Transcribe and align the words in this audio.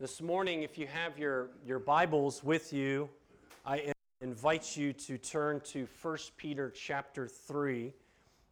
This 0.00 0.20
morning, 0.20 0.64
if 0.64 0.76
you 0.76 0.88
have 0.88 1.16
your, 1.20 1.50
your 1.64 1.78
Bibles 1.78 2.42
with 2.42 2.72
you, 2.72 3.08
I 3.64 3.92
invite 4.20 4.76
you 4.76 4.92
to 4.92 5.16
turn 5.18 5.60
to 5.66 5.86
1 6.02 6.18
Peter 6.36 6.68
chapter 6.68 7.28
3, 7.28 7.92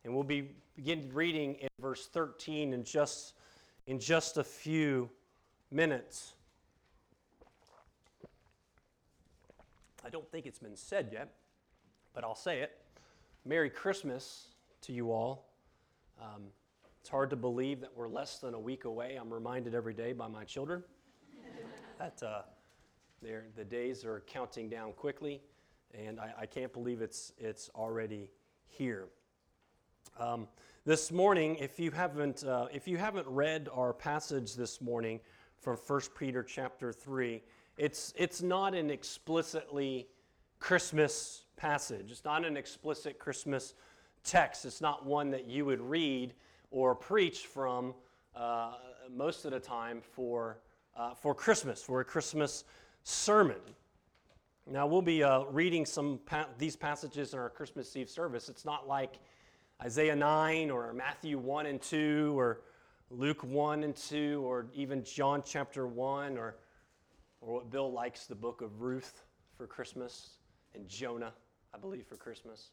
and 0.05 0.15
we'll 0.15 0.23
be 0.23 0.53
begin 0.77 1.11
reading 1.13 1.57
in 1.57 1.69
verse 1.81 2.07
13 2.07 2.73
in 2.73 2.85
just, 2.85 3.35
in 3.89 3.99
just 3.99 4.37
a 4.37 4.45
few 4.45 5.11
minutes. 5.73 6.35
I 10.04 10.11
don't 10.11 10.31
think 10.31 10.47
it's 10.47 10.61
been 10.61 10.77
said 10.77 11.09
yet, 11.13 11.35
but 12.15 12.22
I'll 12.22 12.37
say 12.37 12.61
it. 12.61 12.79
Merry 13.45 13.69
Christmas 13.69 14.47
to 14.83 14.93
you 14.93 15.11
all. 15.11 15.49
Um, 16.20 16.43
it's 17.01 17.11
hard 17.11 17.30
to 17.30 17.37
believe 17.37 17.80
that 17.80 17.91
we're 17.97 18.09
less 18.09 18.38
than 18.38 18.55
a 18.55 18.61
week 18.61 18.84
away. 18.84 19.16
I'm 19.20 19.34
reminded 19.34 19.74
every 19.74 19.93
day 19.93 20.12
by 20.12 20.29
my 20.29 20.45
children 20.45 20.84
that 22.02 22.23
uh, 22.27 22.42
the 23.23 23.65
days 23.65 24.05
are 24.05 24.24
counting 24.27 24.69
down 24.69 24.93
quickly, 24.93 25.41
and 25.95 26.19
I, 26.19 26.34
I 26.41 26.47
can't 26.47 26.73
believe 26.73 27.01
it's, 27.01 27.33
it's 27.38 27.70
already 27.77 28.29
here. 28.66 29.06
Um, 30.19 30.48
this 30.84 31.12
morning, 31.12 31.55
if 31.60 31.79
you 31.79 31.93
haven't, 31.93 32.43
uh, 32.43 32.66
if 32.73 32.88
you 32.88 32.98
haven't 32.98 33.29
read 33.29 33.69
our 33.73 33.93
passage 33.93 34.57
this 34.57 34.80
morning 34.80 35.20
from 35.60 35.77
1 35.77 36.01
Peter 36.19 36.43
chapter 36.43 36.93
3, 36.93 37.41
it's, 37.79 38.12
it's 38.16 38.43
not 38.43 38.74
an 38.74 38.91
explicitly 38.91 40.09
Christmas 40.59 41.45
passage. 41.57 42.10
It's 42.10 42.24
not 42.24 42.45
an 42.45 42.57
explicit 42.57 43.21
Christmas 43.21 43.74
text. 44.24 44.65
It's 44.65 44.80
not 44.80 45.07
one 45.07 45.30
that 45.30 45.46
you 45.46 45.65
would 45.66 45.80
read 45.80 46.34
or 46.73 46.96
preach 46.96 47.46
from 47.46 47.95
uh, 48.34 48.73
most 49.09 49.45
of 49.45 49.52
the 49.52 49.60
time 49.60 50.01
for, 50.01 50.59
uh, 50.96 51.14
for 51.14 51.34
Christmas, 51.34 51.82
for 51.82 52.01
a 52.01 52.05
Christmas 52.05 52.64
sermon. 53.05 53.60
Now, 54.71 54.87
we'll 54.87 55.02
be 55.02 55.24
uh, 55.24 55.45
reading 55.45 55.84
some 55.84 56.21
pa- 56.24 56.49
these 56.59 56.76
passages 56.76 57.32
in 57.32 57.38
our 57.38 57.51
Christmas 57.51 57.96
Eve 57.96 58.09
service. 58.09 58.49
It's 58.49 58.65
not 58.65 58.87
like 58.87 59.18
Isaiah 59.82 60.15
9 60.15 60.71
or 60.71 60.93
Matthew 60.93 61.38
1 61.38 61.66
and 61.66 61.82
2 61.82 62.38
or 62.38 62.60
Luke 63.10 63.43
1 63.43 63.82
and 63.82 63.96
2 63.96 64.42
or 64.46 64.66
even 64.72 65.02
John 65.02 65.42
chapter 65.44 65.88
1 65.88 66.38
or, 66.38 66.56
or 67.40 67.54
what 67.54 67.70
Bill 67.70 67.90
likes, 67.90 68.27
the 68.27 68.34
book 68.34 68.62
of 68.62 68.80
Ruth 68.80 69.24
for 69.56 69.66
Christmas 69.66 70.36
and 70.74 70.88
Jonah, 70.88 71.32
I 71.74 71.78
believe, 71.78 72.06
for 72.06 72.16
Christmas. 72.16 72.70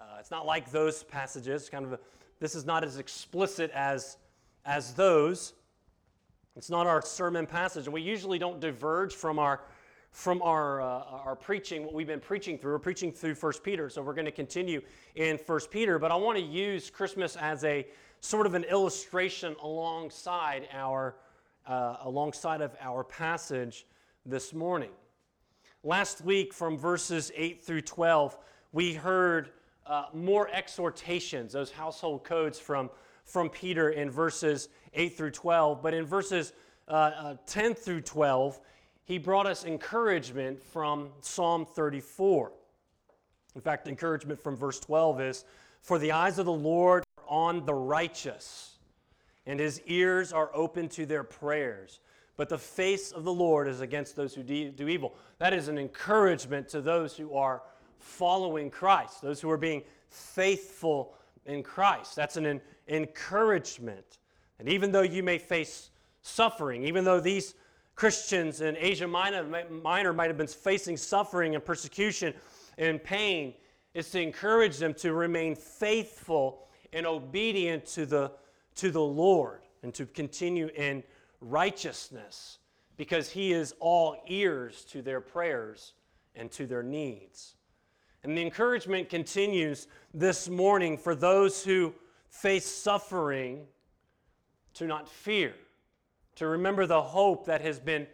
Uh, 0.00 0.16
it's 0.18 0.30
not 0.30 0.46
like 0.46 0.70
those 0.70 1.02
passages. 1.02 1.68
Kind 1.68 1.84
of 1.84 1.92
a, 1.92 1.98
this 2.38 2.54
is 2.54 2.64
not 2.64 2.82
as 2.82 2.96
explicit 2.96 3.70
as, 3.72 4.16
as 4.64 4.94
those. 4.94 5.52
It's 6.56 6.70
not 6.70 6.86
our 6.86 7.00
sermon 7.00 7.46
passage. 7.46 7.84
And 7.86 7.94
we 7.94 8.02
usually 8.02 8.38
don't 8.38 8.60
diverge 8.60 9.14
from 9.14 9.38
our, 9.38 9.60
from 10.10 10.42
our, 10.42 10.80
uh, 10.80 10.84
our 11.24 11.36
preaching, 11.36 11.84
what 11.84 11.94
we've 11.94 12.06
been 12.06 12.20
preaching 12.20 12.58
through. 12.58 12.72
We're 12.72 12.80
preaching 12.80 13.12
through 13.12 13.34
1 13.34 13.52
Peter, 13.62 13.88
so 13.88 14.02
we're 14.02 14.14
going 14.14 14.24
to 14.24 14.32
continue 14.32 14.80
in 15.14 15.36
1 15.36 15.60
Peter. 15.70 15.98
But 15.98 16.10
I 16.10 16.16
want 16.16 16.38
to 16.38 16.44
use 16.44 16.90
Christmas 16.90 17.36
as 17.36 17.62
a 17.64 17.86
sort 18.20 18.46
of 18.46 18.54
an 18.54 18.64
illustration 18.64 19.54
alongside 19.62 20.68
our, 20.72 21.14
uh, 21.66 21.98
alongside 22.02 22.60
of 22.60 22.76
our 22.80 23.04
passage 23.04 23.86
this 24.26 24.52
morning. 24.52 24.90
Last 25.84 26.20
week, 26.22 26.52
from 26.52 26.76
verses 26.76 27.30
8 27.34 27.62
through 27.62 27.82
12, 27.82 28.36
we 28.72 28.92
heard 28.92 29.50
uh, 29.86 30.06
more 30.12 30.48
exhortations, 30.52 31.52
those 31.52 31.70
household 31.70 32.24
codes 32.24 32.58
from, 32.58 32.90
from 33.24 33.48
Peter 33.48 33.90
in 33.90 34.10
verses 34.10 34.68
8 34.94 35.16
through 35.16 35.30
12. 35.30 35.82
But 35.82 35.94
in 35.94 36.04
verses 36.04 36.52
uh, 36.88 36.92
uh, 36.92 37.36
10 37.46 37.74
through 37.74 38.02
12, 38.02 38.60
he 39.04 39.18
brought 39.18 39.46
us 39.46 39.64
encouragement 39.64 40.62
from 40.62 41.10
Psalm 41.20 41.66
34. 41.66 42.52
In 43.54 43.60
fact, 43.60 43.88
encouragement 43.88 44.40
from 44.40 44.56
verse 44.56 44.78
12 44.80 45.20
is 45.20 45.44
For 45.80 45.98
the 45.98 46.12
eyes 46.12 46.38
of 46.38 46.46
the 46.46 46.52
Lord 46.52 47.04
are 47.18 47.24
on 47.28 47.64
the 47.64 47.74
righteous, 47.74 48.78
and 49.46 49.58
his 49.58 49.80
ears 49.86 50.32
are 50.32 50.50
open 50.54 50.88
to 50.90 51.06
their 51.06 51.24
prayers. 51.24 52.00
But 52.36 52.48
the 52.48 52.58
face 52.58 53.12
of 53.12 53.24
the 53.24 53.32
Lord 53.32 53.68
is 53.68 53.80
against 53.80 54.16
those 54.16 54.34
who 54.34 54.42
do 54.42 54.88
evil. 54.88 55.14
That 55.38 55.52
is 55.52 55.68
an 55.68 55.76
encouragement 55.76 56.68
to 56.70 56.80
those 56.80 57.14
who 57.14 57.34
are 57.34 57.62
following 57.98 58.70
Christ, 58.70 59.20
those 59.20 59.40
who 59.40 59.50
are 59.50 59.58
being 59.58 59.82
faithful 60.08 61.14
in 61.44 61.62
Christ. 61.62 62.16
That's 62.16 62.36
an 62.36 62.60
encouragement. 62.88 64.19
And 64.60 64.68
even 64.68 64.92
though 64.92 65.00
you 65.00 65.22
may 65.22 65.38
face 65.38 65.88
suffering, 66.20 66.84
even 66.84 67.02
though 67.02 67.18
these 67.18 67.54
Christians 67.94 68.60
in 68.60 68.76
Asia 68.76 69.08
Minor, 69.08 69.66
Minor 69.70 70.12
might 70.12 70.28
have 70.28 70.36
been 70.36 70.46
facing 70.46 70.98
suffering 70.98 71.54
and 71.54 71.64
persecution 71.64 72.34
and 72.76 73.02
pain, 73.02 73.54
it's 73.94 74.10
to 74.10 74.20
encourage 74.20 74.76
them 74.76 74.92
to 74.94 75.14
remain 75.14 75.54
faithful 75.54 76.68
and 76.92 77.06
obedient 77.06 77.86
to 77.86 78.04
the, 78.04 78.32
to 78.74 78.90
the 78.90 79.00
Lord 79.00 79.62
and 79.82 79.94
to 79.94 80.04
continue 80.04 80.68
in 80.76 81.02
righteousness 81.40 82.58
because 82.98 83.30
He 83.30 83.54
is 83.54 83.74
all 83.80 84.22
ears 84.28 84.84
to 84.90 85.00
their 85.00 85.22
prayers 85.22 85.94
and 86.34 86.50
to 86.52 86.66
their 86.66 86.82
needs. 86.82 87.54
And 88.22 88.36
the 88.36 88.42
encouragement 88.42 89.08
continues 89.08 89.88
this 90.12 90.50
morning 90.50 90.98
for 90.98 91.14
those 91.14 91.64
who 91.64 91.94
face 92.28 92.66
suffering 92.66 93.66
to 94.74 94.86
not 94.86 95.08
fear, 95.08 95.54
to 96.36 96.46
remember 96.46 96.86
the 96.86 97.02
hope 97.02 97.46
that 97.46 97.60
has 97.60 97.78
been 97.78 98.06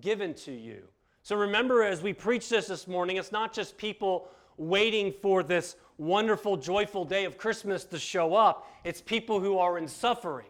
given 0.00 0.34
to 0.34 0.52
you. 0.52 0.82
So 1.22 1.36
remember, 1.36 1.82
as 1.82 2.02
we 2.02 2.12
preach 2.12 2.48
this 2.48 2.66
this 2.66 2.86
morning, 2.86 3.16
it's 3.16 3.32
not 3.32 3.52
just 3.52 3.76
people 3.76 4.28
waiting 4.56 5.12
for 5.22 5.42
this 5.42 5.76
wonderful, 5.98 6.56
joyful 6.56 7.04
day 7.04 7.24
of 7.24 7.38
Christmas 7.38 7.84
to 7.84 7.98
show 7.98 8.34
up, 8.34 8.68
it's 8.84 9.00
people 9.00 9.40
who 9.40 9.58
are 9.58 9.78
in 9.78 9.88
suffering. 9.88 10.46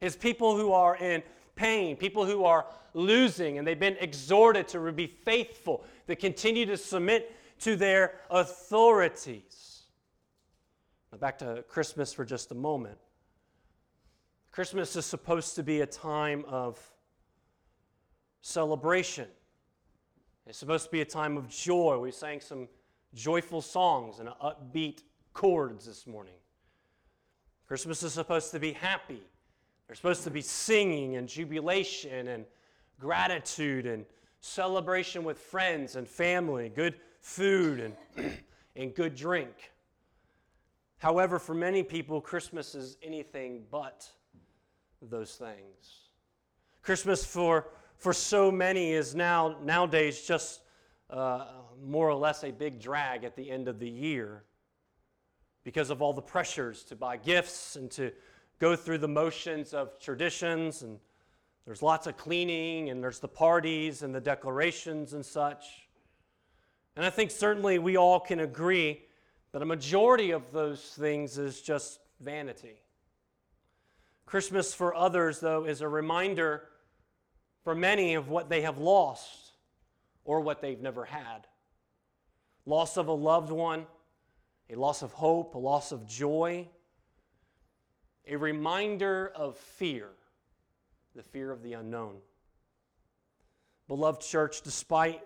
It's 0.00 0.16
people 0.16 0.56
who 0.56 0.72
are 0.72 0.96
in 0.96 1.22
pain, 1.56 1.96
people 1.96 2.24
who 2.24 2.44
are 2.44 2.66
losing, 2.94 3.58
and 3.58 3.66
they've 3.66 3.78
been 3.78 3.96
exhorted 4.00 4.68
to 4.68 4.92
be 4.92 5.06
faithful, 5.06 5.84
to 6.06 6.16
continue 6.16 6.66
to 6.66 6.76
submit 6.76 7.34
to 7.60 7.76
their 7.76 8.14
authorities. 8.30 9.82
Now, 11.10 11.18
back 11.18 11.38
to 11.38 11.64
Christmas 11.68 12.12
for 12.12 12.24
just 12.24 12.50
a 12.52 12.54
moment. 12.54 12.98
Christmas 14.56 14.96
is 14.96 15.04
supposed 15.04 15.54
to 15.56 15.62
be 15.62 15.82
a 15.82 15.86
time 15.86 16.42
of 16.48 16.80
celebration. 18.40 19.28
It's 20.46 20.56
supposed 20.56 20.86
to 20.86 20.90
be 20.90 21.02
a 21.02 21.04
time 21.04 21.36
of 21.36 21.50
joy. 21.50 21.98
We 21.98 22.10
sang 22.10 22.40
some 22.40 22.66
joyful 23.12 23.60
songs 23.60 24.18
and 24.18 24.30
upbeat 24.42 25.02
chords 25.34 25.84
this 25.84 26.06
morning. 26.06 26.38
Christmas 27.68 28.02
is 28.02 28.14
supposed 28.14 28.50
to 28.52 28.58
be 28.58 28.72
happy. 28.72 29.20
There's 29.86 29.98
supposed 29.98 30.24
to 30.24 30.30
be 30.30 30.40
singing 30.40 31.16
and 31.16 31.28
jubilation 31.28 32.28
and 32.28 32.46
gratitude 32.98 33.84
and 33.84 34.06
celebration 34.40 35.22
with 35.22 35.38
friends 35.38 35.96
and 35.96 36.08
family, 36.08 36.70
good 36.70 36.94
food 37.20 37.92
and, 38.16 38.32
and 38.74 38.94
good 38.94 39.16
drink. 39.16 39.72
However, 40.96 41.38
for 41.38 41.52
many 41.52 41.82
people, 41.82 42.22
Christmas 42.22 42.74
is 42.74 42.96
anything 43.02 43.64
but 43.70 44.10
those 45.02 45.34
things. 45.34 46.10
Christmas 46.82 47.24
for, 47.24 47.68
for 47.96 48.12
so 48.12 48.50
many 48.50 48.92
is 48.92 49.14
now 49.14 49.56
nowadays 49.62 50.22
just 50.22 50.60
uh, 51.10 51.46
more 51.84 52.08
or 52.08 52.14
less 52.14 52.44
a 52.44 52.50
big 52.50 52.80
drag 52.80 53.24
at 53.24 53.36
the 53.36 53.50
end 53.50 53.68
of 53.68 53.78
the 53.78 53.88
year 53.88 54.44
because 55.64 55.90
of 55.90 56.00
all 56.00 56.12
the 56.12 56.22
pressures 56.22 56.84
to 56.84 56.96
buy 56.96 57.16
gifts 57.16 57.76
and 57.76 57.90
to 57.90 58.12
go 58.58 58.76
through 58.76 58.98
the 58.98 59.08
motions 59.08 59.74
of 59.74 59.98
traditions 59.98 60.82
and 60.82 60.98
there's 61.64 61.82
lots 61.82 62.06
of 62.06 62.16
cleaning 62.16 62.90
and 62.90 63.02
there's 63.02 63.18
the 63.18 63.28
parties 63.28 64.02
and 64.02 64.14
the 64.14 64.20
declarations 64.20 65.12
and 65.12 65.26
such. 65.26 65.88
And 66.94 67.04
I 67.04 67.10
think 67.10 67.32
certainly 67.32 67.78
we 67.78 67.96
all 67.96 68.20
can 68.20 68.40
agree 68.40 69.02
that 69.52 69.62
a 69.62 69.66
majority 69.66 70.30
of 70.30 70.52
those 70.52 70.80
things 70.80 71.38
is 71.38 71.60
just 71.60 71.98
vanity. 72.20 72.76
Christmas 74.26 74.74
for 74.74 74.94
others, 74.94 75.40
though, 75.40 75.64
is 75.64 75.80
a 75.80 75.88
reminder 75.88 76.64
for 77.62 77.74
many 77.74 78.14
of 78.14 78.28
what 78.28 78.48
they 78.48 78.62
have 78.62 78.78
lost 78.78 79.52
or 80.24 80.40
what 80.40 80.60
they've 80.60 80.80
never 80.80 81.04
had 81.04 81.46
loss 82.66 82.96
of 82.96 83.06
a 83.06 83.12
loved 83.12 83.50
one, 83.50 83.86
a 84.68 84.74
loss 84.74 85.02
of 85.02 85.12
hope, 85.12 85.54
a 85.54 85.58
loss 85.58 85.92
of 85.92 86.06
joy, 86.06 86.68
a 88.26 88.36
reminder 88.36 89.32
of 89.36 89.56
fear, 89.56 90.08
the 91.14 91.22
fear 91.22 91.52
of 91.52 91.62
the 91.62 91.74
unknown. 91.74 92.16
Beloved 93.86 94.20
church, 94.20 94.62
despite 94.62 95.22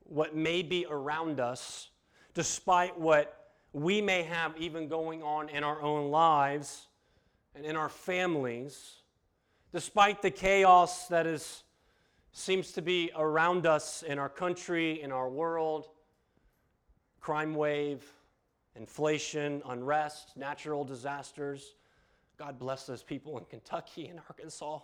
what 0.00 0.34
may 0.34 0.62
be 0.62 0.84
around 0.90 1.38
us, 1.38 1.90
despite 2.34 2.98
what 2.98 3.52
we 3.72 4.02
may 4.02 4.24
have 4.24 4.56
even 4.58 4.88
going 4.88 5.22
on 5.22 5.48
in 5.48 5.62
our 5.62 5.80
own 5.80 6.10
lives 6.10 6.88
and 7.54 7.64
in 7.64 7.76
our 7.76 7.88
families, 7.88 8.96
despite 9.72 10.22
the 10.22 10.30
chaos 10.30 11.08
that 11.08 11.26
is 11.26 11.64
seems 12.32 12.72
to 12.72 12.82
be 12.82 13.10
around 13.16 13.66
us 13.66 14.02
in 14.02 14.18
our 14.18 14.28
country, 14.28 15.02
in 15.02 15.10
our 15.10 15.28
world 15.28 15.88
crime 17.20 17.54
wave, 17.54 18.02
inflation, 18.74 19.62
unrest, 19.66 20.36
natural 20.36 20.84
disasters. 20.84 21.74
God 22.38 22.58
bless 22.58 22.86
those 22.86 23.02
people 23.02 23.38
in 23.38 23.44
Kentucky 23.50 24.08
and 24.08 24.18
Arkansas. 24.28 24.80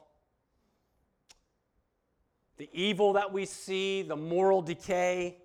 The 2.59 2.69
evil 2.73 3.15
that 3.15 3.33
we 3.33 3.45
see, 3.45 4.03
the 4.03 4.17
moral 4.17 4.63
decay, 4.63 5.39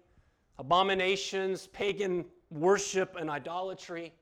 abominations, 0.58 1.68
pagan 1.68 2.26
worship, 2.50 3.16
and 3.20 3.30
idolatry, 3.30 4.14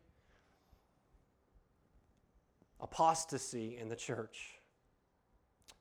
apostasy 2.80 3.78
in 3.78 3.90
the 3.90 3.96
church. 3.96 4.60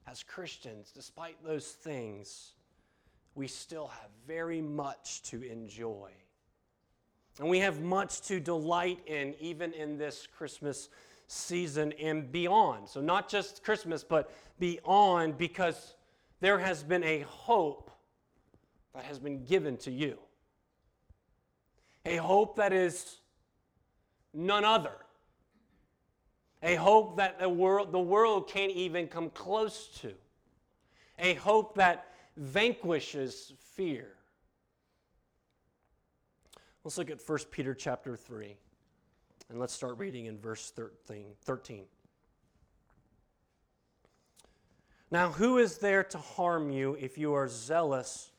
As 0.06 0.22
Christians, 0.22 0.90
despite 0.94 1.36
those 1.44 1.66
things, 1.66 2.54
we 3.34 3.46
still 3.46 3.88
have 3.88 4.10
very 4.26 4.60
much 4.60 5.22
to 5.24 5.42
enjoy. 5.42 6.10
And 7.38 7.48
we 7.48 7.60
have 7.60 7.80
much 7.80 8.22
to 8.22 8.40
delight 8.40 8.98
in, 9.06 9.34
even 9.38 9.72
in 9.72 9.96
this 9.96 10.26
Christmas 10.26 10.88
season 11.28 11.92
and 12.00 12.32
beyond. 12.32 12.88
So, 12.88 13.00
not 13.00 13.28
just 13.28 13.62
Christmas, 13.62 14.02
but 14.02 14.32
beyond, 14.58 15.38
because 15.38 15.94
there 16.40 16.58
has 16.58 16.82
been 16.82 17.04
a 17.04 17.20
hope 17.20 17.90
that 18.94 19.04
has 19.04 19.18
been 19.18 19.44
given 19.44 19.76
to 19.78 19.90
you. 19.90 20.18
A 22.06 22.16
hope 22.16 22.56
that 22.56 22.72
is 22.72 23.18
none 24.32 24.64
other. 24.64 24.94
A 26.62 26.74
hope 26.74 27.16
that 27.16 27.38
the 27.38 27.48
world, 27.48 27.92
the 27.92 28.00
world 28.00 28.48
can't 28.48 28.72
even 28.72 29.06
come 29.06 29.30
close 29.30 29.88
to. 30.00 30.12
A 31.18 31.34
hope 31.34 31.76
that 31.76 32.06
vanquishes 32.36 33.52
fear. 33.74 34.08
Let's 36.84 36.98
look 36.98 37.10
at 37.10 37.20
1 37.24 37.38
Peter 37.50 37.74
chapter 37.74 38.16
3. 38.16 38.56
And 39.50 39.58
let's 39.58 39.72
start 39.72 39.98
reading 39.98 40.26
in 40.26 40.38
verse 40.38 40.72
13. 41.44 41.84
Now, 45.10 45.30
who 45.30 45.58
is 45.58 45.78
there 45.78 46.04
to 46.04 46.18
harm 46.18 46.70
you 46.70 46.96
if 47.00 47.16
you 47.16 47.32
are 47.32 47.48
zealous 47.48 48.30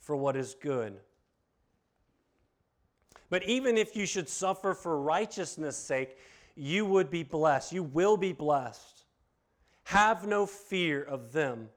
for 0.00 0.16
what 0.16 0.36
is 0.36 0.54
good? 0.54 0.98
But 3.30 3.42
even 3.44 3.76
if 3.76 3.94
you 3.94 4.06
should 4.06 4.28
suffer 4.28 4.72
for 4.72 4.98
righteousness' 4.98 5.76
sake, 5.76 6.16
you 6.58 6.84
would 6.84 7.10
be 7.10 7.22
blessed. 7.22 7.72
You 7.72 7.82
will 7.82 8.16
be 8.16 8.32
blessed. 8.32 9.04
Have 9.84 10.26
no 10.26 10.44
fear 10.44 11.02
of 11.02 11.32
them, 11.32 11.68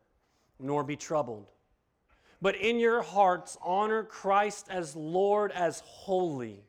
nor 0.59 0.83
be 0.83 0.95
troubled 0.95 1.47
but 2.41 2.55
in 2.55 2.79
your 2.79 3.01
hearts 3.01 3.57
honor 3.61 4.03
Christ 4.03 4.67
as 4.69 4.95
Lord, 4.95 5.51
as 5.51 5.81
holy, 5.81 6.63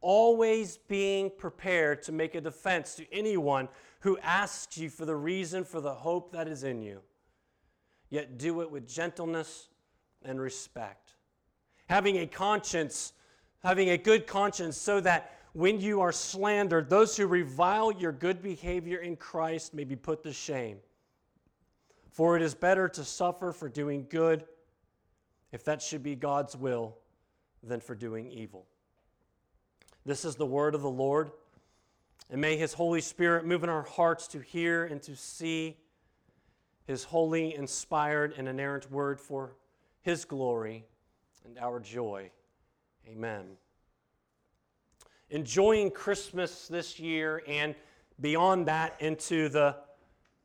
always 0.00 0.78
being 0.88 1.30
prepared 1.36 2.02
to 2.04 2.12
make 2.12 2.34
a 2.34 2.40
defense 2.40 2.94
to 2.94 3.12
anyone 3.12 3.68
who 4.00 4.18
asks 4.18 4.78
you 4.78 4.88
for 4.88 5.04
the 5.04 5.16
reason 5.16 5.64
for 5.64 5.80
the 5.80 5.94
hope 5.94 6.32
that 6.32 6.46
is 6.46 6.62
in 6.62 6.80
you. 6.80 7.00
Yet 8.08 8.38
do 8.38 8.60
it 8.60 8.70
with 8.70 8.86
gentleness 8.86 9.68
and 10.24 10.40
respect. 10.40 11.14
Having 11.88 12.18
a 12.18 12.26
conscience, 12.26 13.12
having 13.64 13.90
a 13.90 13.98
good 13.98 14.26
conscience, 14.26 14.76
so 14.76 15.00
that 15.00 15.38
when 15.52 15.80
you 15.80 16.00
are 16.00 16.12
slandered, 16.12 16.88
those 16.88 17.16
who 17.16 17.26
revile 17.26 17.92
your 17.92 18.12
good 18.12 18.42
behavior 18.42 18.98
in 18.98 19.16
Christ 19.16 19.74
may 19.74 19.84
be 19.84 19.96
put 19.96 20.22
to 20.24 20.32
shame. 20.32 20.78
For 22.10 22.36
it 22.36 22.42
is 22.42 22.54
better 22.54 22.88
to 22.88 23.04
suffer 23.04 23.52
for 23.52 23.68
doing 23.68 24.06
good, 24.08 24.44
if 25.50 25.64
that 25.64 25.82
should 25.82 26.02
be 26.02 26.14
God's 26.14 26.56
will, 26.56 26.96
than 27.62 27.80
for 27.80 27.94
doing 27.94 28.30
evil. 28.30 28.66
This 30.04 30.24
is 30.24 30.36
the 30.36 30.46
word 30.46 30.74
of 30.74 30.82
the 30.82 30.90
Lord. 30.90 31.30
And 32.30 32.40
may 32.40 32.56
His 32.56 32.72
Holy 32.72 33.00
Spirit 33.00 33.44
move 33.44 33.62
in 33.62 33.68
our 33.68 33.82
hearts 33.82 34.26
to 34.28 34.40
hear 34.40 34.84
and 34.84 35.02
to 35.02 35.14
see 35.14 35.76
His 36.86 37.04
holy, 37.04 37.54
inspired, 37.54 38.34
and 38.36 38.48
inerrant 38.48 38.90
word 38.90 39.20
for 39.20 39.54
His 40.00 40.24
glory 40.24 40.86
and 41.44 41.58
our 41.58 41.78
joy. 41.78 42.30
Amen. 43.06 43.44
Enjoying 45.32 45.90
Christmas 45.90 46.68
this 46.68 47.00
year 47.00 47.42
and 47.48 47.74
beyond 48.20 48.66
that 48.68 48.94
into 49.00 49.48
the 49.48 49.76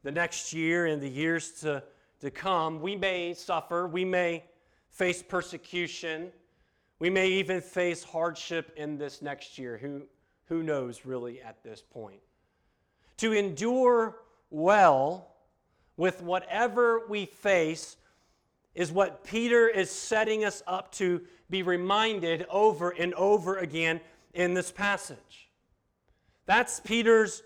the 0.07 0.11
next 0.13 0.53
year 0.53 0.85
and 0.85 1.01
the 1.01 1.09
years 1.09 1.51
to, 1.51 1.83
to 2.21 2.31
come, 2.31 2.79
we 2.81 2.95
may 2.95 3.33
suffer, 3.33 3.87
we 3.87 4.05
may 4.05 4.41
face 4.89 5.21
persecution, 5.21 6.31
we 6.99 7.09
may 7.09 7.27
even 7.27 7.59
face 7.59 8.05
hardship 8.05 8.71
in 8.77 8.97
this 8.97 9.21
next 9.21 9.57
year. 9.57 9.77
Who, 9.77 10.03
who 10.45 10.63
knows 10.63 11.05
really 11.05 11.41
at 11.41 11.61
this 11.61 11.81
point? 11.81 12.21
To 13.17 13.33
endure 13.33 14.15
well 14.49 15.35
with 15.97 16.21
whatever 16.21 17.01
we 17.09 17.25
face 17.25 17.97
is 18.75 18.93
what 18.93 19.25
Peter 19.25 19.67
is 19.67 19.91
setting 19.91 20.45
us 20.45 20.63
up 20.67 20.89
to 20.93 21.21
be 21.49 21.63
reminded 21.63 22.45
over 22.49 22.91
and 22.91 23.13
over 23.15 23.57
again 23.57 23.99
in 24.33 24.53
this 24.53 24.71
passage. 24.71 25.49
That's 26.45 26.79
Peter's 26.79 27.43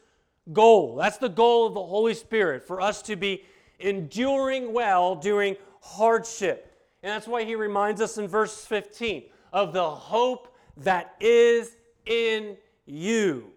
goal. 0.53 0.95
That's 0.95 1.17
the 1.17 1.29
goal 1.29 1.67
of 1.67 1.73
the 1.73 1.83
Holy 1.83 2.13
Spirit 2.13 2.65
for 2.65 2.81
us 2.81 3.01
to 3.03 3.15
be 3.15 3.43
enduring 3.79 4.73
well 4.73 5.15
during 5.15 5.55
hardship. 5.81 6.67
And 7.03 7.11
that's 7.11 7.27
why 7.27 7.43
he 7.43 7.55
reminds 7.55 8.01
us 8.01 8.17
in 8.17 8.27
verse 8.27 8.63
15 8.65 9.23
of 9.53 9.73
the 9.73 9.89
hope 9.89 10.55
that 10.77 11.15
is 11.19 11.75
in 12.05 12.57
you. 12.85 13.51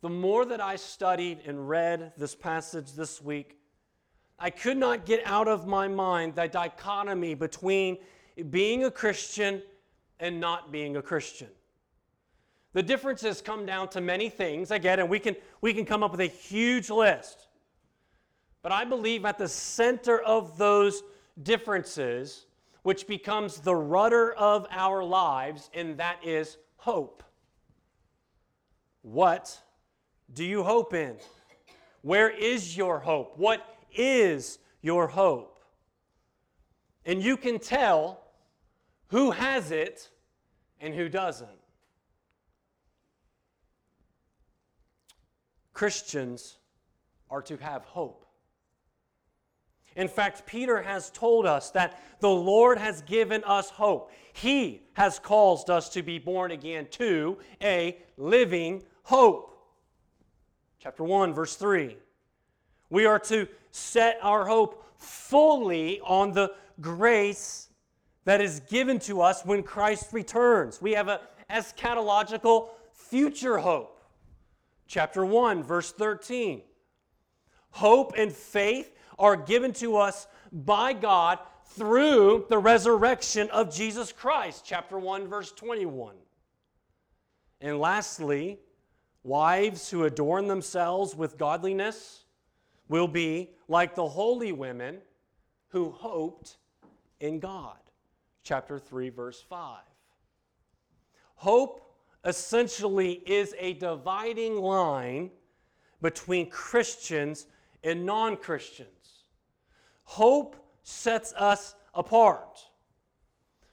The 0.00 0.08
more 0.08 0.44
that 0.44 0.60
I 0.60 0.76
studied 0.76 1.40
and 1.46 1.68
read 1.68 2.12
this 2.16 2.34
passage 2.34 2.92
this 2.92 3.20
week, 3.22 3.58
I 4.38 4.50
could 4.50 4.76
not 4.76 5.04
get 5.04 5.22
out 5.24 5.48
of 5.48 5.66
my 5.66 5.88
mind 5.88 6.36
the 6.36 6.46
dichotomy 6.46 7.34
between 7.34 7.98
being 8.50 8.84
a 8.84 8.90
Christian 8.90 9.62
and 10.20 10.38
not 10.38 10.70
being 10.70 10.96
a 10.96 11.02
Christian. 11.02 11.48
The 12.78 12.82
differences 12.84 13.42
come 13.42 13.66
down 13.66 13.88
to 13.88 14.00
many 14.00 14.28
things, 14.28 14.70
I 14.70 14.78
get, 14.78 15.00
and 15.00 15.08
we 15.08 15.18
can, 15.18 15.34
we 15.60 15.74
can 15.74 15.84
come 15.84 16.04
up 16.04 16.12
with 16.12 16.20
a 16.20 16.26
huge 16.26 16.90
list. 16.90 17.48
But 18.62 18.70
I 18.70 18.84
believe 18.84 19.24
at 19.24 19.36
the 19.36 19.48
center 19.48 20.20
of 20.20 20.56
those 20.58 21.02
differences, 21.42 22.46
which 22.84 23.08
becomes 23.08 23.58
the 23.58 23.74
rudder 23.74 24.32
of 24.34 24.64
our 24.70 25.02
lives, 25.02 25.70
and 25.74 25.98
that 25.98 26.24
is 26.24 26.56
hope. 26.76 27.24
What 29.02 29.60
do 30.32 30.44
you 30.44 30.62
hope 30.62 30.94
in? 30.94 31.16
Where 32.02 32.30
is 32.30 32.76
your 32.76 33.00
hope? 33.00 33.36
What 33.36 33.76
is 33.92 34.60
your 34.82 35.08
hope? 35.08 35.64
And 37.04 37.20
you 37.20 37.36
can 37.36 37.58
tell 37.58 38.20
who 39.08 39.32
has 39.32 39.72
it 39.72 40.10
and 40.80 40.94
who 40.94 41.08
doesn't. 41.08 41.57
Christians 45.78 46.58
are 47.30 47.40
to 47.42 47.56
have 47.58 47.84
hope. 47.84 48.26
In 49.94 50.08
fact, 50.08 50.44
Peter 50.44 50.82
has 50.82 51.08
told 51.10 51.46
us 51.46 51.70
that 51.70 52.02
the 52.18 52.28
Lord 52.28 52.78
has 52.78 53.02
given 53.02 53.44
us 53.44 53.70
hope. 53.70 54.10
He 54.32 54.82
has 54.94 55.20
caused 55.20 55.70
us 55.70 55.88
to 55.90 56.02
be 56.02 56.18
born 56.18 56.50
again 56.50 56.88
to 56.90 57.38
a 57.62 57.96
living 58.16 58.82
hope. 59.04 59.56
Chapter 60.80 61.04
1, 61.04 61.32
verse 61.32 61.54
3. 61.54 61.96
We 62.90 63.06
are 63.06 63.20
to 63.20 63.46
set 63.70 64.18
our 64.20 64.46
hope 64.46 64.84
fully 64.96 66.00
on 66.00 66.32
the 66.32 66.54
grace 66.80 67.68
that 68.24 68.40
is 68.40 68.58
given 68.68 68.98
to 69.00 69.20
us 69.20 69.44
when 69.44 69.62
Christ 69.62 70.12
returns. 70.12 70.82
We 70.82 70.94
have 70.94 71.06
an 71.06 71.20
eschatological 71.48 72.70
future 72.92 73.58
hope 73.58 73.94
chapter 74.88 75.24
1, 75.24 75.62
verse 75.62 75.92
13. 75.92 76.62
Hope 77.70 78.14
and 78.16 78.32
faith 78.32 78.92
are 79.18 79.36
given 79.36 79.72
to 79.74 79.96
us 79.96 80.26
by 80.50 80.92
God 80.94 81.38
through 81.66 82.46
the 82.48 82.58
resurrection 82.58 83.48
of 83.50 83.72
Jesus 83.72 84.10
Christ, 84.10 84.64
chapter 84.64 84.98
1, 84.98 85.28
verse 85.28 85.52
21. 85.52 86.16
And 87.60 87.78
lastly, 87.78 88.58
wives 89.22 89.90
who 89.90 90.04
adorn 90.04 90.48
themselves 90.48 91.14
with 91.14 91.38
godliness 91.38 92.24
will 92.88 93.08
be 93.08 93.50
like 93.68 93.94
the 93.94 94.08
holy 94.08 94.52
women 94.52 94.98
who 95.68 95.90
hoped 95.90 96.56
in 97.20 97.38
God, 97.38 97.76
chapter 98.42 98.78
3, 98.78 99.10
verse 99.10 99.44
5. 99.48 99.80
Hope 101.34 101.87
essentially 102.28 103.22
is 103.26 103.54
a 103.58 103.72
dividing 103.72 104.56
line 104.56 105.30
between 106.02 106.50
Christians 106.50 107.46
and 107.82 108.04
non 108.04 108.36
Christians. 108.36 109.24
Hope 110.04 110.54
sets 110.82 111.32
us 111.32 111.74
apart. 111.94 112.60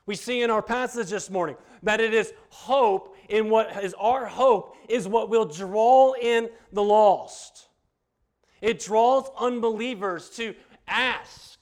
We 0.05 0.15
see 0.15 0.41
in 0.41 0.49
our 0.49 0.61
passage 0.61 1.09
this 1.09 1.29
morning 1.29 1.57
that 1.83 1.99
it 1.99 2.13
is 2.13 2.31
hope 2.49 3.15
in 3.27 3.49
what 3.49 3.83
is 3.83 3.93
our 3.95 4.25
hope 4.25 4.75
is 4.87 5.07
what 5.07 5.29
will 5.29 5.45
draw 5.45 6.13
in 6.13 6.49
the 6.71 6.83
lost. 6.83 7.67
It 8.61 8.79
draws 8.79 9.29
unbelievers 9.37 10.29
to 10.31 10.55
ask 10.87 11.59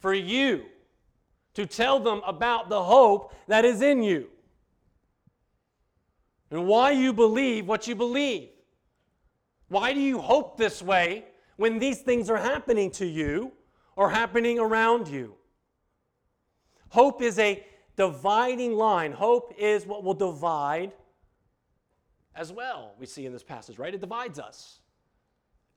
for 0.00 0.12
you 0.12 0.64
to 1.54 1.64
tell 1.64 2.00
them 2.00 2.22
about 2.26 2.68
the 2.68 2.82
hope 2.82 3.32
that 3.46 3.64
is 3.64 3.82
in 3.82 4.02
you 4.02 4.31
and 6.52 6.66
why 6.66 6.90
you 6.90 7.12
believe 7.14 7.66
what 7.66 7.88
you 7.88 7.94
believe. 7.94 8.50
Why 9.68 9.94
do 9.94 10.00
you 10.00 10.20
hope 10.20 10.58
this 10.58 10.82
way 10.82 11.24
when 11.56 11.78
these 11.78 12.02
things 12.02 12.28
are 12.28 12.36
happening 12.36 12.90
to 12.92 13.06
you 13.06 13.52
or 13.96 14.10
happening 14.10 14.58
around 14.58 15.08
you? 15.08 15.34
Hope 16.90 17.22
is 17.22 17.38
a 17.38 17.64
dividing 17.96 18.74
line. 18.74 19.12
Hope 19.12 19.54
is 19.58 19.86
what 19.86 20.04
will 20.04 20.14
divide 20.14 20.92
as 22.34 22.52
well, 22.52 22.94
we 22.98 23.06
see 23.06 23.26
in 23.26 23.32
this 23.32 23.42
passage, 23.42 23.78
right? 23.78 23.94
It 23.94 24.00
divides 24.00 24.38
us. 24.38 24.80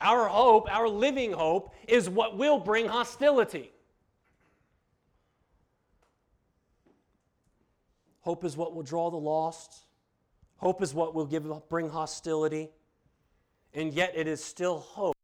Our 0.02 0.28
hope, 0.28 0.74
our 0.74 0.90
living 0.90 1.32
hope, 1.32 1.74
is 1.88 2.10
what 2.10 2.38
will 2.38 2.60
bring 2.60 2.88
hostility. 2.88 3.72
Hope 8.22 8.44
is 8.44 8.58
what 8.58 8.76
will 8.76 8.84
draw 8.84 9.10
the 9.10 9.18
lost. 9.18 9.85
Hope 10.58 10.82
is 10.82 10.94
what 10.94 11.14
will 11.14 11.26
give, 11.26 11.46
bring 11.70 11.90
hostility. 11.90 12.70
And 13.74 13.94
yet, 13.94 14.14
it 14.16 14.28
is 14.28 14.44
still 14.44 14.80
hope 14.80 15.16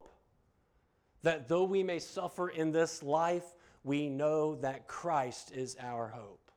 that 1.23 1.47
though 1.47 1.63
we 1.63 1.83
may 1.83 1.99
suffer 1.99 2.49
in 2.49 2.71
this 2.71 3.01
life, 3.01 3.45
we 3.83 4.09
know 4.09 4.55
that 4.55 4.87
Christ 4.87 5.51
is 5.53 5.77
our 5.79 6.07
hope 6.07 6.51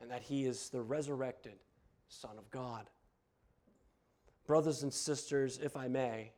and 0.00 0.10
that 0.10 0.22
he 0.22 0.44
is 0.44 0.70
the 0.70 0.82
resurrected 0.82 1.54
Son 2.08 2.32
of 2.38 2.50
God. 2.50 2.88
Brothers 4.46 4.82
and 4.82 4.92
sisters, 4.92 5.60
if 5.62 5.76
I 5.76 5.88
may, 5.88 6.32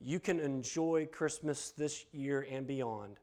you 0.00 0.20
can 0.20 0.40
enjoy 0.40 1.08
Christmas 1.10 1.70
this 1.70 2.04
year 2.12 2.46
and 2.50 2.66
beyond 2.66 3.18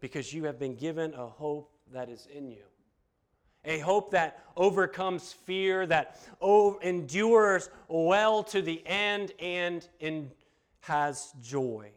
because 0.00 0.32
you 0.32 0.44
have 0.44 0.58
been 0.58 0.74
given 0.74 1.14
a 1.14 1.26
hope 1.26 1.70
that 1.92 2.08
is 2.08 2.26
in 2.34 2.50
you. 2.50 2.64
A 3.64 3.78
hope 3.78 4.10
that 4.10 4.42
overcomes 4.56 5.32
fear, 5.32 5.86
that 5.86 6.18
endures 6.82 7.70
well 7.88 8.42
to 8.44 8.60
the 8.60 8.82
end 8.86 9.32
and 9.38 10.30
has 10.80 11.32
joy. 11.40 11.90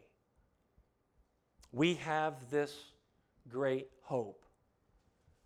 We 1.72 1.94
have 1.94 2.50
this 2.50 2.72
great 3.48 3.88
hope. 4.02 4.44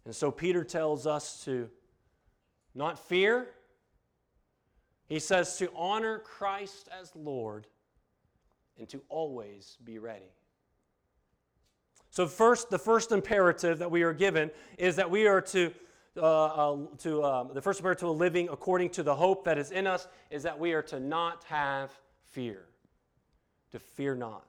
And 0.04 0.14
so 0.14 0.30
Peter 0.30 0.64
tells 0.64 1.06
us 1.06 1.44
to 1.44 1.70
not 2.74 2.98
fear. 2.98 3.48
He 5.08 5.18
says 5.18 5.56
to 5.58 5.70
honor 5.74 6.18
Christ 6.18 6.88
as 6.98 7.14
Lord 7.16 7.66
and 8.78 8.88
to 8.90 9.02
always 9.08 9.76
be 9.84 9.98
ready. 9.98 10.32
So, 12.10 12.26
first, 12.26 12.70
the 12.70 12.78
first 12.78 13.12
imperative 13.12 13.78
that 13.78 13.90
we 13.90 14.02
are 14.02 14.12
given 14.12 14.50
is 14.78 14.96
that 14.96 15.10
we 15.10 15.26
are 15.26 15.40
to, 15.42 15.72
uh, 16.16 16.22
uh, 16.22 16.76
to 16.98 17.24
um, 17.24 17.50
the 17.54 17.62
first 17.62 17.78
imperative 17.78 18.00
to 18.00 18.06
a 18.06 18.10
living 18.10 18.48
according 18.50 18.90
to 18.90 19.02
the 19.02 19.14
hope 19.14 19.44
that 19.44 19.58
is 19.58 19.70
in 19.70 19.86
us 19.86 20.08
is 20.30 20.42
that 20.42 20.58
we 20.58 20.72
are 20.72 20.82
to 20.82 20.98
not 20.98 21.44
have 21.44 21.92
fear, 22.30 22.64
to 23.70 23.78
fear 23.78 24.16
not. 24.16 24.44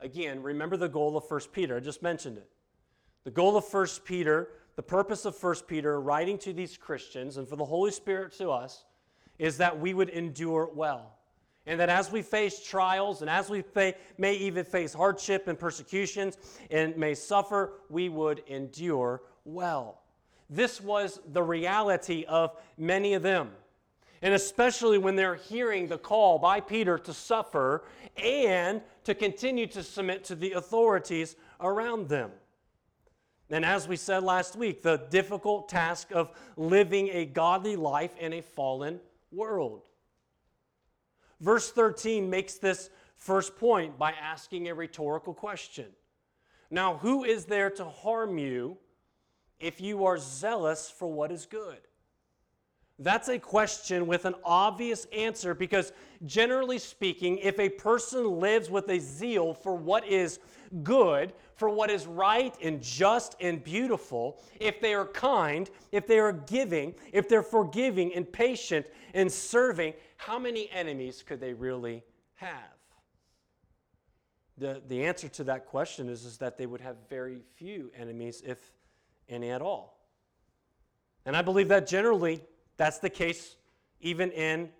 Again, 0.00 0.42
remember 0.42 0.76
the 0.76 0.88
goal 0.88 1.16
of 1.16 1.24
1 1.30 1.40
Peter. 1.52 1.76
I 1.76 1.80
just 1.80 2.02
mentioned 2.02 2.38
it. 2.38 2.48
The 3.22 3.30
goal 3.30 3.56
of 3.56 3.72
1 3.72 3.86
Peter, 4.04 4.48
the 4.74 4.82
purpose 4.82 5.24
of 5.26 5.40
1 5.40 5.54
Peter, 5.68 6.00
writing 6.00 6.38
to 6.38 6.52
these 6.52 6.76
Christians 6.76 7.36
and 7.36 7.48
for 7.48 7.56
the 7.56 7.64
Holy 7.64 7.92
Spirit 7.92 8.32
to 8.38 8.50
us, 8.50 8.84
is 9.38 9.58
that 9.58 9.78
we 9.78 9.94
would 9.94 10.08
endure 10.08 10.70
well. 10.74 11.12
And 11.66 11.78
that 11.80 11.88
as 11.88 12.10
we 12.10 12.22
face 12.22 12.64
trials 12.64 13.22
and 13.22 13.30
as 13.30 13.48
we 13.48 13.62
may 14.18 14.34
even 14.34 14.64
face 14.64 14.92
hardship 14.92 15.48
and 15.48 15.58
persecutions 15.58 16.36
and 16.70 16.96
may 16.96 17.14
suffer, 17.14 17.74
we 17.88 18.08
would 18.08 18.42
endure 18.46 19.22
well. 19.44 20.02
This 20.48 20.80
was 20.80 21.20
the 21.32 21.42
reality 21.42 22.24
of 22.28 22.56
many 22.78 23.14
of 23.14 23.22
them. 23.22 23.50
And 24.22 24.32
especially 24.32 24.98
when 24.98 25.16
they're 25.16 25.34
hearing 25.34 25.88
the 25.88 25.98
call 25.98 26.38
by 26.38 26.60
Peter 26.60 26.98
to 26.98 27.12
suffer 27.12 27.84
and 28.16 28.80
to 29.04 29.14
continue 29.14 29.66
to 29.68 29.82
submit 29.82 30.24
to 30.24 30.34
the 30.34 30.52
authorities 30.52 31.36
around 31.60 32.08
them. 32.08 32.30
And 33.50 33.64
as 33.64 33.86
we 33.86 33.96
said 33.96 34.22
last 34.22 34.56
week, 34.56 34.82
the 34.82 34.96
difficult 35.10 35.68
task 35.68 36.10
of 36.12 36.30
living 36.56 37.10
a 37.12 37.26
godly 37.26 37.76
life 37.76 38.16
in 38.18 38.32
a 38.32 38.40
fallen 38.40 39.00
world. 39.30 39.82
Verse 41.40 41.70
13 41.70 42.28
makes 42.28 42.54
this 42.54 42.90
first 43.16 43.56
point 43.56 43.98
by 43.98 44.12
asking 44.12 44.68
a 44.68 44.74
rhetorical 44.74 45.34
question. 45.34 45.86
Now, 46.70 46.96
who 46.96 47.24
is 47.24 47.44
there 47.44 47.70
to 47.70 47.84
harm 47.84 48.38
you 48.38 48.78
if 49.60 49.80
you 49.80 50.04
are 50.04 50.18
zealous 50.18 50.90
for 50.90 51.08
what 51.08 51.32
is 51.32 51.46
good? 51.46 51.78
That's 52.98 53.28
a 53.28 53.38
question 53.38 54.06
with 54.06 54.24
an 54.24 54.34
obvious 54.42 55.06
answer 55.12 55.54
because, 55.54 55.92
generally 56.24 56.78
speaking, 56.78 57.36
if 57.38 57.58
a 57.58 57.68
person 57.68 58.40
lives 58.40 58.70
with 58.70 58.88
a 58.88 58.98
zeal 58.98 59.52
for 59.52 59.74
what 59.74 60.06
is 60.06 60.38
good, 60.82 61.34
for 61.56 61.68
what 61.68 61.90
is 61.90 62.06
right 62.06 62.54
and 62.62 62.82
just 62.82 63.36
and 63.38 63.62
beautiful, 63.62 64.40
if 64.60 64.80
they 64.80 64.94
are 64.94 65.06
kind, 65.06 65.68
if 65.92 66.06
they 66.06 66.18
are 66.18 66.32
giving, 66.32 66.94
if 67.12 67.28
they're 67.28 67.42
forgiving 67.42 68.14
and 68.14 68.30
patient 68.32 68.86
and 69.12 69.30
serving, 69.30 69.92
how 70.16 70.38
many 70.38 70.70
enemies 70.70 71.22
could 71.26 71.40
they 71.40 71.52
really 71.52 72.02
have? 72.34 72.76
The, 74.56 74.80
the 74.88 75.04
answer 75.04 75.28
to 75.28 75.44
that 75.44 75.66
question 75.66 76.08
is, 76.08 76.24
is 76.24 76.38
that 76.38 76.56
they 76.56 76.64
would 76.64 76.80
have 76.80 76.96
very 77.10 77.42
few 77.56 77.90
enemies, 77.94 78.42
if 78.44 78.58
any 79.28 79.50
at 79.50 79.62
all. 79.62 79.98
And 81.24 81.36
I 81.36 81.42
believe 81.42 81.68
that 81.68 81.86
generally 81.86 82.42
that's 82.76 82.98
the 82.98 83.10
case 83.10 83.56
even 84.00 84.30
in 84.32 84.70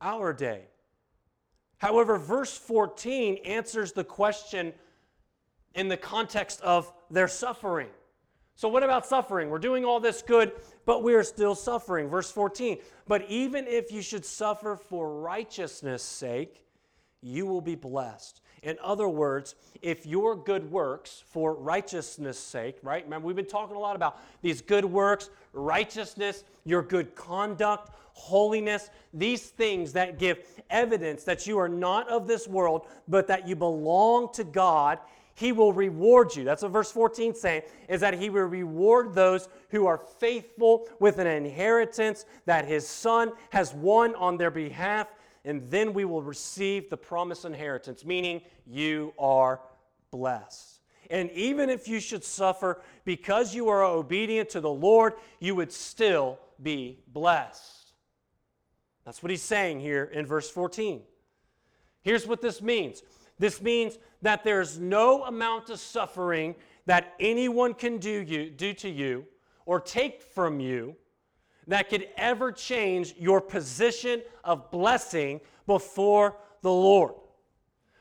our 0.00 0.32
day. 0.32 0.62
However, 1.78 2.18
verse 2.18 2.56
14 2.56 3.38
answers 3.44 3.92
the 3.92 4.04
question 4.04 4.72
in 5.74 5.88
the 5.88 5.96
context 5.96 6.60
of 6.60 6.92
their 7.10 7.28
suffering. 7.28 7.88
So, 8.56 8.68
what 8.68 8.84
about 8.84 9.04
suffering? 9.04 9.50
We're 9.50 9.58
doing 9.58 9.84
all 9.84 9.98
this 9.98 10.22
good, 10.22 10.52
but 10.86 11.02
we 11.02 11.14
are 11.14 11.24
still 11.24 11.56
suffering. 11.56 12.08
Verse 12.08 12.30
14. 12.30 12.78
But 13.08 13.28
even 13.28 13.66
if 13.66 13.90
you 13.90 14.00
should 14.00 14.24
suffer 14.24 14.76
for 14.76 15.20
righteousness' 15.20 16.04
sake, 16.04 16.64
you 17.20 17.46
will 17.46 17.60
be 17.60 17.74
blessed. 17.74 18.40
In 18.64 18.78
other 18.82 19.08
words, 19.08 19.54
if 19.82 20.06
your 20.06 20.34
good 20.34 20.70
works 20.70 21.22
for 21.26 21.52
righteousness' 21.52 22.38
sake, 22.38 22.78
right? 22.82 23.04
Remember, 23.04 23.26
we've 23.26 23.36
been 23.36 23.44
talking 23.44 23.76
a 23.76 23.78
lot 23.78 23.94
about 23.94 24.18
these 24.40 24.62
good 24.62 24.86
works, 24.86 25.28
righteousness, 25.52 26.44
your 26.64 26.82
good 26.82 27.14
conduct, 27.14 27.90
holiness, 28.14 28.88
these 29.12 29.42
things 29.50 29.92
that 29.92 30.18
give 30.18 30.38
evidence 30.70 31.24
that 31.24 31.46
you 31.46 31.58
are 31.58 31.68
not 31.68 32.08
of 32.08 32.26
this 32.26 32.48
world, 32.48 32.86
but 33.06 33.26
that 33.26 33.46
you 33.46 33.54
belong 33.54 34.32
to 34.32 34.44
God. 34.44 34.98
He 35.34 35.52
will 35.52 35.74
reward 35.74 36.34
you. 36.34 36.44
That's 36.44 36.62
what 36.62 36.72
verse 36.72 36.90
14 36.90 37.34
saying, 37.34 37.62
is 37.88 38.00
that 38.00 38.14
he 38.14 38.30
will 38.30 38.44
reward 38.44 39.14
those 39.14 39.48
who 39.68 39.86
are 39.86 39.98
faithful 39.98 40.88
with 41.00 41.18
an 41.18 41.26
inheritance 41.26 42.24
that 42.46 42.64
his 42.64 42.88
son 42.88 43.32
has 43.50 43.74
won 43.74 44.14
on 44.14 44.38
their 44.38 44.50
behalf 44.50 45.08
and 45.44 45.62
then 45.70 45.92
we 45.92 46.04
will 46.04 46.22
receive 46.22 46.88
the 46.88 46.96
promised 46.96 47.44
inheritance, 47.44 48.04
meaning 48.04 48.40
you 48.66 49.12
are 49.18 49.60
blessed. 50.10 50.80
And 51.10 51.30
even 51.32 51.68
if 51.68 51.86
you 51.86 52.00
should 52.00 52.24
suffer 52.24 52.80
because 53.04 53.54
you 53.54 53.68
are 53.68 53.84
obedient 53.84 54.48
to 54.50 54.60
the 54.60 54.70
Lord, 54.70 55.14
you 55.38 55.54
would 55.54 55.70
still 55.72 56.38
be 56.62 57.00
blessed. 57.08 57.92
That's 59.04 59.22
what 59.22 59.30
he's 59.30 59.42
saying 59.42 59.80
here 59.80 60.04
in 60.04 60.24
verse 60.24 60.48
14. 60.50 61.02
Here's 62.02 62.26
what 62.26 62.40
this 62.40 62.62
means 62.62 63.02
this 63.38 63.60
means 63.60 63.98
that 64.22 64.44
there's 64.44 64.78
no 64.78 65.24
amount 65.24 65.68
of 65.68 65.80
suffering 65.80 66.54
that 66.86 67.14
anyone 67.18 67.74
can 67.74 67.98
do, 67.98 68.22
you, 68.22 68.50
do 68.50 68.72
to 68.74 68.88
you 68.88 69.26
or 69.66 69.80
take 69.80 70.22
from 70.22 70.60
you 70.60 70.94
that 71.66 71.88
could 71.88 72.08
ever 72.16 72.52
change 72.52 73.14
your 73.18 73.40
position 73.40 74.22
of 74.42 74.70
blessing 74.70 75.40
before 75.66 76.36
the 76.62 76.70
Lord. 76.72 77.14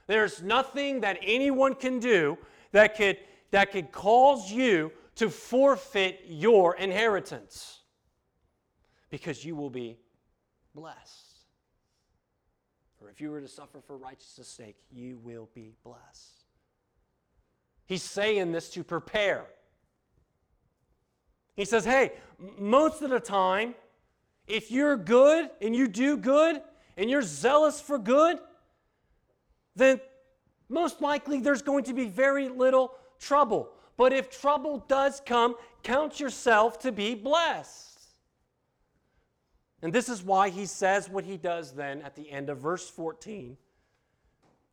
There's 0.08 0.41
nothing 0.41 1.01
that 1.01 1.17
anyone 1.22 1.75
can 1.75 2.00
do 2.00 2.38
that 2.72 2.96
could, 2.96 3.17
that 3.51 3.72
could 3.72 3.91
cause 3.91 4.51
you 4.51 4.91
to 5.15 5.29
forfeit 5.29 6.22
your 6.27 6.75
inheritance 6.75 7.79
because 9.10 9.46
you 9.46 9.55
will 9.55 9.70
be 9.70 9.98
blessed. 10.74 11.38
Or 13.00 13.10
if 13.10 13.22
you 13.22 13.29
were 13.32 13.41
to 13.41 13.48
suffer 13.48 13.79
for 13.86 13.98
righteousness' 13.98 14.48
sake, 14.48 14.77
you 14.91 15.20
will 15.24 15.50
be 15.53 15.74
blessed. 15.84 16.43
He's 17.86 18.03
saying 18.03 18.51
this 18.51 18.70
to 18.72 18.84
prepare. 18.84 19.46
He 21.55 21.65
says, 21.65 21.86
hey, 21.86 22.13
most 22.57 23.01
of 23.01 23.10
the 23.10 23.19
time, 23.19 23.75
if 24.48 24.72
you're 24.72 24.98
good 24.98 25.50
and 25.62 25.75
you 25.75 25.88
do 25.88 26.17
good 26.17 26.62
and 26.98 27.10
you're 27.10 27.22
zealous 27.22 27.79
for 27.79 27.98
good, 27.98 28.39
then 29.75 30.00
most 30.69 31.01
likely 31.01 31.39
there's 31.39 31.62
going 31.62 31.83
to 31.86 31.93
be 31.93 32.05
very 32.05 32.50
little 32.50 32.93
trouble. 33.19 33.69
But 33.98 34.13
if 34.13 34.29
trouble 34.29 34.83
does 34.88 35.22
come, 35.25 35.55
count 35.83 36.19
yourself 36.19 36.79
to 36.79 36.91
be 36.91 37.15
blessed. 37.15 38.00
And 39.83 39.91
this 39.91 40.10
is 40.10 40.24
why 40.24 40.50
he 40.50 40.65
says 40.65 41.10
what 41.10 41.25
he 41.25 41.38
does 41.38 41.74
then 41.74 42.01
at 42.01 42.15
the 42.15 42.31
end 42.31 42.50
of 42.50 42.57
verse 42.60 42.89
14, 42.89 43.57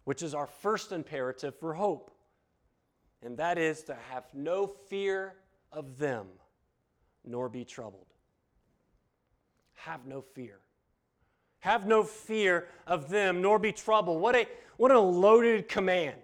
which 0.05 0.23
is 0.23 0.35
our 0.35 0.47
first 0.47 0.93
imperative 0.93 1.55
for 1.59 1.75
hope. 1.75 2.13
And 3.23 3.37
that 3.37 3.59
is 3.59 3.83
to 3.85 3.97
have 4.11 4.25
no 4.33 4.67
fear 4.67 5.35
of 5.73 5.99
them, 5.99 6.27
nor 7.25 7.49
be 7.49 7.65
troubled. 7.65 8.07
Have 9.75 10.07
no 10.07 10.21
fear. 10.21 10.59
Have 11.61 11.87
no 11.87 12.03
fear 12.03 12.67
of 12.87 13.09
them, 13.09 13.43
nor 13.43 13.59
be 13.59 13.73
troubled. 13.73 14.21
What 14.21 14.35
a, 14.35 14.47
what 14.77 14.91
a 14.91 14.99
loaded 14.99 15.69
command 15.69 16.21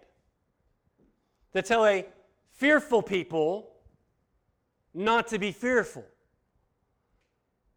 to 1.53 1.63
tell 1.63 1.87
a 1.87 2.07
fearful 2.53 3.03
people 3.03 3.71
not 4.95 5.29
to 5.29 5.39
be 5.39 5.53
fearful. 5.53 6.05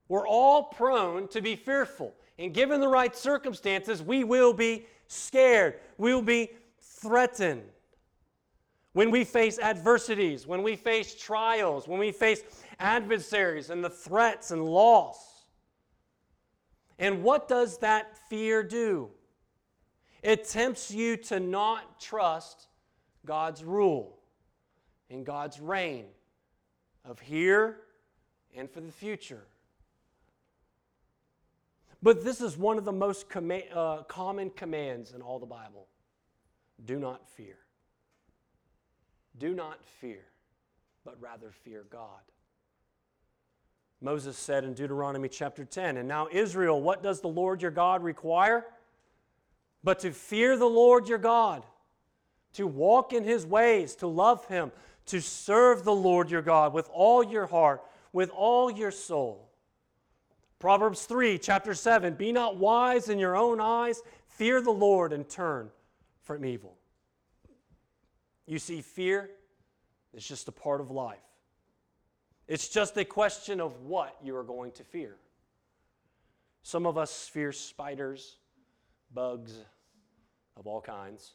We're 0.07 0.27
all 0.27 0.63
prone 0.63 1.27
to 1.29 1.41
be 1.41 1.55
fearful. 1.55 2.13
And 2.37 2.53
given 2.53 2.79
the 2.79 2.87
right 2.87 3.15
circumstances, 3.15 4.01
we 4.01 4.23
will 4.23 4.53
be 4.53 4.85
scared. 5.07 5.75
We 5.97 6.13
will 6.13 6.21
be 6.21 6.51
threatened. 6.81 7.63
When 8.99 9.11
we 9.11 9.23
face 9.23 9.59
adversities, 9.59 10.45
when 10.45 10.61
we 10.61 10.75
face 10.75 11.15
trials, 11.15 11.87
when 11.87 12.01
we 12.01 12.11
face 12.11 12.43
adversaries 12.81 13.69
and 13.69 13.81
the 13.81 13.89
threats 13.89 14.51
and 14.51 14.65
loss. 14.65 15.45
And 16.97 17.23
what 17.23 17.47
does 17.47 17.77
that 17.77 18.17
fear 18.27 18.61
do? 18.61 19.09
It 20.21 20.43
tempts 20.43 20.91
you 20.91 21.15
to 21.15 21.39
not 21.39 22.01
trust 22.01 22.67
God's 23.25 23.63
rule 23.63 24.19
and 25.09 25.25
God's 25.25 25.61
reign 25.61 26.07
of 27.05 27.21
here 27.21 27.77
and 28.53 28.69
for 28.69 28.81
the 28.81 28.91
future. 28.91 29.45
But 32.03 32.25
this 32.25 32.41
is 32.41 32.57
one 32.57 32.77
of 32.77 32.83
the 32.83 32.91
most 32.91 33.27
uh, 33.33 34.03
common 34.09 34.49
commands 34.49 35.13
in 35.13 35.21
all 35.21 35.39
the 35.39 35.45
Bible 35.45 35.87
do 36.83 36.99
not 36.99 37.25
fear. 37.29 37.59
Do 39.39 39.55
not 39.55 39.83
fear, 40.01 40.25
but 41.05 41.19
rather 41.21 41.51
fear 41.63 41.85
God. 41.89 42.21
Moses 44.01 44.37
said 44.37 44.63
in 44.63 44.73
Deuteronomy 44.73 45.29
chapter 45.29 45.65
10, 45.65 45.97
And 45.97 46.07
now, 46.07 46.27
Israel, 46.31 46.81
what 46.81 47.03
does 47.03 47.21
the 47.21 47.27
Lord 47.27 47.61
your 47.61 47.71
God 47.71 48.03
require? 48.03 48.65
But 49.83 49.99
to 49.99 50.11
fear 50.11 50.57
the 50.57 50.65
Lord 50.65 51.07
your 51.07 51.17
God, 51.17 51.65
to 52.53 52.67
walk 52.67 53.13
in 53.13 53.23
his 53.23 53.45
ways, 53.45 53.95
to 53.97 54.07
love 54.07 54.45
him, 54.45 54.71
to 55.07 55.21
serve 55.21 55.83
the 55.83 55.95
Lord 55.95 56.29
your 56.29 56.41
God 56.41 56.73
with 56.73 56.89
all 56.93 57.23
your 57.23 57.47
heart, 57.47 57.81
with 58.13 58.29
all 58.31 58.69
your 58.69 58.91
soul. 58.91 59.49
Proverbs 60.59 61.05
3, 61.05 61.37
chapter 61.37 61.73
7 61.73 62.13
Be 62.15 62.31
not 62.31 62.57
wise 62.57 63.09
in 63.09 63.19
your 63.19 63.35
own 63.35 63.61
eyes, 63.61 64.01
fear 64.27 64.61
the 64.61 64.71
Lord 64.71 65.13
and 65.13 65.27
turn 65.27 65.69
from 66.21 66.45
evil. 66.45 66.78
You 68.49 68.57
see, 68.57 68.81
fear 68.81 69.29
is 70.11 70.27
just 70.27 70.47
a 70.47 70.51
part 70.51 70.81
of 70.81 70.89
life. 70.89 71.19
It's 72.47 72.67
just 72.67 72.97
a 72.97 73.05
question 73.05 73.61
of 73.61 73.83
what 73.83 74.17
you 74.23 74.35
are 74.35 74.43
going 74.43 74.71
to 74.71 74.83
fear. 74.83 75.17
Some 76.63 76.87
of 76.87 76.97
us 76.97 77.27
fear 77.27 77.51
spiders, 77.51 78.37
bugs 79.13 79.53
of 80.57 80.65
all 80.65 80.81
kinds. 80.81 81.33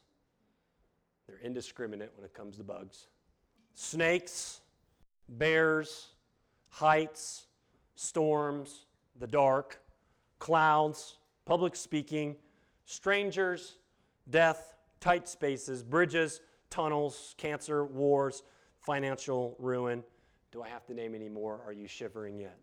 They're 1.28 1.38
indiscriminate 1.38 2.10
when 2.16 2.24
it 2.24 2.34
comes 2.34 2.56
to 2.56 2.64
bugs. 2.64 3.06
Snakes, 3.74 4.60
bears, 5.28 6.08
heights, 6.68 7.46
storms, 7.94 8.86
the 9.20 9.28
dark, 9.28 9.80
clouds, 10.40 11.18
public 11.44 11.76
speaking, 11.76 12.34
strangers, 12.86 13.76
death, 14.28 14.74
tight 14.98 15.28
spaces, 15.28 15.84
bridges, 15.84 16.40
tunnels, 16.74 17.36
cancer, 17.38 17.84
wars, 17.84 18.42
financial 18.80 19.54
ruin. 19.60 20.02
Do 20.50 20.60
I 20.60 20.68
have 20.68 20.84
to 20.86 20.94
name 20.94 21.14
any 21.14 21.28
more? 21.28 21.60
Are 21.64 21.72
you 21.72 21.86
shivering 21.86 22.40
yet? 22.40 22.58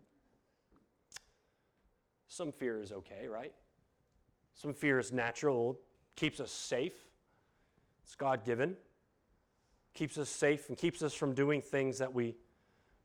Some 2.28 2.52
fear 2.52 2.82
is 2.82 2.92
okay, 2.92 3.26
right? 3.26 3.54
Some 4.54 4.74
fear 4.74 4.98
is 4.98 5.12
natural, 5.12 5.80
keeps 6.14 6.40
us 6.40 6.52
safe. 6.52 6.92
It's 8.04 8.14
God 8.14 8.44
given. 8.44 8.76
Keeps 9.94 10.18
us 10.18 10.28
safe 10.28 10.68
and 10.68 10.76
keeps 10.76 11.02
us 11.02 11.14
from 11.14 11.32
doing 11.32 11.62
things 11.62 11.98
that 11.98 12.12
we 12.12 12.36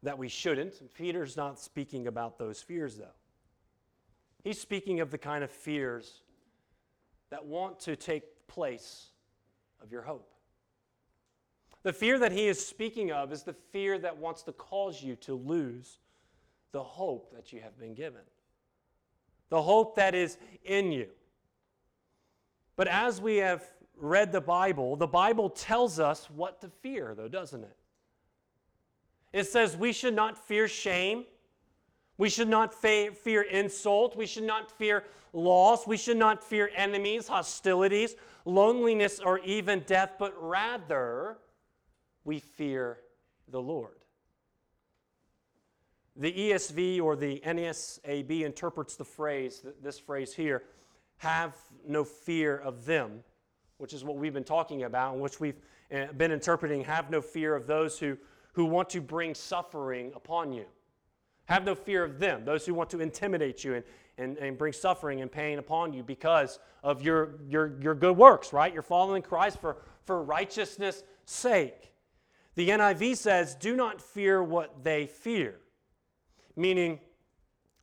that 0.03 0.17
we 0.17 0.27
shouldn't. 0.27 0.93
Peter's 0.93 1.37
not 1.37 1.57
speaking 1.59 2.07
about 2.07 2.37
those 2.37 2.61
fears 2.61 2.97
though. 2.97 3.15
He's 4.43 4.59
speaking 4.59 4.99
of 4.99 5.11
the 5.11 5.17
kind 5.17 5.43
of 5.43 5.51
fears 5.51 6.21
that 7.29 7.45
want 7.45 7.79
to 7.81 7.95
take 7.95 8.23
place 8.47 9.07
of 9.81 9.91
your 9.91 10.01
hope. 10.01 10.36
The 11.87 11.93
fear 11.93 12.19
that 12.19 12.33
he 12.33 12.49
is 12.49 12.67
speaking 12.67 13.13
of 13.13 13.31
is 13.31 13.43
the 13.43 13.53
fear 13.53 13.97
that 13.99 14.17
wants 14.17 14.43
to 14.43 14.51
cause 14.51 15.01
you 15.01 15.15
to 15.21 15.35
lose 15.35 15.99
the 16.73 16.83
hope 16.83 17.33
that 17.33 17.53
you 17.53 17.61
have 17.61 17.79
been 17.79 17.93
given, 17.93 18.23
the 19.47 19.61
hope 19.61 19.95
that 19.95 20.13
is 20.13 20.37
in 20.65 20.91
you. 20.91 21.07
But 22.75 22.89
as 22.89 23.21
we 23.21 23.37
have 23.37 23.63
read 23.95 24.33
the 24.33 24.41
Bible, 24.41 24.97
the 24.97 25.07
Bible 25.07 25.49
tells 25.49 25.97
us 25.97 26.29
what 26.29 26.59
to 26.59 26.67
fear, 26.67 27.15
though, 27.15 27.29
doesn't 27.29 27.63
it? 27.63 27.77
It 29.31 29.45
says 29.45 29.77
we 29.77 29.93
should 29.93 30.13
not 30.13 30.37
fear 30.37 30.67
shame. 30.67 31.23
We 32.17 32.27
should 32.27 32.49
not 32.49 32.73
fa- 32.73 33.13
fear 33.13 33.43
insult. 33.43 34.17
We 34.17 34.25
should 34.25 34.43
not 34.43 34.77
fear 34.77 35.05
loss. 35.31 35.87
We 35.87 35.95
should 35.95 36.17
not 36.17 36.43
fear 36.43 36.69
enemies, 36.75 37.29
hostilities, 37.29 38.17
loneliness, 38.43 39.21
or 39.21 39.39
even 39.39 39.85
death, 39.87 40.15
but 40.19 40.33
rather 40.37 41.37
we 42.27 42.39
fear 42.39 42.99
the 43.47 43.61
Lord. 43.61 43.95
The 46.17 46.33
ESV 46.33 47.01
or 47.01 47.15
the 47.15 47.41
NASB 47.45 48.41
interprets 48.41 48.97
the 48.97 49.05
phrase, 49.05 49.63
this 49.81 49.97
phrase 49.97 50.33
here, 50.33 50.63
have 51.19 51.55
no 51.87 52.03
fear 52.03 52.57
of 52.57 52.85
them, 52.85 53.23
which 53.77 53.93
is 53.93 54.03
what 54.03 54.17
we've 54.17 54.33
been 54.33 54.43
talking 54.43 54.83
about, 54.83 55.13
and 55.13 55.21
which 55.21 55.39
we've 55.39 55.61
eh, 55.89 56.07
been 56.17 56.33
interpreting, 56.33 56.83
have 56.83 57.09
no 57.09 57.21
fear 57.21 57.55
of 57.55 57.65
those 57.65 57.97
who, 57.97 58.17
who 58.51 58.65
want 58.65 58.89
to 58.89 58.99
bring 58.99 59.33
suffering 59.33 60.11
upon 60.13 60.51
you. 60.51 60.65
Have 61.45 61.63
no 61.63 61.75
fear 61.75 62.03
of 62.03 62.19
them, 62.19 62.43
those 62.43 62.65
who 62.65 62.73
want 62.73 62.89
to 62.89 62.99
intimidate 62.99 63.63
you 63.63 63.75
and, 63.75 63.85
and, 64.17 64.37
and 64.37 64.57
bring 64.57 64.73
suffering 64.73 65.21
and 65.21 65.31
pain 65.31 65.59
upon 65.59 65.93
you 65.93 66.03
because 66.03 66.59
of 66.83 67.01
your, 67.01 67.39
your, 67.47 67.79
your 67.79 67.95
good 67.95 68.17
works, 68.17 68.51
right? 68.51 68.73
You're 68.73 68.81
following 68.81 69.21
Christ 69.21 69.61
for, 69.61 69.77
for 70.03 70.21
righteousness' 70.21 71.03
sake. 71.23 71.93
The 72.57 72.69
NIV 72.69 73.17
says, 73.17 73.53
Do 73.53 73.75
not 73.75 74.01
fear 74.01 74.41
what 74.41 74.83
they 74.83 75.05
fear, 75.05 75.59
meaning 76.55 76.99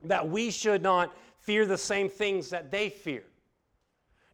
that 0.02 0.28
we 0.28 0.50
should 0.50 0.82
not 0.82 1.16
fear 1.38 1.64
the 1.64 1.78
same 1.78 2.08
things 2.08 2.50
that 2.50 2.72
they 2.72 2.88
fear. 2.88 3.22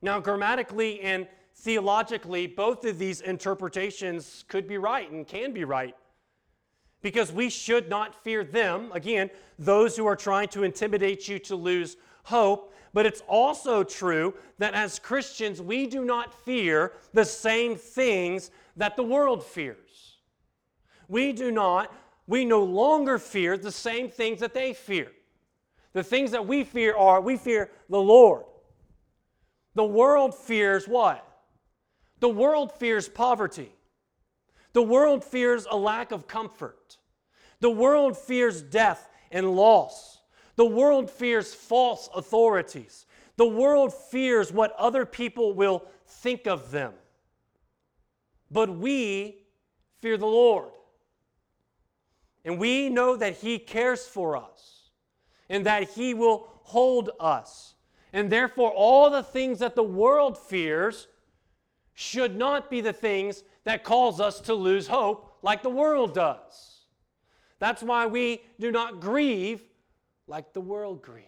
Now, 0.00 0.18
grammatically 0.18 1.02
and 1.02 1.28
theologically, 1.56 2.46
both 2.46 2.86
of 2.86 2.98
these 2.98 3.20
interpretations 3.20 4.46
could 4.48 4.66
be 4.66 4.78
right 4.78 5.10
and 5.10 5.26
can 5.26 5.52
be 5.52 5.64
right. 5.64 5.94
Because 7.02 7.30
we 7.30 7.50
should 7.50 7.90
not 7.90 8.14
fear 8.24 8.42
them, 8.42 8.90
again, 8.92 9.28
those 9.58 9.94
who 9.94 10.06
are 10.06 10.16
trying 10.16 10.48
to 10.48 10.62
intimidate 10.62 11.28
you 11.28 11.38
to 11.40 11.54
lose 11.54 11.98
hope. 12.22 12.72
But 12.94 13.04
it's 13.04 13.22
also 13.28 13.84
true 13.84 14.32
that 14.56 14.72
as 14.72 14.98
Christians, 14.98 15.60
we 15.60 15.86
do 15.86 16.02
not 16.02 16.32
fear 16.32 16.92
the 17.12 17.26
same 17.26 17.76
things 17.76 18.50
that 18.78 18.96
the 18.96 19.02
world 19.02 19.44
fears 19.44 19.89
we 21.10 21.32
do 21.32 21.50
not, 21.50 21.92
we 22.26 22.44
no 22.44 22.62
longer 22.62 23.18
fear 23.18 23.58
the 23.58 23.72
same 23.72 24.08
things 24.08 24.40
that 24.40 24.54
they 24.54 24.72
fear. 24.72 25.10
The 25.92 26.04
things 26.04 26.30
that 26.30 26.46
we 26.46 26.62
fear 26.62 26.96
are 26.96 27.20
we 27.20 27.36
fear 27.36 27.70
the 27.88 28.00
Lord. 28.00 28.44
The 29.74 29.84
world 29.84 30.34
fears 30.34 30.86
what? 30.86 31.26
The 32.20 32.28
world 32.28 32.70
fears 32.72 33.08
poverty. 33.08 33.72
The 34.72 34.82
world 34.82 35.24
fears 35.24 35.66
a 35.68 35.76
lack 35.76 36.12
of 36.12 36.28
comfort. 36.28 36.98
The 37.58 37.70
world 37.70 38.16
fears 38.16 38.62
death 38.62 39.08
and 39.32 39.50
loss. 39.50 40.20
The 40.54 40.66
world 40.66 41.10
fears 41.10 41.52
false 41.52 42.08
authorities. 42.14 43.06
The 43.36 43.48
world 43.48 43.92
fears 43.92 44.52
what 44.52 44.74
other 44.78 45.04
people 45.04 45.54
will 45.54 45.84
think 46.06 46.46
of 46.46 46.70
them. 46.70 46.92
But 48.48 48.70
we 48.70 49.46
fear 50.00 50.16
the 50.16 50.26
Lord. 50.26 50.70
And 52.44 52.58
we 52.58 52.88
know 52.88 53.16
that 53.16 53.36
He 53.36 53.58
cares 53.58 54.06
for 54.06 54.36
us 54.36 54.90
and 55.48 55.66
that 55.66 55.90
He 55.90 56.14
will 56.14 56.48
hold 56.62 57.10
us. 57.20 57.74
And 58.12 58.30
therefore, 58.30 58.70
all 58.70 59.10
the 59.10 59.22
things 59.22 59.58
that 59.60 59.76
the 59.76 59.82
world 59.82 60.36
fears 60.38 61.08
should 61.94 62.36
not 62.36 62.70
be 62.70 62.80
the 62.80 62.92
things 62.92 63.44
that 63.64 63.84
cause 63.84 64.20
us 64.20 64.40
to 64.40 64.54
lose 64.54 64.86
hope 64.86 65.38
like 65.42 65.62
the 65.62 65.70
world 65.70 66.14
does. 66.14 66.80
That's 67.58 67.82
why 67.82 68.06
we 68.06 68.42
do 68.58 68.72
not 68.72 69.00
grieve 69.00 69.62
like 70.26 70.52
the 70.52 70.60
world 70.60 71.02
grieves. 71.02 71.26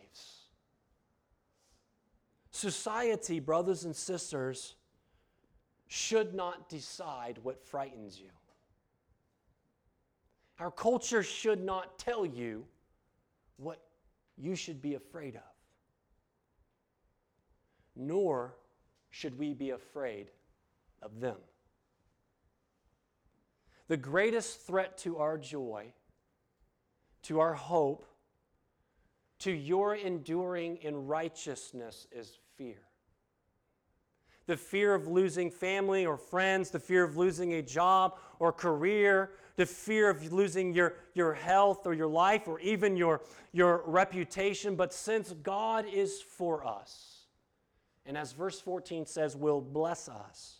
Society, 2.50 3.38
brothers 3.38 3.84
and 3.84 3.94
sisters, 3.94 4.74
should 5.88 6.34
not 6.34 6.68
decide 6.68 7.38
what 7.42 7.62
frightens 7.62 8.18
you. 8.18 8.30
Our 10.58 10.70
culture 10.70 11.22
should 11.22 11.62
not 11.62 11.98
tell 11.98 12.24
you 12.24 12.64
what 13.56 13.80
you 14.36 14.54
should 14.54 14.80
be 14.80 14.94
afraid 14.94 15.36
of, 15.36 15.42
nor 17.96 18.54
should 19.10 19.38
we 19.38 19.54
be 19.54 19.70
afraid 19.70 20.30
of 21.02 21.20
them. 21.20 21.36
The 23.88 23.96
greatest 23.96 24.66
threat 24.66 24.96
to 24.98 25.18
our 25.18 25.36
joy, 25.36 25.92
to 27.24 27.40
our 27.40 27.54
hope, 27.54 28.06
to 29.40 29.50
your 29.50 29.96
enduring 29.96 30.76
in 30.78 31.06
righteousness 31.06 32.06
is 32.12 32.38
fear. 32.56 32.78
The 34.52 34.58
fear 34.58 34.94
of 34.94 35.08
losing 35.08 35.50
family 35.50 36.04
or 36.04 36.18
friends, 36.18 36.68
the 36.68 36.78
fear 36.78 37.04
of 37.04 37.16
losing 37.16 37.54
a 37.54 37.62
job 37.62 38.18
or 38.38 38.52
career, 38.52 39.30
the 39.56 39.64
fear 39.64 40.10
of 40.10 40.30
losing 40.30 40.74
your, 40.74 40.92
your 41.14 41.32
health 41.32 41.86
or 41.86 41.94
your 41.94 42.06
life 42.06 42.46
or 42.46 42.60
even 42.60 42.94
your, 42.94 43.22
your 43.52 43.82
reputation. 43.86 44.76
But 44.76 44.92
since 44.92 45.32
God 45.42 45.86
is 45.90 46.20
for 46.20 46.66
us, 46.66 47.22
and 48.04 48.14
as 48.14 48.32
verse 48.32 48.60
14 48.60 49.06
says, 49.06 49.34
will 49.34 49.62
bless 49.62 50.06
us, 50.06 50.58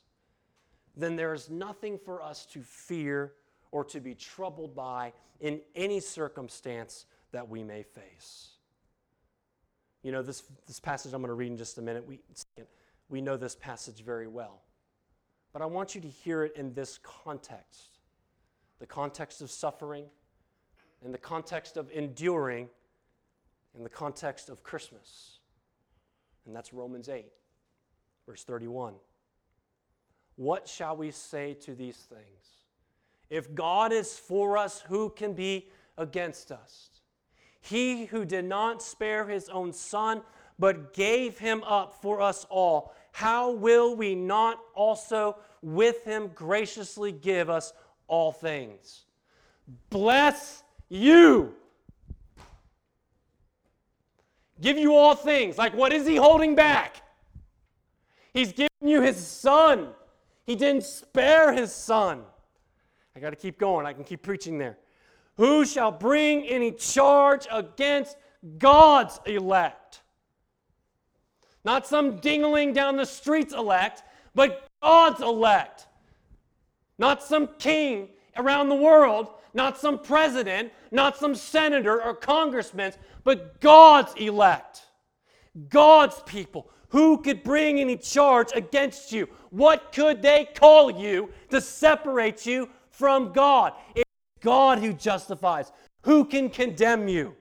then 0.96 1.14
there 1.14 1.34
is 1.34 1.50
nothing 1.50 1.98
for 1.98 2.22
us 2.22 2.46
to 2.46 2.62
fear 2.62 3.34
or 3.72 3.84
to 3.84 4.00
be 4.00 4.14
troubled 4.14 4.74
by 4.74 5.12
in 5.38 5.60
any 5.76 6.00
circumstance 6.00 7.04
that 7.32 7.46
we 7.46 7.62
may 7.62 7.82
face. 7.82 8.52
You 10.02 10.12
know, 10.12 10.22
this, 10.22 10.44
this 10.66 10.80
passage 10.80 11.12
I'm 11.12 11.20
going 11.20 11.28
to 11.28 11.34
read 11.34 11.50
in 11.50 11.58
just 11.58 11.76
a 11.76 11.82
minute, 11.82 12.08
we, 12.08 12.20
we 13.12 13.20
know 13.20 13.36
this 13.36 13.54
passage 13.54 14.02
very 14.02 14.26
well. 14.26 14.62
But 15.52 15.60
I 15.60 15.66
want 15.66 15.94
you 15.94 16.00
to 16.00 16.08
hear 16.08 16.44
it 16.44 16.56
in 16.56 16.72
this 16.72 16.98
context 17.02 17.98
the 18.80 18.86
context 18.86 19.40
of 19.40 19.48
suffering, 19.48 20.06
in 21.04 21.12
the 21.12 21.18
context 21.18 21.76
of 21.76 21.88
enduring, 21.92 22.68
in 23.76 23.84
the 23.84 23.88
context 23.88 24.48
of 24.48 24.64
Christmas. 24.64 25.38
And 26.46 26.56
that's 26.56 26.72
Romans 26.72 27.08
8, 27.08 27.26
verse 28.26 28.42
31. 28.42 28.94
What 30.34 30.66
shall 30.66 30.96
we 30.96 31.12
say 31.12 31.54
to 31.60 31.76
these 31.76 31.96
things? 31.96 32.64
If 33.30 33.54
God 33.54 33.92
is 33.92 34.18
for 34.18 34.58
us, 34.58 34.80
who 34.80 35.10
can 35.10 35.32
be 35.32 35.68
against 35.96 36.50
us? 36.50 36.90
He 37.60 38.06
who 38.06 38.24
did 38.24 38.46
not 38.46 38.82
spare 38.82 39.28
his 39.28 39.48
own 39.48 39.72
son, 39.72 40.22
but 40.58 40.92
gave 40.92 41.38
him 41.38 41.62
up 41.62 42.02
for 42.02 42.20
us 42.20 42.44
all, 42.50 42.94
how 43.12 43.52
will 43.52 43.94
we 43.94 44.14
not 44.14 44.58
also 44.74 45.36
with 45.62 46.04
him 46.04 46.30
graciously 46.34 47.12
give 47.12 47.48
us 47.48 47.72
all 48.08 48.32
things. 48.32 49.04
Bless 49.90 50.62
you. 50.88 51.54
Give 54.60 54.76
you 54.76 54.94
all 54.94 55.14
things. 55.14 55.56
Like, 55.58 55.74
what 55.74 55.92
is 55.92 56.06
he 56.06 56.16
holding 56.16 56.54
back? 56.54 57.02
He's 58.32 58.52
giving 58.52 58.68
you 58.82 59.02
his 59.02 59.16
son. 59.16 59.88
He 60.44 60.56
didn't 60.56 60.84
spare 60.84 61.52
his 61.52 61.72
son. 61.72 62.22
I 63.14 63.20
got 63.20 63.30
to 63.30 63.36
keep 63.36 63.58
going. 63.58 63.86
I 63.86 63.92
can 63.92 64.04
keep 64.04 64.22
preaching 64.22 64.58
there. 64.58 64.78
Who 65.36 65.64
shall 65.64 65.90
bring 65.90 66.46
any 66.46 66.72
charge 66.72 67.46
against 67.50 68.16
God's 68.58 69.20
elect? 69.26 70.01
Not 71.64 71.86
some 71.86 72.16
dingling 72.18 72.72
down 72.72 72.96
the 72.96 73.06
streets 73.06 73.54
elect, 73.54 74.02
but 74.34 74.68
God's 74.82 75.20
elect. 75.20 75.86
Not 76.98 77.22
some 77.22 77.48
king 77.58 78.08
around 78.36 78.68
the 78.68 78.74
world, 78.74 79.30
not 79.54 79.78
some 79.78 79.98
president, 79.98 80.72
not 80.90 81.16
some 81.16 81.34
senator 81.34 82.02
or 82.02 82.14
congressman, 82.14 82.92
but 83.24 83.60
God's 83.60 84.14
elect, 84.14 84.82
God's 85.68 86.20
people. 86.26 86.70
Who 86.88 87.22
could 87.22 87.42
bring 87.42 87.80
any 87.80 87.96
charge 87.96 88.48
against 88.54 89.12
you? 89.12 89.28
What 89.50 89.92
could 89.92 90.20
they 90.20 90.46
call 90.54 90.90
you 90.90 91.30
to 91.50 91.60
separate 91.60 92.44
you 92.44 92.68
from 92.90 93.32
God? 93.32 93.72
It's 93.94 94.10
God 94.40 94.78
who 94.78 94.92
justifies. 94.92 95.72
Who 96.02 96.24
can 96.24 96.50
condemn 96.50 97.08
you? 97.08 97.34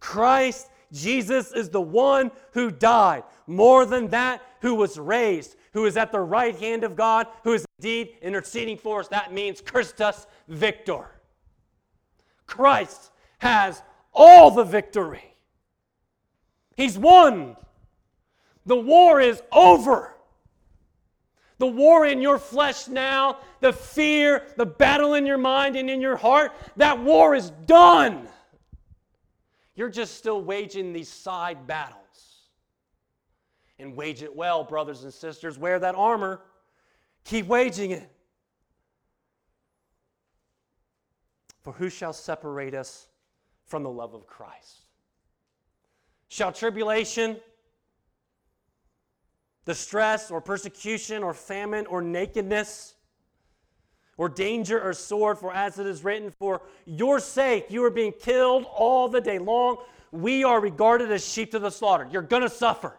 Christ 0.00 0.68
Jesus 0.92 1.52
is 1.52 1.70
the 1.70 1.80
one 1.80 2.30
who 2.52 2.70
died. 2.70 3.24
More 3.46 3.86
than 3.86 4.08
that, 4.08 4.42
who 4.60 4.74
was 4.74 4.98
raised, 4.98 5.56
who 5.72 5.84
is 5.84 5.96
at 5.96 6.12
the 6.12 6.20
right 6.20 6.56
hand 6.56 6.84
of 6.84 6.96
God, 6.96 7.26
who 7.44 7.52
is 7.52 7.64
indeed 7.78 8.14
interceding 8.22 8.78
for 8.78 9.00
us. 9.00 9.08
That 9.08 9.32
means 9.32 9.60
Christus 9.60 10.26
Victor. 10.48 11.10
Christ 12.46 13.10
has 13.38 13.82
all 14.12 14.50
the 14.50 14.64
victory. 14.64 15.36
He's 16.76 16.98
won. 16.98 17.56
The 18.64 18.76
war 18.76 19.20
is 19.20 19.42
over. 19.52 20.14
The 21.58 21.66
war 21.66 22.04
in 22.04 22.20
your 22.20 22.38
flesh 22.38 22.86
now, 22.86 23.38
the 23.60 23.72
fear, 23.72 24.42
the 24.56 24.66
battle 24.66 25.14
in 25.14 25.24
your 25.24 25.38
mind 25.38 25.74
and 25.76 25.88
in 25.88 26.00
your 26.00 26.16
heart, 26.16 26.52
that 26.76 27.02
war 27.02 27.34
is 27.34 27.50
done. 27.64 28.28
You're 29.76 29.90
just 29.90 30.16
still 30.16 30.42
waging 30.42 30.92
these 30.92 31.08
side 31.08 31.66
battles. 31.66 32.00
And 33.78 33.94
wage 33.94 34.22
it 34.22 34.34
well, 34.34 34.64
brothers 34.64 35.04
and 35.04 35.12
sisters. 35.12 35.58
Wear 35.58 35.78
that 35.78 35.94
armor. 35.94 36.40
Keep 37.24 37.46
waging 37.46 37.90
it. 37.90 38.10
For 41.60 41.72
who 41.74 41.90
shall 41.90 42.14
separate 42.14 42.74
us 42.74 43.08
from 43.66 43.82
the 43.82 43.90
love 43.90 44.14
of 44.14 44.26
Christ? 44.26 44.86
Shall 46.28 46.52
tribulation, 46.52 47.36
distress, 49.66 50.30
or 50.30 50.40
persecution, 50.40 51.22
or 51.22 51.34
famine, 51.34 51.86
or 51.86 52.00
nakedness, 52.00 52.94
or 54.16 54.28
danger, 54.28 54.80
or 54.80 54.92
sword, 54.92 55.38
for 55.38 55.52
as 55.52 55.78
it 55.78 55.86
is 55.86 56.02
written, 56.02 56.30
for 56.30 56.62
your 56.86 57.20
sake 57.20 57.66
you 57.68 57.84
are 57.84 57.90
being 57.90 58.12
killed 58.12 58.64
all 58.74 59.08
the 59.08 59.20
day 59.20 59.38
long. 59.38 59.78
We 60.10 60.44
are 60.44 60.60
regarded 60.60 61.10
as 61.12 61.26
sheep 61.26 61.50
to 61.50 61.58
the 61.58 61.70
slaughter. 61.70 62.08
You're 62.10 62.22
going 62.22 62.42
to 62.42 62.48
suffer. 62.48 62.98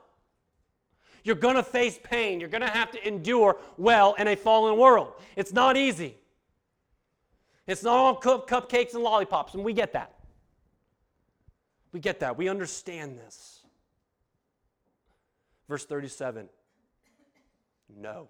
You're 1.23 1.35
going 1.35 1.55
to 1.55 1.63
face 1.63 1.99
pain. 2.03 2.39
You're 2.39 2.49
going 2.49 2.61
to 2.61 2.69
have 2.69 2.91
to 2.91 3.07
endure 3.07 3.57
well 3.77 4.13
in 4.13 4.27
a 4.27 4.35
fallen 4.35 4.77
world. 4.77 5.13
It's 5.35 5.51
not 5.51 5.75
easy. 5.75 6.15
It's 7.65 7.83
not 7.83 7.97
all 7.97 8.15
cup- 8.15 8.49
cupcakes 8.49 8.93
and 8.93 9.03
lollipops, 9.03 9.53
and 9.53 9.63
we 9.63 9.73
get 9.73 9.93
that. 9.93 10.13
We 11.91 11.99
get 11.99 12.21
that. 12.21 12.37
We 12.37 12.47
understand 12.47 13.17
this. 13.17 13.61
Verse 15.67 15.85
37 15.85 16.47
No. 17.97 18.29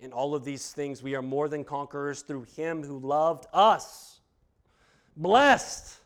In 0.00 0.12
all 0.12 0.34
of 0.34 0.44
these 0.44 0.70
things, 0.72 1.02
we 1.02 1.14
are 1.14 1.22
more 1.22 1.48
than 1.48 1.64
conquerors 1.64 2.22
through 2.22 2.44
him 2.56 2.82
who 2.82 2.98
loved 2.98 3.46
us. 3.52 4.20
Blessed. 5.16 5.96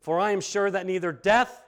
For 0.00 0.18
I 0.18 0.30
am 0.30 0.40
sure 0.40 0.70
that 0.70 0.86
neither 0.86 1.12
death, 1.12 1.62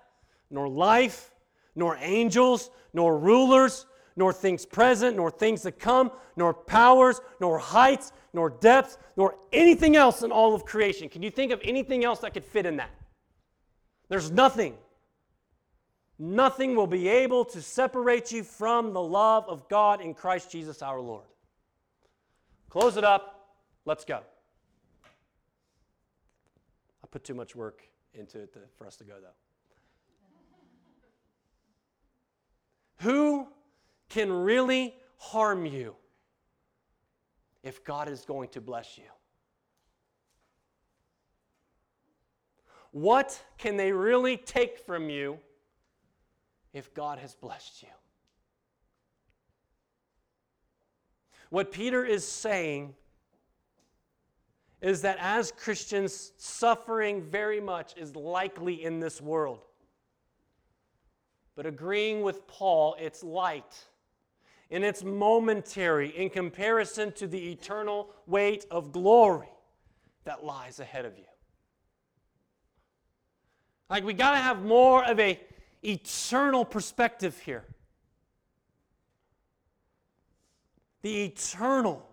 nor 0.51 0.69
life, 0.69 1.35
nor 1.75 1.99
angels, 2.01 2.71
nor 2.95 3.19
rulers, 3.19 3.85
nor 4.17 4.33
things 4.33 4.65
present, 4.65 5.17
nor 5.17 5.31
things 5.31 5.63
to 5.63 5.73
come, 5.73 6.11
nor 6.37 6.55
powers, 6.55 7.21
nor 7.41 7.59
heights, 7.59 8.13
nor 8.33 8.51
depths, 8.51 8.97
nor 9.17 9.37
anything 9.53 9.97
else 9.97 10.23
in 10.23 10.33
all 10.33 10.55
of 10.55 10.65
creation. 10.65 11.09
Can 11.09 11.23
you 11.23 11.31
think 11.31 11.53
of 11.53 11.61
anything 11.63 12.05
else 12.05 12.21
that 12.21 12.33
could 12.33 12.45
fit 12.45 12.65
in 12.65 12.77
that? 12.77 12.91
There's 14.09 14.31
nothing. 14.31 14.75
Nothing 16.18 16.74
will 16.74 16.87
be 16.87 17.09
able 17.09 17.44
to 17.46 17.62
separate 17.62 18.33
you 18.33 18.42
from 18.42 18.92
the 18.92 19.00
love 19.00 19.44
of 19.48 19.68
God 19.68 20.00
in 20.00 20.14
Christ 20.14 20.50
Jesus 20.50 20.83
our 20.83 21.00
Lord. 21.00 21.26
Close 22.68 22.96
it 22.96 23.04
up. 23.04 23.54
Let's 23.85 24.04
go. 24.04 24.20
I 27.02 27.07
put 27.11 27.24
too 27.24 27.35
much 27.35 27.54
work 27.54 27.83
into 28.14 28.40
it 28.40 28.52
to, 28.54 28.61
for 28.76 28.87
us 28.87 28.96
to 28.96 29.04
go, 29.04 29.14
though. 29.20 29.28
Who 33.09 33.46
can 34.09 34.33
really 34.33 34.94
harm 35.18 35.64
you? 35.64 35.94
if 37.62 37.85
God 37.85 38.09
is 38.09 38.24
going 38.24 38.48
to 38.50 38.61
bless 38.61 38.96
you? 38.98 39.04
What 42.90 43.40
can 43.59 43.76
they 43.76 43.92
really 43.92 44.37
take 44.37 44.78
from 44.78 45.11
you 45.11 45.38
if 46.79 46.95
God 46.95 47.19
has 47.19 47.35
blessed 47.35 47.83
you? 47.83 47.88
What 51.51 51.73
Peter 51.73 52.05
is 52.05 52.27
saying 52.27 52.95
is 54.81 55.03
that 55.03 55.17
as 55.21 55.51
Christians, 55.51 56.33
suffering 56.37 57.23
very 57.23 57.61
much 57.61 57.95
is 57.97 58.14
likely 58.14 58.85
in 58.85 59.01
this 59.01 59.21
world. 59.21 59.61
But 61.57 61.67
agreeing 61.67 62.23
with 62.23 62.47
Paul, 62.47 62.95
it's 63.01 63.25
light 63.25 63.87
and 64.71 64.85
it's 64.85 65.03
momentary 65.03 66.11
in 66.17 66.31
comparison 66.31 67.11
to 67.12 67.27
the 67.27 67.51
eternal 67.51 68.11
weight 68.27 68.67
of 68.71 68.93
glory 68.93 69.49
that 70.25 70.45
lies 70.45 70.79
ahead 70.79 71.07
of 71.07 71.17
you. 71.17 71.25
Like 73.88 74.05
we 74.05 74.12
got 74.12 74.33
to 74.33 74.37
have 74.37 74.62
more 74.62 75.03
of 75.05 75.19
a 75.19 75.41
eternal 75.83 76.64
perspective 76.64 77.38
here. 77.41 77.64
The 81.03 81.25
eternal 81.25 82.07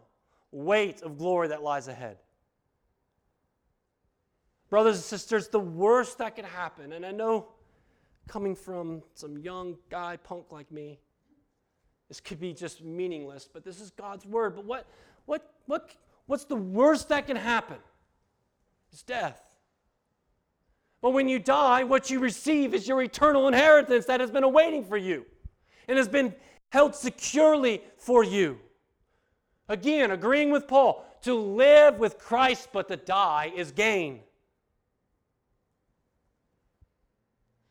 weight 0.51 1.01
of 1.01 1.17
glory 1.17 1.49
that 1.49 1.63
lies 1.63 1.87
ahead. 1.87 2.17
Brothers 4.69 4.95
and 4.95 5.03
sisters, 5.03 5.47
the 5.47 5.59
worst 5.59 6.17
that 6.19 6.35
could 6.35 6.45
happen, 6.45 6.93
and 6.93 7.05
I 7.05 7.11
know 7.11 7.47
coming 8.27 8.55
from 8.55 9.03
some 9.13 9.37
young 9.37 9.77
guy 9.89 10.17
punk 10.17 10.51
like 10.51 10.71
me, 10.71 10.99
this 12.07 12.19
could 12.19 12.39
be 12.39 12.53
just 12.53 12.83
meaningless, 12.83 13.49
but 13.51 13.63
this 13.63 13.79
is 13.81 13.89
God's 13.91 14.25
word. 14.25 14.55
But 14.55 14.65
what, 14.65 14.87
what, 15.25 15.53
what, 15.65 15.91
what's 16.27 16.45
the 16.45 16.55
worst 16.55 17.09
that 17.09 17.27
can 17.27 17.35
happen? 17.35 17.77
It's 18.91 19.01
death. 19.01 19.54
But 21.05 21.13
when 21.13 21.29
you 21.29 21.37
die, 21.37 21.83
what 21.83 22.09
you 22.09 22.17
receive 22.17 22.73
is 22.73 22.87
your 22.87 22.99
eternal 23.03 23.47
inheritance 23.47 24.07
that 24.07 24.21
has 24.21 24.31
been 24.31 24.41
awaiting 24.41 24.83
for 24.83 24.97
you 24.97 25.27
and 25.87 25.99
has 25.99 26.07
been 26.07 26.33
held 26.69 26.95
securely 26.95 27.83
for 27.95 28.23
you. 28.23 28.57
Again, 29.69 30.09
agreeing 30.09 30.49
with 30.49 30.67
Paul, 30.67 31.05
to 31.21 31.35
live 31.35 31.99
with 31.99 32.17
Christ 32.17 32.69
but 32.73 32.87
to 32.87 32.95
die 32.95 33.53
is 33.55 33.71
gain. 33.71 34.21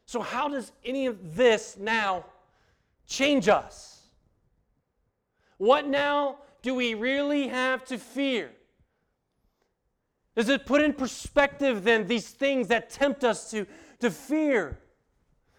So, 0.07 0.21
how 0.21 0.49
does 0.49 0.71
any 0.85 1.07
of 1.07 1.35
this 1.35 1.77
now 1.77 2.27
change 3.09 3.49
us? 3.49 4.01
What 5.57 5.89
now 5.89 6.37
do 6.63 6.73
we 6.77 6.95
really 6.95 7.49
have 7.49 7.85
to 7.87 7.99
fear? 7.99 8.53
Does 10.37 10.49
it 10.49 10.67
put 10.67 10.83
in 10.83 10.93
perspective 10.93 11.85
then 11.85 12.07
these 12.07 12.29
things 12.29 12.69
that 12.69 12.91
tempt 12.91 13.23
us 13.23 13.51
to, 13.53 13.67
to 14.01 14.11
fear? 14.11 14.79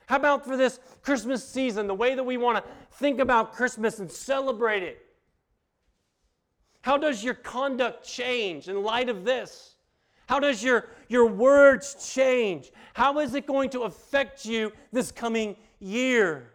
How 0.07 0.17
about 0.17 0.45
for 0.45 0.57
this 0.57 0.79
Christmas 1.01 1.47
season, 1.47 1.87
the 1.87 1.95
way 1.95 2.15
that 2.15 2.23
we 2.23 2.37
want 2.37 2.63
to 2.63 2.71
think 2.97 3.19
about 3.19 3.53
Christmas 3.53 3.99
and 3.99 4.11
celebrate 4.11 4.83
it? 4.83 4.99
How 6.81 6.97
does 6.97 7.23
your 7.23 7.33
conduct 7.33 8.05
change 8.05 8.67
in 8.67 8.83
light 8.83 9.09
of 9.09 9.25
this? 9.25 9.75
How 10.27 10.39
does 10.39 10.63
your, 10.63 10.89
your 11.07 11.25
words 11.25 12.11
change? 12.13 12.71
How 12.93 13.19
is 13.19 13.33
it 13.33 13.47
going 13.47 13.69
to 13.71 13.81
affect 13.81 14.45
you 14.45 14.71
this 14.91 15.11
coming 15.11 15.55
year? 15.79 16.51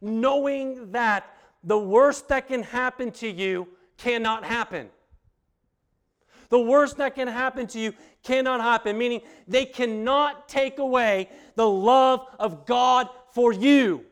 Knowing 0.00 0.92
that 0.92 1.36
the 1.64 1.78
worst 1.78 2.28
that 2.28 2.48
can 2.48 2.62
happen 2.62 3.10
to 3.12 3.28
you 3.28 3.68
cannot 3.98 4.44
happen. 4.44 4.88
The 6.52 6.60
worst 6.60 6.98
that 6.98 7.14
can 7.14 7.28
happen 7.28 7.66
to 7.68 7.80
you 7.80 7.94
cannot 8.22 8.60
happen, 8.60 8.98
meaning 8.98 9.22
they 9.48 9.64
cannot 9.64 10.50
take 10.50 10.78
away 10.78 11.30
the 11.54 11.66
love 11.66 12.26
of 12.38 12.66
God 12.66 13.08
for 13.30 13.54
you 13.54 14.04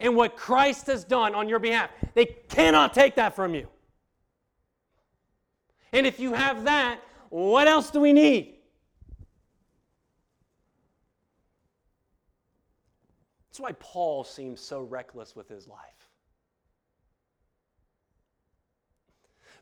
and 0.00 0.16
what 0.16 0.34
Christ 0.34 0.86
has 0.86 1.04
done 1.04 1.34
on 1.34 1.50
your 1.50 1.58
behalf. 1.58 1.90
They 2.14 2.24
cannot 2.24 2.94
take 2.94 3.16
that 3.16 3.36
from 3.36 3.54
you. 3.54 3.68
And 5.92 6.06
if 6.06 6.18
you 6.18 6.32
have 6.32 6.64
that, 6.64 7.00
what 7.28 7.68
else 7.68 7.90
do 7.90 8.00
we 8.00 8.14
need? 8.14 8.54
That's 13.50 13.60
why 13.60 13.72
Paul 13.72 14.24
seems 14.24 14.58
so 14.58 14.80
reckless 14.80 15.36
with 15.36 15.50
his 15.50 15.68
life. 15.68 16.01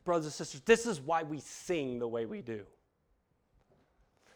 Brothers 0.03 0.25
and 0.25 0.33
sisters, 0.33 0.61
this 0.61 0.85
is 0.85 0.99
why 0.99 1.23
we 1.23 1.39
sing 1.39 1.99
the 1.99 2.07
way 2.07 2.25
we 2.25 2.41
do. 2.41 2.61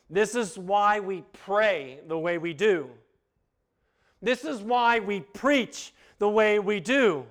This 0.10 0.36
is 0.36 0.58
why 0.58 1.00
we 1.00 1.24
pray 1.34 2.00
the 2.08 2.18
way 2.18 2.38
we 2.38 2.54
do. 2.54 2.90
This 4.22 4.44
is 4.44 4.62
why 4.62 5.00
we 5.00 5.20
preach 5.20 5.94
the 6.20 6.30
way 6.30 6.60
we 6.60 6.80
do. 6.80 7.26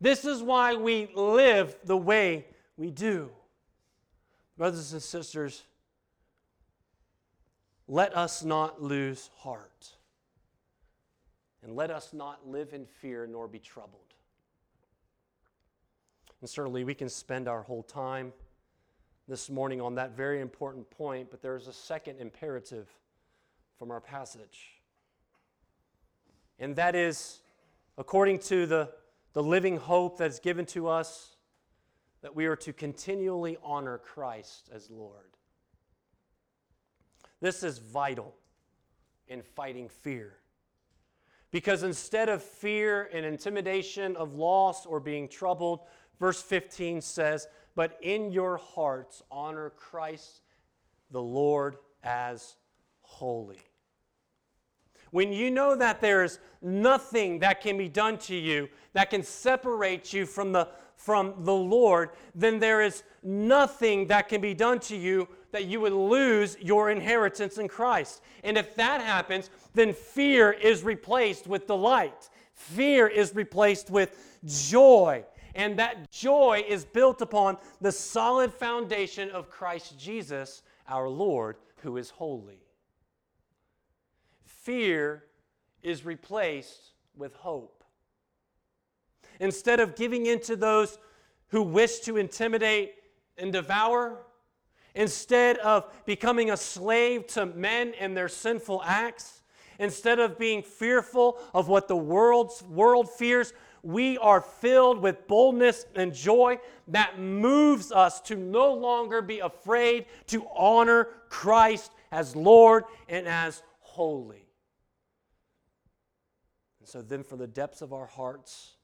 This 0.00 0.24
is 0.24 0.42
why 0.42 0.74
we 0.74 1.10
live 1.14 1.76
the 1.84 1.96
way 1.96 2.46
we 2.76 2.90
do. 2.90 3.30
Brothers 4.56 4.92
and 4.92 5.02
sisters, 5.02 5.62
let 7.88 8.16
us 8.16 8.44
not 8.44 8.82
lose 8.82 9.30
heart. 9.38 9.92
And 11.62 11.74
let 11.74 11.90
us 11.90 12.12
not 12.12 12.46
live 12.46 12.72
in 12.72 12.86
fear 12.86 13.26
nor 13.26 13.48
be 13.48 13.58
troubled. 13.58 14.14
And 16.40 16.50
certainly 16.50 16.84
we 16.84 16.94
can 16.94 17.08
spend 17.08 17.48
our 17.48 17.62
whole 17.62 17.82
time 17.82 18.32
this 19.28 19.50
morning 19.50 19.80
on 19.80 19.96
that 19.96 20.16
very 20.16 20.40
important 20.40 20.88
point, 20.90 21.30
but 21.30 21.42
there's 21.42 21.66
a 21.66 21.72
second 21.72 22.20
imperative 22.20 22.88
from 23.78 23.90
our 23.90 24.00
passage. 24.00 24.80
And 26.58 26.76
that 26.76 26.94
is, 26.94 27.40
according 27.98 28.38
to 28.40 28.66
the, 28.66 28.90
the 29.32 29.42
living 29.42 29.76
hope 29.76 30.18
that's 30.18 30.38
given 30.38 30.64
to 30.66 30.88
us, 30.88 31.36
that 32.22 32.34
we 32.34 32.46
are 32.46 32.56
to 32.56 32.72
continually 32.72 33.56
honor 33.62 33.98
Christ 33.98 34.70
as 34.74 34.90
Lord. 34.90 35.36
This 37.40 37.62
is 37.62 37.78
vital 37.78 38.34
in 39.28 39.42
fighting 39.42 39.88
fear. 39.88 40.34
Because 41.50 41.82
instead 41.82 42.28
of 42.28 42.42
fear 42.42 43.08
and 43.12 43.24
intimidation 43.24 44.16
of 44.16 44.34
loss 44.34 44.86
or 44.86 45.00
being 45.00 45.28
troubled, 45.28 45.80
Verse 46.18 46.42
15 46.42 47.00
says, 47.00 47.46
But 47.74 47.98
in 48.02 48.30
your 48.30 48.56
hearts 48.56 49.22
honor 49.30 49.70
Christ 49.70 50.40
the 51.10 51.22
Lord 51.22 51.76
as 52.02 52.56
holy. 53.02 53.60
When 55.10 55.32
you 55.32 55.50
know 55.50 55.76
that 55.76 56.00
there 56.00 56.24
is 56.24 56.38
nothing 56.60 57.38
that 57.38 57.60
can 57.60 57.78
be 57.78 57.88
done 57.88 58.18
to 58.18 58.34
you 58.34 58.68
that 58.92 59.10
can 59.10 59.22
separate 59.22 60.12
you 60.12 60.26
from 60.26 60.52
the, 60.52 60.68
from 60.96 61.34
the 61.40 61.54
Lord, 61.54 62.10
then 62.34 62.58
there 62.58 62.82
is 62.82 63.02
nothing 63.22 64.08
that 64.08 64.28
can 64.28 64.40
be 64.40 64.54
done 64.54 64.80
to 64.80 64.96
you 64.96 65.28
that 65.52 65.66
you 65.66 65.80
would 65.80 65.92
lose 65.92 66.56
your 66.60 66.90
inheritance 66.90 67.58
in 67.58 67.68
Christ. 67.68 68.20
And 68.42 68.58
if 68.58 68.74
that 68.76 69.00
happens, 69.00 69.50
then 69.74 69.92
fear 69.92 70.52
is 70.52 70.82
replaced 70.82 71.46
with 71.46 71.66
delight. 71.66 72.28
Fear 72.52 73.06
is 73.06 73.34
replaced 73.34 73.90
with 73.90 74.38
joy. 74.44 75.24
And 75.56 75.78
that 75.78 76.10
joy 76.10 76.62
is 76.68 76.84
built 76.84 77.22
upon 77.22 77.56
the 77.80 77.90
solid 77.90 78.52
foundation 78.52 79.30
of 79.30 79.50
Christ 79.50 79.98
Jesus, 79.98 80.62
our 80.86 81.08
Lord, 81.08 81.56
who 81.78 81.96
is 81.96 82.10
holy. 82.10 82.60
Fear 84.44 85.24
is 85.82 86.04
replaced 86.04 86.92
with 87.16 87.34
hope. 87.34 87.84
Instead 89.40 89.80
of 89.80 89.96
giving 89.96 90.26
in 90.26 90.40
to 90.40 90.56
those 90.56 90.98
who 91.48 91.62
wish 91.62 92.00
to 92.00 92.18
intimidate 92.18 92.94
and 93.38 93.50
devour, 93.50 94.26
instead 94.94 95.56
of 95.58 95.90
becoming 96.04 96.50
a 96.50 96.56
slave 96.56 97.26
to 97.28 97.46
men 97.46 97.94
and 97.98 98.14
their 98.14 98.28
sinful 98.28 98.82
acts, 98.84 99.40
instead 99.78 100.18
of 100.18 100.38
being 100.38 100.62
fearful 100.62 101.38
of 101.54 101.68
what 101.68 101.88
the 101.88 101.96
world's 101.96 102.62
world 102.64 103.10
fears, 103.10 103.54
we 103.86 104.18
are 104.18 104.40
filled 104.40 104.98
with 104.98 105.28
boldness 105.28 105.86
and 105.94 106.12
joy 106.12 106.58
that 106.88 107.20
moves 107.20 107.92
us 107.92 108.20
to 108.22 108.34
no 108.34 108.74
longer 108.74 109.22
be 109.22 109.38
afraid 109.38 110.06
to 110.26 110.44
honor 110.56 111.06
Christ 111.28 111.92
as 112.10 112.34
Lord 112.34 112.82
and 113.08 113.28
as 113.28 113.62
holy. 113.78 114.48
And 116.80 116.88
so, 116.88 117.00
then, 117.00 117.22
from 117.22 117.38
the 117.38 117.46
depths 117.46 117.80
of 117.80 117.92
our 117.92 118.06
hearts, 118.06 118.74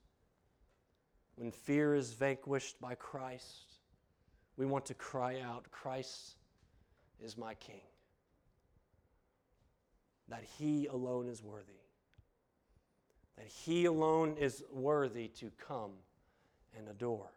when 1.34 1.50
fear 1.50 1.96
is 1.96 2.12
vanquished 2.12 2.80
by 2.80 2.94
Christ, 2.94 3.80
we 4.56 4.66
want 4.66 4.86
to 4.86 4.94
cry 4.94 5.40
out, 5.40 5.68
Christ 5.72 6.36
is 7.20 7.36
my 7.36 7.54
King. 7.54 7.82
That 10.28 10.44
He 10.44 10.86
alone 10.86 11.26
is 11.26 11.42
worthy 11.42 11.81
that 13.42 13.50
He 13.50 13.86
alone 13.86 14.36
is 14.38 14.62
worthy 14.72 15.26
to 15.26 15.50
come 15.66 15.90
and 16.78 16.88
adore. 16.88 17.32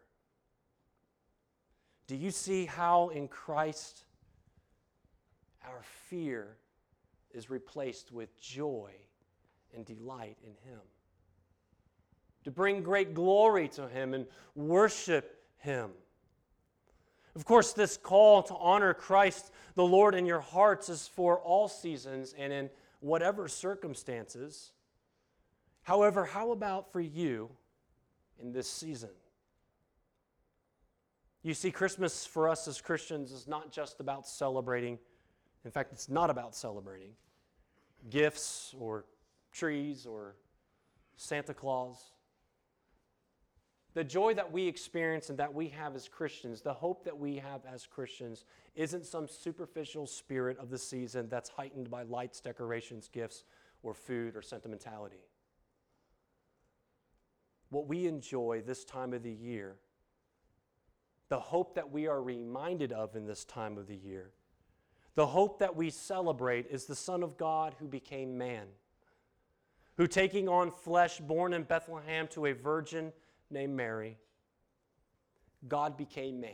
Do 2.06 2.14
you 2.14 2.30
see 2.30 2.64
how 2.64 3.08
in 3.08 3.26
Christ 3.26 4.04
our 5.66 5.82
fear 6.08 6.58
is 7.34 7.50
replaced 7.50 8.12
with 8.12 8.40
joy 8.40 8.92
and 9.74 9.84
delight 9.84 10.36
in 10.44 10.70
Him? 10.70 10.78
To 12.44 12.52
bring 12.52 12.84
great 12.84 13.12
glory 13.12 13.66
to 13.70 13.88
Him 13.88 14.14
and 14.14 14.26
worship 14.54 15.42
Him. 15.58 15.90
Of 17.34 17.44
course, 17.44 17.72
this 17.72 17.96
call 17.96 18.44
to 18.44 18.54
honor 18.54 18.94
Christ 18.94 19.50
the 19.74 19.84
Lord 19.84 20.14
in 20.14 20.24
your 20.24 20.40
hearts 20.40 20.88
is 20.88 21.08
for 21.08 21.40
all 21.40 21.66
seasons 21.66 22.32
and 22.38 22.52
in 22.52 22.70
whatever 23.00 23.48
circumstances. 23.48 24.70
However, 25.86 26.24
how 26.24 26.50
about 26.50 26.90
for 26.90 27.00
you 27.00 27.48
in 28.42 28.50
this 28.50 28.68
season? 28.68 29.10
You 31.44 31.54
see, 31.54 31.70
Christmas 31.70 32.26
for 32.26 32.48
us 32.48 32.66
as 32.66 32.80
Christians 32.80 33.30
is 33.30 33.46
not 33.46 33.70
just 33.70 34.00
about 34.00 34.26
celebrating. 34.26 34.98
In 35.64 35.70
fact, 35.70 35.92
it's 35.92 36.08
not 36.08 36.28
about 36.28 36.56
celebrating 36.56 37.12
gifts 38.10 38.74
or 38.80 39.04
trees 39.52 40.06
or 40.06 40.34
Santa 41.16 41.54
Claus. 41.54 42.10
The 43.94 44.02
joy 44.02 44.34
that 44.34 44.50
we 44.50 44.66
experience 44.66 45.30
and 45.30 45.38
that 45.38 45.54
we 45.54 45.68
have 45.68 45.94
as 45.94 46.08
Christians, 46.08 46.62
the 46.62 46.74
hope 46.74 47.04
that 47.04 47.16
we 47.16 47.36
have 47.36 47.60
as 47.72 47.86
Christians, 47.86 48.44
isn't 48.74 49.06
some 49.06 49.28
superficial 49.28 50.08
spirit 50.08 50.58
of 50.58 50.68
the 50.68 50.78
season 50.78 51.28
that's 51.28 51.48
heightened 51.48 51.92
by 51.92 52.02
lights, 52.02 52.40
decorations, 52.40 53.08
gifts, 53.12 53.44
or 53.84 53.94
food 53.94 54.34
or 54.34 54.42
sentimentality. 54.42 55.22
What 57.70 57.88
we 57.88 58.06
enjoy 58.06 58.62
this 58.64 58.84
time 58.84 59.12
of 59.12 59.22
the 59.22 59.32
year 59.32 59.76
the 61.28 61.40
hope 61.40 61.74
that 61.74 61.90
we 61.90 62.06
are 62.06 62.22
reminded 62.22 62.92
of 62.92 63.16
in 63.16 63.26
this 63.26 63.44
time 63.44 63.78
of 63.78 63.86
the 63.86 63.96
year, 63.96 64.30
the 65.14 65.26
hope 65.26 65.58
that 65.58 65.74
we 65.74 65.90
celebrate 65.90 66.66
is 66.70 66.84
the 66.84 66.94
Son 66.94 67.22
of 67.22 67.36
God 67.36 67.74
who 67.78 67.88
became 67.88 68.38
man, 68.38 68.66
who 69.96 70.06
taking 70.06 70.48
on 70.48 70.70
flesh, 70.70 71.18
born 71.18 71.52
in 71.52 71.64
Bethlehem 71.64 72.28
to 72.28 72.46
a 72.46 72.52
virgin 72.52 73.12
named 73.50 73.74
Mary, 73.74 74.18
God 75.66 75.96
became 75.96 76.40
man. 76.40 76.52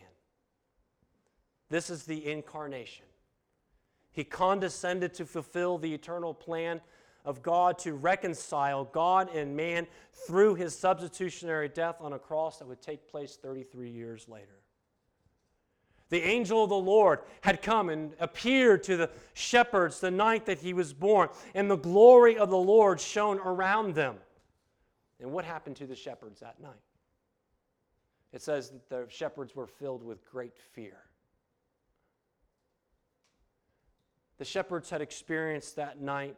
This 1.68 1.90
is 1.90 2.04
the 2.04 2.30
incarnation. 2.30 3.06
He 4.12 4.24
condescended 4.24 5.14
to 5.14 5.26
fulfill 5.26 5.78
the 5.78 5.92
eternal 5.92 6.34
plan 6.34 6.80
of 7.24 7.42
God 7.42 7.78
to 7.80 7.94
reconcile 7.94 8.84
God 8.84 9.34
and 9.34 9.56
man 9.56 9.86
through 10.26 10.56
his 10.56 10.76
substitutionary 10.76 11.68
death 11.68 11.96
on 12.00 12.12
a 12.12 12.18
cross 12.18 12.58
that 12.58 12.68
would 12.68 12.82
take 12.82 13.08
place 13.08 13.36
33 13.40 13.90
years 13.90 14.28
later 14.28 14.62
the 16.12 16.22
angel 16.22 16.62
of 16.62 16.68
the 16.68 16.76
Lord 16.76 17.20
had 17.40 17.62
come 17.62 17.88
and 17.88 18.12
appeared 18.20 18.82
to 18.82 18.98
the 18.98 19.10
shepherds 19.32 19.98
the 19.98 20.10
night 20.10 20.44
that 20.44 20.58
he 20.58 20.74
was 20.74 20.92
born, 20.92 21.30
and 21.54 21.70
the 21.70 21.76
glory 21.78 22.36
of 22.36 22.50
the 22.50 22.58
Lord 22.58 23.00
shone 23.00 23.38
around 23.38 23.94
them. 23.94 24.16
And 25.20 25.32
what 25.32 25.46
happened 25.46 25.76
to 25.76 25.86
the 25.86 25.96
shepherds 25.96 26.40
that 26.40 26.60
night? 26.60 26.82
It 28.30 28.42
says 28.42 28.68
that 28.72 28.90
the 28.90 29.06
shepherds 29.08 29.56
were 29.56 29.66
filled 29.66 30.02
with 30.02 30.22
great 30.30 30.58
fear. 30.74 30.98
The 34.36 34.44
shepherds 34.44 34.90
had 34.90 35.00
experienced 35.00 35.76
that 35.76 35.98
night 35.98 36.36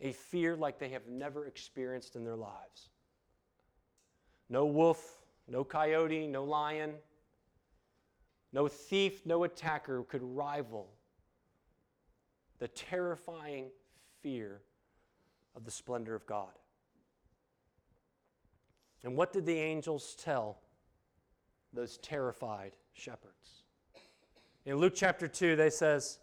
a 0.00 0.12
fear 0.12 0.56
like 0.56 0.78
they 0.78 0.90
have 0.90 1.06
never 1.08 1.46
experienced 1.46 2.16
in 2.16 2.24
their 2.24 2.36
lives. 2.36 2.90
No 4.48 4.66
wolf, 4.66 5.22
no 5.48 5.64
coyote, 5.64 6.26
no 6.26 6.44
lion, 6.44 6.94
no 8.52 8.68
thief, 8.68 9.24
no 9.24 9.44
attacker 9.44 10.02
could 10.02 10.22
rival 10.22 10.88
the 12.58 12.68
terrifying 12.68 13.66
fear 14.22 14.60
of 15.56 15.64
the 15.64 15.70
splendor 15.70 16.14
of 16.14 16.26
God. 16.26 16.52
And 19.02 19.16
what 19.16 19.32
did 19.32 19.44
the 19.44 19.58
angels 19.58 20.16
tell 20.18 20.58
those 21.72 21.98
terrified 21.98 22.72
shepherds? 22.92 23.64
In 24.64 24.76
Luke 24.76 24.94
chapter 24.96 25.28
2, 25.28 25.56
they 25.56 25.68
says, 25.68 26.20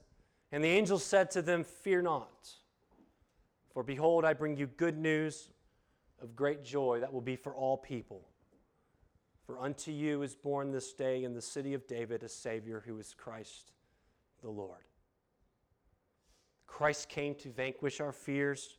And 0.51 0.63
the 0.63 0.69
angels 0.69 1.03
said 1.03 1.29
to 1.31 1.41
them, 1.41 1.63
Fear 1.63 2.03
not, 2.03 2.49
for 3.73 3.83
behold, 3.83 4.25
I 4.25 4.33
bring 4.33 4.57
you 4.57 4.67
good 4.67 4.97
news 4.97 5.49
of 6.21 6.35
great 6.35 6.63
joy 6.63 6.99
that 6.99 7.11
will 7.11 7.21
be 7.21 7.35
for 7.35 7.53
all 7.53 7.77
people. 7.77 8.27
For 9.45 9.59
unto 9.59 9.91
you 9.91 10.21
is 10.21 10.35
born 10.35 10.71
this 10.71 10.93
day 10.93 11.23
in 11.23 11.33
the 11.33 11.41
city 11.41 11.73
of 11.73 11.87
David 11.87 12.23
a 12.23 12.29
Savior 12.29 12.83
who 12.85 12.97
is 12.99 13.13
Christ 13.13 13.71
the 14.41 14.49
Lord. 14.49 14.83
Christ 16.67 17.09
came 17.09 17.35
to 17.35 17.49
vanquish 17.49 17.99
our 17.99 18.11
fears 18.11 18.77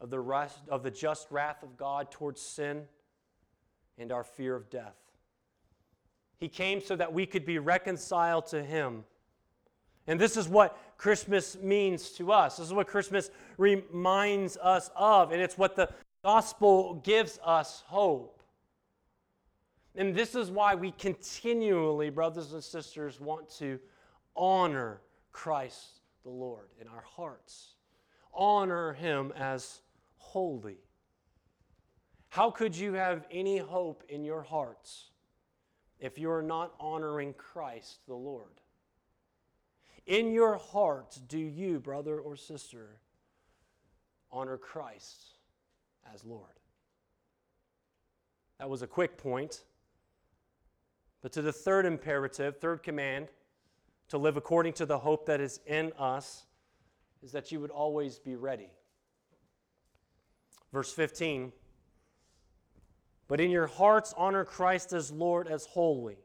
of 0.00 0.10
the, 0.10 0.20
rest, 0.20 0.58
of 0.68 0.82
the 0.82 0.90
just 0.90 1.30
wrath 1.30 1.62
of 1.62 1.76
God 1.76 2.10
towards 2.10 2.40
sin 2.40 2.82
and 3.98 4.12
our 4.12 4.24
fear 4.24 4.54
of 4.54 4.70
death. 4.70 4.96
He 6.38 6.48
came 6.48 6.80
so 6.80 6.96
that 6.96 7.12
we 7.12 7.26
could 7.26 7.44
be 7.44 7.58
reconciled 7.58 8.46
to 8.48 8.62
Him. 8.62 9.04
And 10.06 10.20
this 10.20 10.36
is 10.36 10.48
what 10.48 10.76
Christmas 10.96 11.56
means 11.60 12.10
to 12.12 12.32
us. 12.32 12.56
This 12.56 12.66
is 12.66 12.72
what 12.72 12.86
Christmas 12.86 13.30
reminds 13.58 14.56
us 14.56 14.90
of. 14.96 15.32
And 15.32 15.40
it's 15.40 15.58
what 15.58 15.76
the 15.76 15.88
gospel 16.24 16.94
gives 17.04 17.38
us 17.44 17.82
hope. 17.86 18.42
And 19.96 20.14
this 20.14 20.34
is 20.34 20.50
why 20.50 20.74
we 20.74 20.92
continually, 20.92 22.10
brothers 22.10 22.52
and 22.52 22.62
sisters, 22.62 23.20
want 23.20 23.48
to 23.58 23.78
honor 24.36 25.00
Christ 25.32 26.00
the 26.22 26.30
Lord 26.30 26.68
in 26.80 26.86
our 26.86 27.04
hearts, 27.16 27.74
honor 28.32 28.92
Him 28.92 29.32
as 29.36 29.80
holy. 30.16 30.78
How 32.28 32.50
could 32.50 32.76
you 32.76 32.92
have 32.92 33.26
any 33.30 33.58
hope 33.58 34.04
in 34.08 34.24
your 34.24 34.42
hearts 34.42 35.10
if 35.98 36.18
you 36.18 36.30
are 36.30 36.42
not 36.42 36.72
honoring 36.78 37.34
Christ 37.34 37.98
the 38.06 38.14
Lord? 38.14 38.59
In 40.10 40.32
your 40.32 40.56
heart, 40.56 41.20
do 41.28 41.38
you, 41.38 41.78
brother 41.78 42.18
or 42.18 42.34
sister, 42.34 42.96
honor 44.32 44.56
Christ 44.56 45.38
as 46.12 46.24
Lord? 46.24 46.58
That 48.58 48.68
was 48.68 48.82
a 48.82 48.88
quick 48.88 49.16
point. 49.16 49.62
But 51.22 51.30
to 51.34 51.42
the 51.42 51.52
third 51.52 51.86
imperative, 51.86 52.56
third 52.58 52.82
command, 52.82 53.28
to 54.08 54.18
live 54.18 54.36
according 54.36 54.72
to 54.74 54.84
the 54.84 54.98
hope 54.98 55.26
that 55.26 55.40
is 55.40 55.60
in 55.64 55.92
us, 55.96 56.42
is 57.22 57.30
that 57.30 57.52
you 57.52 57.60
would 57.60 57.70
always 57.70 58.18
be 58.18 58.34
ready. 58.34 58.72
Verse 60.72 60.92
15 60.92 61.52
But 63.28 63.40
in 63.40 63.52
your 63.52 63.68
hearts, 63.68 64.12
honor 64.16 64.44
Christ 64.44 64.92
as 64.92 65.12
Lord, 65.12 65.46
as 65.46 65.66
holy, 65.66 66.18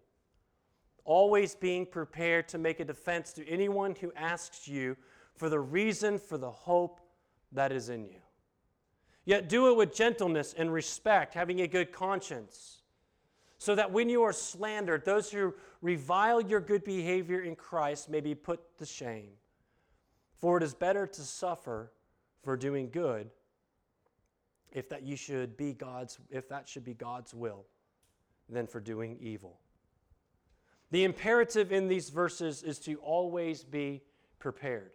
always 1.06 1.56
being 1.56 1.86
prepared 1.86 2.48
to 2.50 2.58
make 2.58 2.80
a 2.80 2.86
defense 2.86 3.32
to 3.34 3.48
anyone 3.48 3.96
who 4.02 4.12
asks 4.16 4.68
you 4.68 4.98
for 5.34 5.50
the 5.50 5.60
reason 5.60 6.18
for 6.18 6.38
the 6.38 6.52
hope 6.52 7.00
that 7.52 7.72
is 7.72 7.90
in 7.90 8.06
you. 8.06 8.20
Yet 9.24 9.50
do 9.50 9.70
it 9.70 9.78
with 9.78 9.96
gentleness 9.96 10.54
and 10.58 10.72
respect, 10.72 11.34
having 11.34 11.62
a 11.62 11.68
good 11.68 11.92
conscience 11.92 12.82
so 13.58 13.74
that 13.74 13.92
when 13.92 14.10
you 14.10 14.22
are 14.22 14.34
slandered, 14.34 15.06
those 15.06 15.32
who 15.32 15.54
revile 15.82 16.42
your 16.42 16.60
good 16.60 16.84
behavior 16.84 17.42
in 17.42 17.56
Christ 17.56 18.10
may 18.10 18.20
be 18.20 18.36
put 18.36 18.78
to 18.78 18.86
shame. 18.86 19.32
For 20.38 20.58
it 20.58 20.64
is 20.64 20.74
better 20.74 21.08
to 21.08 21.22
suffer 21.22 21.92
for 22.44 22.58
doing 22.58 22.90
good 22.92 23.32
if 24.72 24.90
that 24.90 25.04
you 25.04 25.16
should 25.16 25.56
be 25.58 25.74
God's 25.74 26.20
if 26.30 26.50
that 26.50 26.68
should 26.68 26.84
be 26.84 26.94
God's 26.94 27.34
will 27.34 27.66
than 28.50 28.68
for 28.68 28.80
doing 28.80 29.18
evil. 29.20 29.58
The 30.96 31.04
imperative 31.04 31.74
in 31.74 31.90
these 31.90 32.10
verses 32.10 32.64
is 32.64 32.80
to 32.80 32.96
always 33.00 33.66
be 33.66 34.02
prepared. 34.40 34.92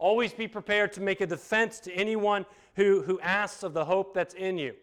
Always 0.00 0.32
be 0.32 0.48
prepared 0.48 0.92
to 0.94 1.00
make 1.00 1.20
a 1.20 1.28
defense 1.28 1.78
to 1.82 1.92
anyone 1.92 2.44
who, 2.74 3.02
who 3.02 3.20
asks 3.20 3.62
of 3.62 3.72
the 3.72 3.84
hope 3.84 4.14
that's 4.14 4.34
in 4.34 4.58
you. 4.58 4.74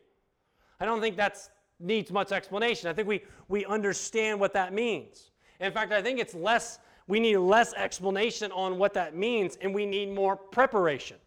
I 0.80 0.86
don't 0.86 1.02
think 1.02 1.18
that 1.18 1.38
needs 1.78 2.10
much 2.10 2.32
explanation. 2.32 2.90
I 2.90 2.94
think 2.94 3.06
we, 3.06 3.22
we 3.50 3.66
understand 3.66 4.40
what 4.40 4.54
that 4.54 4.72
means. 4.72 5.32
In 5.60 5.74
fact, 5.74 5.92
I 5.92 6.02
think 6.02 6.20
it's 6.20 6.36
less, 6.36 6.80
we 7.06 7.20
need 7.20 7.36
less 7.36 7.74
explanation 7.74 8.50
on 8.54 8.78
what 8.78 8.94
that 8.94 9.14
means, 9.14 9.58
and 9.60 9.76
we 9.76 9.86
need 9.86 10.16
more 10.16 10.38
preparation. 10.38 11.18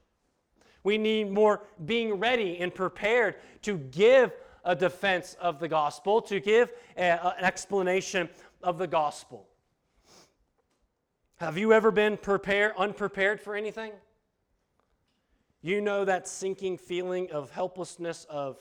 We 0.84 0.96
need 0.96 1.30
more 1.30 1.64
being 1.84 2.14
ready 2.14 2.56
and 2.60 2.74
prepared 2.74 3.34
to 3.60 3.76
give 3.76 4.32
a 4.64 4.74
defense 4.74 5.36
of 5.38 5.58
the 5.58 5.68
gospel, 5.68 6.22
to 6.22 6.40
give 6.40 6.72
a, 6.96 7.34
an 7.36 7.44
explanation 7.44 8.30
of 8.64 8.78
the 8.78 8.86
gospel. 8.86 9.46
Have 11.36 11.58
you 11.58 11.72
ever 11.72 11.90
been 11.90 12.16
prepared, 12.16 12.72
unprepared 12.78 13.40
for 13.40 13.54
anything? 13.54 13.92
You 15.60 15.80
know 15.80 16.04
that 16.04 16.26
sinking 16.26 16.78
feeling 16.78 17.30
of 17.30 17.50
helplessness 17.50 18.26
of 18.28 18.58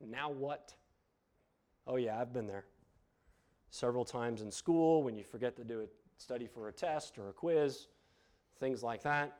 now 0.00 0.30
what? 0.30 0.74
Oh, 1.86 1.96
yeah, 1.96 2.20
I've 2.20 2.32
been 2.32 2.46
there. 2.46 2.64
several 3.70 4.04
times 4.04 4.42
in 4.42 4.50
school 4.50 5.02
when 5.02 5.16
you 5.16 5.24
forget 5.24 5.56
to 5.56 5.64
do 5.64 5.82
a 5.82 5.86
study 6.16 6.46
for 6.46 6.68
a 6.68 6.72
test 6.72 7.18
or 7.18 7.28
a 7.28 7.32
quiz, 7.32 7.86
things 8.58 8.82
like 8.82 9.02
that, 9.02 9.38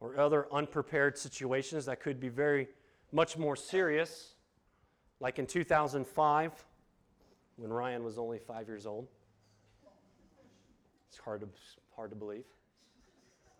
or 0.00 0.18
other 0.18 0.46
unprepared 0.52 1.16
situations 1.16 1.84
that 1.86 2.00
could 2.00 2.18
be 2.18 2.28
very 2.28 2.68
much 3.12 3.36
more 3.36 3.56
serious, 3.56 4.34
like 5.20 5.38
in 5.38 5.46
2005 5.46 6.64
when 7.56 7.72
Ryan 7.72 8.04
was 8.04 8.18
only 8.18 8.38
five 8.38 8.68
years 8.68 8.86
old. 8.86 9.08
It's 11.18 11.24
hard 11.24 11.40
to, 11.40 11.48
hard 11.96 12.10
to 12.10 12.16
believe. 12.16 12.44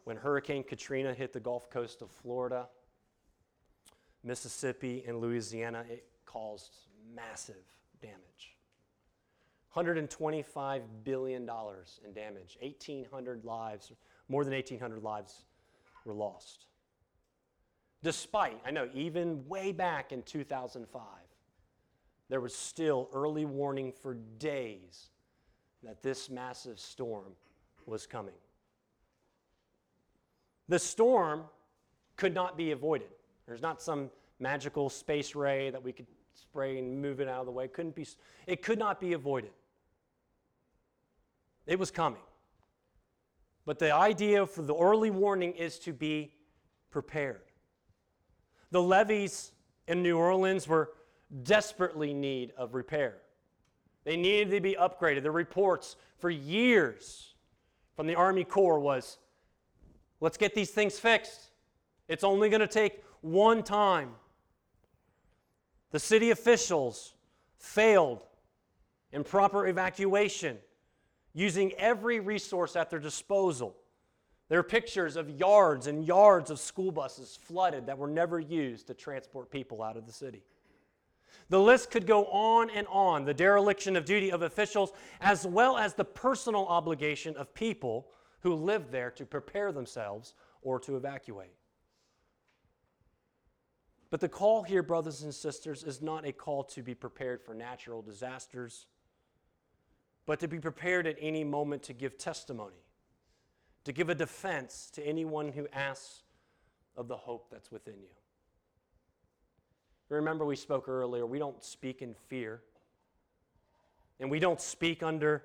When 0.04 0.16
Hurricane 0.16 0.62
Katrina 0.62 1.12
hit 1.12 1.32
the 1.32 1.40
Gulf 1.40 1.68
Coast 1.68 2.02
of 2.02 2.11
Florida, 2.11 2.68
Mississippi, 4.22 5.04
and 5.09 5.20
Louisiana, 5.20 5.84
it 5.90 6.06
caused 6.24 6.76
massive 7.12 7.56
damage. 8.00 8.56
$125 9.74 10.82
billion 11.02 11.42
in 11.42 12.12
damage. 12.14 12.59
1,800 12.61 13.44
lives, 13.44 13.92
more 14.28 14.44
than 14.44 14.52
1,800 14.52 15.02
lives 15.02 15.42
were 16.04 16.14
lost. 16.14 16.66
Despite, 18.04 18.61
I 18.64 18.70
know, 18.70 18.88
even 18.94 19.46
way 19.48 19.72
back 19.72 20.12
in 20.12 20.22
2005, 20.22 21.02
there 22.28 22.40
was 22.40 22.54
still 22.54 23.11
early 23.12 23.44
warning 23.44 23.90
for 23.90 24.14
days 24.14 25.09
that 25.82 26.02
this 26.02 26.30
massive 26.30 26.78
storm 26.78 27.32
was 27.89 28.07
coming. 28.07 28.34
The 30.68 30.78
storm 30.78 31.45
could 32.16 32.34
not 32.34 32.57
be 32.57 32.72
avoided. 32.72 33.09
There's 33.47 33.62
not 33.62 33.80
some 33.80 34.11
magical 34.39 34.91
space 34.91 35.34
ray 35.34 35.70
that 35.70 35.82
we 35.82 35.93
could 35.93 36.07
spray 36.34 36.78
and 36.78 37.01
move 37.01 37.20
it 37.20 37.28
out 37.28 37.41
of 37.41 37.47
the 37.47 37.53
way. 37.53 37.64
It 37.64 37.72
couldn't 37.72 37.95
be, 37.95 38.07
it 38.47 38.62
could 38.62 38.78
not 38.78 39.01
be 39.01 39.14
avoided. 39.14 39.51
It 41.66 41.78
was 41.78 41.91
coming. 41.91 42.22
But 43.64 43.78
the 43.78 43.95
idea 43.95 44.47
for 44.47 44.62
the 44.62 44.74
early 44.74 45.11
warning 45.11 45.53
is 45.53 45.78
to 45.80 45.93
be 45.93 46.32
prepared. 46.91 47.43
The 48.70 48.82
levees 48.82 49.53
in 49.86 50.03
New 50.03 50.16
Orleans 50.16 50.68
were 50.68 50.91
desperately 51.43 52.14
need 52.14 52.53
of 52.57 52.74
repair. 52.74 53.16
They 54.05 54.16
needed 54.16 54.51
to 54.53 54.61
be 54.61 54.76
upgraded. 54.78 55.22
The 55.22 55.30
reports 55.30 55.97
for 56.16 56.30
years 56.30 57.34
from 57.99 58.07
the 58.07 58.14
Army 58.14 58.44
Corps 58.44 58.78
was 58.78 59.18
let's 60.20 60.36
get 60.36 60.55
these 60.55 60.70
things 60.70 61.01
fixed. 61.01 61.51
It's 62.07 62.22
only 62.22 62.49
going 62.49 62.61
to 62.61 62.68
take 62.68 63.03
one 63.22 63.64
time. 63.64 64.11
The 65.90 65.99
city 65.99 66.30
officials 66.30 67.14
failed 67.59 68.24
in 69.11 69.24
proper 69.24 69.66
evacuation, 69.66 70.59
using 71.34 71.72
every 71.72 72.20
resource 72.20 72.76
at 72.76 72.88
their 72.88 73.01
disposal. 73.01 73.76
There 74.49 74.61
are 74.61 74.62
pictures 74.62 75.16
of 75.16 75.28
yards 75.30 75.88
and 75.88 76.07
yards 76.07 76.53
of 76.53 76.61
school 76.61 76.92
buses 76.92 77.36
flooded 77.42 77.86
that 77.86 77.99
were 77.99 78.07
never 78.07 78.38
used 78.38 78.86
to 78.86 78.94
transport 78.94 79.51
people 79.51 79.82
out 79.82 79.96
of 79.96 80.07
the 80.07 80.12
city. 80.12 80.44
The 81.48 81.60
list 81.60 81.90
could 81.90 82.06
go 82.06 82.26
on 82.26 82.70
and 82.70 82.86
on 82.88 83.24
the 83.24 83.34
dereliction 83.34 83.96
of 83.96 84.04
duty 84.04 84.30
of 84.30 84.42
officials, 84.42 84.92
as 85.20 85.46
well 85.46 85.76
as 85.76 85.94
the 85.94 86.04
personal 86.04 86.66
obligation 86.66 87.36
of 87.36 87.54
people 87.54 88.08
who 88.40 88.54
lived 88.54 88.92
there 88.92 89.10
to 89.12 89.26
prepare 89.26 89.72
themselves 89.72 90.34
or 90.62 90.78
to 90.80 90.96
evacuate. 90.96 91.54
But 94.10 94.20
the 94.20 94.28
call 94.28 94.62
here, 94.62 94.82
brothers 94.82 95.22
and 95.22 95.34
sisters, 95.34 95.84
is 95.84 96.00
not 96.00 96.26
a 96.26 96.32
call 96.32 96.64
to 96.64 96.82
be 96.82 96.94
prepared 96.94 97.42
for 97.42 97.54
natural 97.54 98.00
disasters, 98.00 98.86
but 100.24 100.40
to 100.40 100.48
be 100.48 100.58
prepared 100.58 101.06
at 101.06 101.16
any 101.20 101.44
moment 101.44 101.82
to 101.84 101.92
give 101.92 102.16
testimony, 102.16 102.84
to 103.84 103.92
give 103.92 104.08
a 104.08 104.14
defense 104.14 104.90
to 104.94 105.02
anyone 105.02 105.52
who 105.52 105.66
asks 105.72 106.22
of 106.96 107.08
the 107.08 107.16
hope 107.16 107.48
that's 107.50 107.70
within 107.70 108.00
you. 108.00 108.08
Remember, 110.09 110.44
we 110.44 110.56
spoke 110.56 110.88
earlier, 110.88 111.26
we 111.26 111.38
don't 111.38 111.62
speak 111.62 112.02
in 112.02 112.14
fear. 112.28 112.62
And 114.20 114.30
we 114.30 114.38
don't 114.38 114.61
speak 114.61 115.02
under 115.02 115.44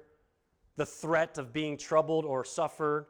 the 0.77 0.85
threat 0.85 1.37
of 1.37 1.53
being 1.53 1.77
troubled 1.77 2.25
or 2.25 2.43
suffered 2.43 3.05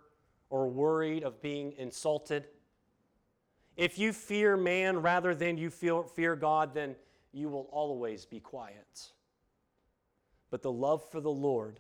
or 0.49 0.69
worried 0.69 1.23
of 1.23 1.41
being 1.41 1.73
insulted. 1.77 2.47
If 3.77 3.97
you 3.97 4.13
fear 4.13 4.57
man 4.57 5.01
rather 5.01 5.33
than 5.33 5.57
you 5.57 5.69
fear 5.69 6.35
God, 6.35 6.73
then 6.73 6.95
you 7.31 7.49
will 7.49 7.67
always 7.71 8.25
be 8.25 8.39
quiet. 8.39 9.11
But 10.51 10.61
the 10.61 10.71
love 10.71 11.09
for 11.09 11.21
the 11.21 11.31
Lord 11.31 11.79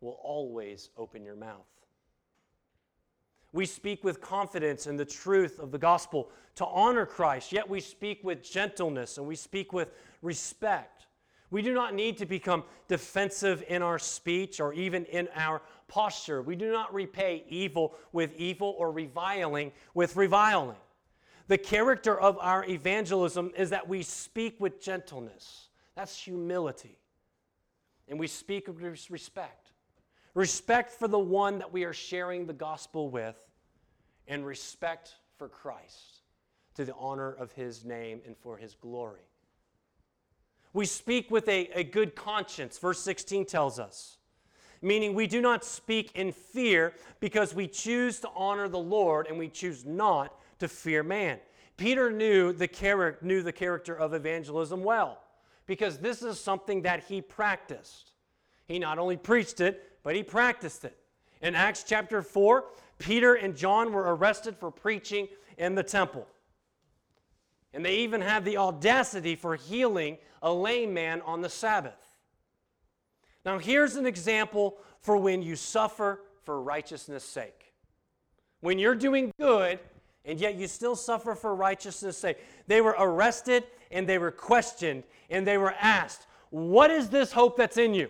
will 0.00 0.18
always 0.22 0.90
open 0.96 1.24
your 1.24 1.36
mouth. 1.36 1.73
We 3.54 3.66
speak 3.66 4.02
with 4.02 4.20
confidence 4.20 4.88
in 4.88 4.96
the 4.96 5.04
truth 5.04 5.60
of 5.60 5.70
the 5.70 5.78
gospel 5.78 6.28
to 6.56 6.66
honor 6.66 7.06
Christ, 7.06 7.52
yet 7.52 7.70
we 7.70 7.78
speak 7.78 8.24
with 8.24 8.42
gentleness 8.42 9.16
and 9.16 9.28
we 9.28 9.36
speak 9.36 9.72
with 9.72 9.92
respect. 10.22 11.06
We 11.52 11.62
do 11.62 11.72
not 11.72 11.94
need 11.94 12.16
to 12.16 12.26
become 12.26 12.64
defensive 12.88 13.62
in 13.68 13.80
our 13.80 14.00
speech 14.00 14.58
or 14.58 14.74
even 14.74 15.04
in 15.04 15.28
our 15.36 15.62
posture. 15.86 16.42
We 16.42 16.56
do 16.56 16.72
not 16.72 16.92
repay 16.92 17.44
evil 17.48 17.94
with 18.10 18.34
evil 18.34 18.74
or 18.76 18.90
reviling 18.90 19.70
with 19.94 20.16
reviling. 20.16 20.76
The 21.46 21.58
character 21.58 22.20
of 22.20 22.36
our 22.40 22.64
evangelism 22.64 23.52
is 23.56 23.70
that 23.70 23.88
we 23.88 24.02
speak 24.02 24.56
with 24.58 24.80
gentleness. 24.80 25.68
That's 25.94 26.18
humility. 26.18 26.98
And 28.08 28.18
we 28.18 28.26
speak 28.26 28.66
with 28.66 29.10
respect. 29.10 29.63
Respect 30.34 30.92
for 30.92 31.08
the 31.08 31.18
one 31.18 31.58
that 31.58 31.72
we 31.72 31.84
are 31.84 31.92
sharing 31.92 32.46
the 32.46 32.52
gospel 32.52 33.08
with, 33.08 33.36
and 34.26 34.44
respect 34.44 35.14
for 35.36 35.48
Christ 35.48 36.22
to 36.74 36.84
the 36.84 36.94
honor 36.94 37.32
of 37.32 37.52
his 37.52 37.84
name 37.84 38.20
and 38.26 38.36
for 38.36 38.56
his 38.56 38.74
glory. 38.74 39.28
We 40.72 40.86
speak 40.86 41.30
with 41.30 41.48
a, 41.48 41.68
a 41.74 41.84
good 41.84 42.16
conscience, 42.16 42.78
verse 42.78 42.98
16 43.00 43.46
tells 43.46 43.78
us, 43.78 44.18
meaning 44.82 45.14
we 45.14 45.28
do 45.28 45.40
not 45.40 45.64
speak 45.64 46.10
in 46.14 46.32
fear 46.32 46.94
because 47.20 47.54
we 47.54 47.68
choose 47.68 48.18
to 48.20 48.28
honor 48.34 48.68
the 48.68 48.78
Lord 48.78 49.28
and 49.28 49.38
we 49.38 49.48
choose 49.48 49.84
not 49.84 50.36
to 50.58 50.66
fear 50.66 51.02
man. 51.04 51.38
Peter 51.76 52.10
knew 52.10 52.52
the, 52.52 52.66
char- 52.66 53.18
knew 53.22 53.42
the 53.42 53.52
character 53.52 53.94
of 53.94 54.14
evangelism 54.14 54.82
well 54.82 55.20
because 55.66 55.98
this 55.98 56.22
is 56.22 56.40
something 56.40 56.82
that 56.82 57.04
he 57.04 57.20
practiced. 57.20 58.12
He 58.66 58.78
not 58.78 58.98
only 58.98 59.16
preached 59.16 59.60
it, 59.60 59.93
but 60.04 60.14
he 60.14 60.22
practiced 60.22 60.84
it. 60.84 60.96
In 61.42 61.56
Acts 61.56 61.82
chapter 61.82 62.22
4, 62.22 62.64
Peter 62.98 63.34
and 63.34 63.56
John 63.56 63.92
were 63.92 64.14
arrested 64.14 64.56
for 64.56 64.70
preaching 64.70 65.26
in 65.58 65.74
the 65.74 65.82
temple. 65.82 66.28
And 67.72 67.84
they 67.84 67.96
even 67.96 68.20
had 68.20 68.44
the 68.44 68.56
audacity 68.56 69.34
for 69.34 69.56
healing 69.56 70.18
a 70.40 70.52
lame 70.52 70.94
man 70.94 71.20
on 71.22 71.40
the 71.40 71.48
Sabbath. 71.48 72.18
Now, 73.44 73.58
here's 73.58 73.96
an 73.96 74.06
example 74.06 74.76
for 75.00 75.16
when 75.16 75.42
you 75.42 75.56
suffer 75.56 76.20
for 76.44 76.62
righteousness' 76.62 77.24
sake. 77.24 77.72
When 78.60 78.78
you're 78.78 78.94
doing 78.94 79.32
good 79.38 79.80
and 80.24 80.40
yet 80.40 80.54
you 80.54 80.66
still 80.66 80.96
suffer 80.96 81.34
for 81.34 81.54
righteousness' 81.54 82.16
sake. 82.16 82.38
They 82.66 82.80
were 82.80 82.96
arrested 82.98 83.64
and 83.90 84.08
they 84.08 84.18
were 84.18 84.30
questioned 84.30 85.04
and 85.28 85.46
they 85.46 85.58
were 85.58 85.74
asked, 85.80 86.26
What 86.50 86.90
is 86.90 87.10
this 87.10 87.32
hope 87.32 87.56
that's 87.56 87.76
in 87.76 87.94
you? 87.94 88.08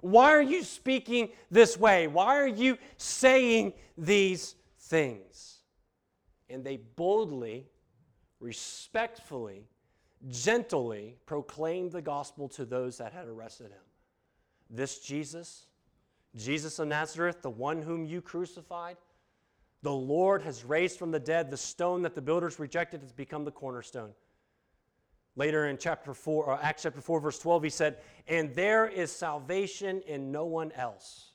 Why 0.00 0.32
are 0.32 0.42
you 0.42 0.62
speaking 0.62 1.30
this 1.50 1.78
way? 1.78 2.06
Why 2.06 2.36
are 2.36 2.48
you 2.48 2.78
saying 2.96 3.72
these 3.96 4.54
things? 4.78 5.58
And 6.48 6.64
they 6.64 6.76
boldly, 6.76 7.66
respectfully, 8.40 9.68
gently 10.28 11.16
proclaimed 11.26 11.92
the 11.92 12.02
gospel 12.02 12.48
to 12.50 12.64
those 12.64 12.98
that 12.98 13.12
had 13.12 13.28
arrested 13.28 13.70
him. 13.70 13.84
This 14.70 14.98
Jesus, 14.98 15.66
Jesus 16.36 16.78
of 16.78 16.88
Nazareth, 16.88 17.42
the 17.42 17.50
one 17.50 17.82
whom 17.82 18.04
you 18.04 18.20
crucified, 18.20 18.96
the 19.82 19.92
Lord 19.92 20.42
has 20.42 20.64
raised 20.64 20.98
from 20.98 21.10
the 21.10 21.20
dead 21.20 21.50
the 21.50 21.56
stone 21.56 22.02
that 22.02 22.14
the 22.14 22.22
builders 22.22 22.58
rejected 22.58 23.00
has 23.02 23.12
become 23.12 23.44
the 23.44 23.50
cornerstone. 23.50 24.12
Later 25.38 25.68
in 25.68 25.78
chapter 25.78 26.14
4, 26.14 26.44
or 26.46 26.58
Acts 26.60 26.82
chapter 26.82 27.00
4, 27.00 27.20
verse 27.20 27.38
12, 27.38 27.62
he 27.62 27.70
said, 27.70 27.98
And 28.26 28.52
there 28.56 28.88
is 28.88 29.12
salvation 29.12 30.02
in 30.04 30.32
no 30.32 30.44
one 30.44 30.72
else, 30.72 31.30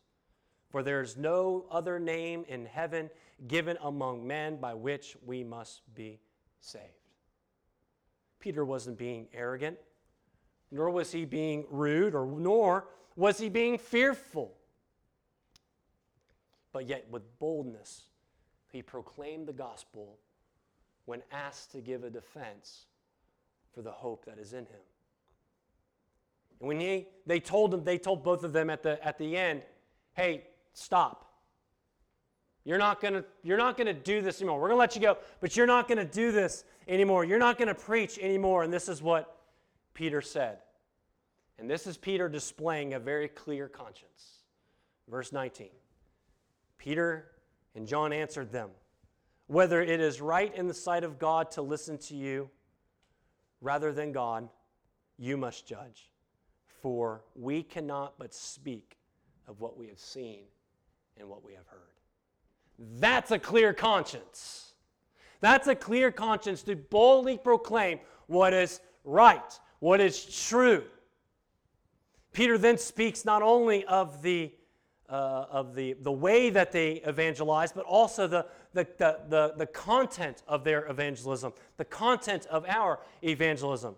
for 0.69 0.83
there 0.83 1.01
is 1.01 1.15
no 1.15 1.65
other 1.71 1.99
name 1.99 2.43
in 2.49 2.65
heaven 2.65 3.09
given 3.47 3.77
among 3.81 4.27
men 4.27 4.57
by 4.57 4.73
which 4.73 5.15
we 5.25 5.45
must 5.45 5.81
be 5.95 6.19
saved. 6.59 6.83
Peter 8.41 8.65
wasn't 8.65 8.97
being 8.97 9.29
arrogant, 9.33 9.77
nor 10.69 10.89
was 10.89 11.13
he 11.13 11.23
being 11.23 11.65
rude, 11.71 12.13
or 12.13 12.25
nor 12.25 12.89
was 13.15 13.37
he 13.37 13.47
being 13.47 13.77
fearful. 13.77 14.53
But 16.73 16.89
yet, 16.89 17.07
with 17.09 17.39
boldness, 17.39 18.07
he 18.69 18.81
proclaimed 18.81 19.47
the 19.47 19.53
gospel 19.53 20.19
when 21.05 21.21
asked 21.31 21.71
to 21.71 21.79
give 21.79 22.03
a 22.03 22.09
defense 22.09 22.87
for 23.73 23.81
the 23.81 23.91
hope 23.91 24.25
that 24.25 24.37
is 24.37 24.53
in 24.53 24.65
him. 24.65 24.81
And 26.59 26.67
when 26.67 26.79
he, 26.79 27.07
they 27.25 27.39
told 27.39 27.71
them, 27.71 27.83
they 27.83 27.97
told 27.97 28.23
both 28.23 28.43
of 28.43 28.53
them 28.53 28.69
at 28.69 28.83
the, 28.83 29.03
at 29.05 29.17
the 29.17 29.35
end, 29.35 29.63
hey, 30.13 30.45
stop. 30.73 31.33
You're 32.63 32.77
not 32.77 33.01
gonna, 33.01 33.25
you're 33.43 33.57
not 33.57 33.77
gonna 33.77 33.93
do 33.93 34.21
this 34.21 34.39
anymore. 34.39 34.61
We're 34.61 34.69
gonna 34.69 34.79
let 34.79 34.95
you 34.95 35.01
go, 35.01 35.17
but 35.41 35.57
you're 35.57 35.67
not 35.67 35.87
gonna 35.87 36.05
do 36.05 36.31
this 36.31 36.63
anymore. 36.87 37.25
You're 37.25 37.39
not 37.39 37.57
gonna 37.57 37.75
preach 37.75 38.17
anymore. 38.19 38.63
And 38.63 38.71
this 38.71 38.87
is 38.87 39.01
what 39.01 39.37
Peter 39.93 40.21
said. 40.21 40.59
And 41.59 41.69
this 41.69 41.85
is 41.85 41.97
Peter 41.97 42.29
displaying 42.29 42.93
a 42.93 42.99
very 42.99 43.27
clear 43.27 43.67
conscience. 43.67 44.43
Verse 45.09 45.33
19. 45.33 45.67
Peter 46.77 47.31
and 47.75 47.85
John 47.85 48.13
answered 48.13 48.51
them, 48.51 48.69
Whether 49.47 49.81
it 49.81 49.99
is 49.99 50.21
right 50.21 50.53
in 50.55 50.67
the 50.67 50.73
sight 50.73 51.03
of 51.03 51.19
God 51.19 51.51
to 51.51 51.61
listen 51.61 51.97
to 51.99 52.15
you 52.15 52.49
rather 53.63 53.91
than 53.91 54.11
God, 54.11 54.49
you 55.17 55.37
must 55.37 55.65
judge. 55.65 56.11
For 56.81 57.23
we 57.35 57.63
cannot 57.63 58.19
but 58.19 58.33
speak 58.33 58.97
of 59.47 59.61
what 59.61 59.77
we 59.77 59.87
have 59.87 59.99
seen 59.99 60.43
and 61.17 61.27
what 61.29 61.43
we 61.43 61.53
have 61.53 61.65
heard. 61.67 61.79
That's 62.99 63.31
a 63.31 63.39
clear 63.39 63.73
conscience. 63.73 64.73
That's 65.39 65.67
a 65.67 65.75
clear 65.75 66.11
conscience 66.11 66.61
to 66.63 66.75
boldly 66.75 67.37
proclaim 67.37 67.99
what 68.27 68.53
is 68.53 68.81
right, 69.03 69.59
what 69.79 70.01
is 70.01 70.45
true. 70.47 70.83
Peter 72.33 72.57
then 72.57 72.77
speaks 72.77 73.25
not 73.25 73.41
only 73.41 73.85
of 73.85 74.21
the 74.21 74.51
uh, 75.09 75.45
of 75.51 75.75
the, 75.75 75.93
the 76.01 76.11
way 76.11 76.49
that 76.49 76.71
they 76.71 76.93
evangelize, 77.05 77.71
but 77.71 77.85
also 77.85 78.25
the, 78.25 78.45
the, 78.73 78.87
the, 78.97 79.19
the, 79.29 79.53
the 79.57 79.65
content 79.67 80.43
of 80.47 80.63
their 80.63 80.89
evangelism, 80.89 81.53
the 81.77 81.85
content 81.85 82.45
of 82.47 82.65
our 82.67 82.99
evangelism, 83.23 83.95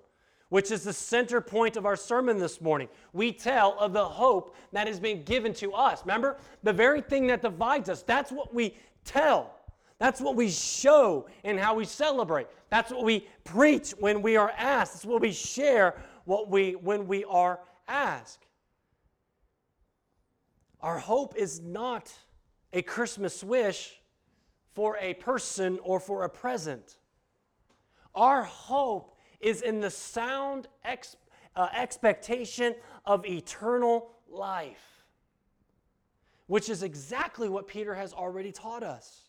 which 0.50 0.72
is 0.72 0.84
the 0.84 0.94
center 0.94 1.42
point 1.42 1.78
of 1.78 1.86
our 1.86 1.96
sermon 1.96 2.38
this 2.38 2.62
morning. 2.62 2.88
We 3.14 3.32
tell 3.32 3.78
of 3.80 3.94
the 3.94 4.06
hope 4.06 4.56
that 4.74 4.88
has 4.88 5.00
been 5.00 5.24
given 5.24 5.54
to 5.56 5.74
us. 5.74 6.02
Remember, 6.04 6.38
the 6.64 6.74
very 6.74 7.02
thing 7.02 7.28
that 7.28 7.42
divides 7.42 7.90
us, 7.90 8.04
that's 8.04 8.32
what 8.32 8.54
we 8.54 8.76
tell. 9.04 9.52
That's 9.98 10.20
what 10.20 10.36
we 10.36 10.50
show 10.50 11.28
in 11.44 11.58
how 11.58 11.76
we 11.76 11.86
celebrate. 11.86 12.48
That's 12.70 12.92
what 12.92 13.06
we 13.06 13.28
preach 13.46 13.92
when 13.92 14.22
we 14.22 14.36
are 14.36 14.52
asked. 14.58 14.94
That's 14.94 15.06
what 15.06 15.22
we 15.22 15.32
share 15.32 15.96
what 16.26 16.50
we, 16.50 16.74
when 16.74 17.08
we 17.08 17.24
are 17.24 17.60
asked. 17.88 18.46
Our 20.82 21.00
hope 21.00 21.36
is 21.38 21.62
not 21.62 22.12
a 22.74 22.82
Christmas 22.82 23.42
wish 23.42 24.02
for 24.76 24.98
a 25.00 25.14
person 25.16 25.80
or 25.82 26.00
for 26.00 26.26
a 26.26 26.30
present. 26.30 26.98
Our 28.14 28.44
hope 28.44 29.18
is 29.40 29.62
in 29.62 29.80
the 29.80 29.90
sound 29.90 30.68
ex- 30.84 31.16
uh, 31.56 31.70
expectation 31.74 32.76
of 33.06 33.26
eternal 33.26 34.12
life, 34.30 35.04
which 36.48 36.70
is 36.70 36.84
exactly 36.84 37.50
what 37.50 37.68
Peter 37.68 37.96
has 37.96 38.14
already 38.14 38.52
taught 38.52 38.84
us. 38.84 39.22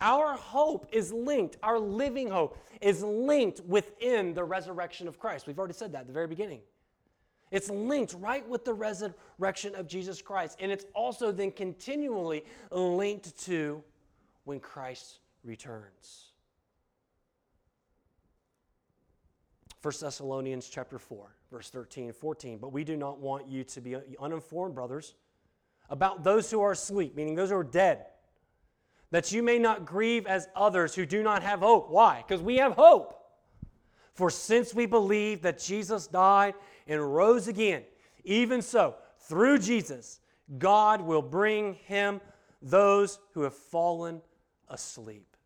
Our 0.00 0.34
hope 0.34 0.86
is 0.92 1.12
linked, 1.12 1.56
our 1.62 1.78
living 1.78 2.28
hope 2.28 2.56
is 2.80 3.02
linked 3.02 3.60
within 3.60 4.34
the 4.34 4.44
resurrection 4.44 5.08
of 5.08 5.18
Christ. 5.18 5.46
We've 5.46 5.58
already 5.58 5.74
said 5.74 5.92
that 5.92 6.02
at 6.02 6.06
the 6.06 6.12
very 6.12 6.28
beginning. 6.28 6.60
It's 7.50 7.70
linked 7.70 8.14
right 8.18 8.46
with 8.46 8.64
the 8.64 8.74
resurrection 8.74 9.74
of 9.74 9.88
Jesus 9.88 10.20
Christ. 10.20 10.58
And 10.60 10.70
it's 10.70 10.84
also 10.94 11.32
then 11.32 11.50
continually 11.50 12.44
linked 12.70 13.38
to 13.44 13.82
when 14.48 14.60
Christ 14.60 15.18
returns. 15.44 16.32
1 19.82 19.94
Thessalonians 20.00 20.70
chapter 20.70 20.98
4, 20.98 21.36
verse 21.52 21.68
13 21.68 22.06
and 22.06 22.16
14. 22.16 22.56
But 22.56 22.72
we 22.72 22.82
do 22.82 22.96
not 22.96 23.20
want 23.20 23.46
you 23.46 23.62
to 23.64 23.80
be 23.82 23.96
uninformed, 24.18 24.74
brothers, 24.74 25.14
about 25.90 26.24
those 26.24 26.50
who 26.50 26.62
are 26.62 26.72
asleep, 26.72 27.14
meaning 27.14 27.34
those 27.34 27.50
who 27.50 27.56
are 27.56 27.62
dead, 27.62 28.06
that 29.10 29.32
you 29.32 29.42
may 29.42 29.58
not 29.58 29.84
grieve 29.84 30.26
as 30.26 30.48
others 30.56 30.94
who 30.94 31.04
do 31.04 31.22
not 31.22 31.42
have 31.42 31.60
hope. 31.60 31.90
Why? 31.90 32.24
Because 32.26 32.42
we 32.42 32.56
have 32.56 32.72
hope. 32.72 33.20
For 34.14 34.30
since 34.30 34.72
we 34.72 34.86
believe 34.86 35.42
that 35.42 35.58
Jesus 35.58 36.06
died 36.06 36.54
and 36.86 37.14
rose 37.14 37.48
again, 37.48 37.82
even 38.24 38.62
so, 38.62 38.94
through 39.18 39.58
Jesus, 39.58 40.20
God 40.56 41.02
will 41.02 41.20
bring 41.20 41.74
him 41.74 42.22
those 42.62 43.18
who 43.34 43.42
have 43.42 43.54
fallen 43.54 44.22
asleep. 44.70 45.36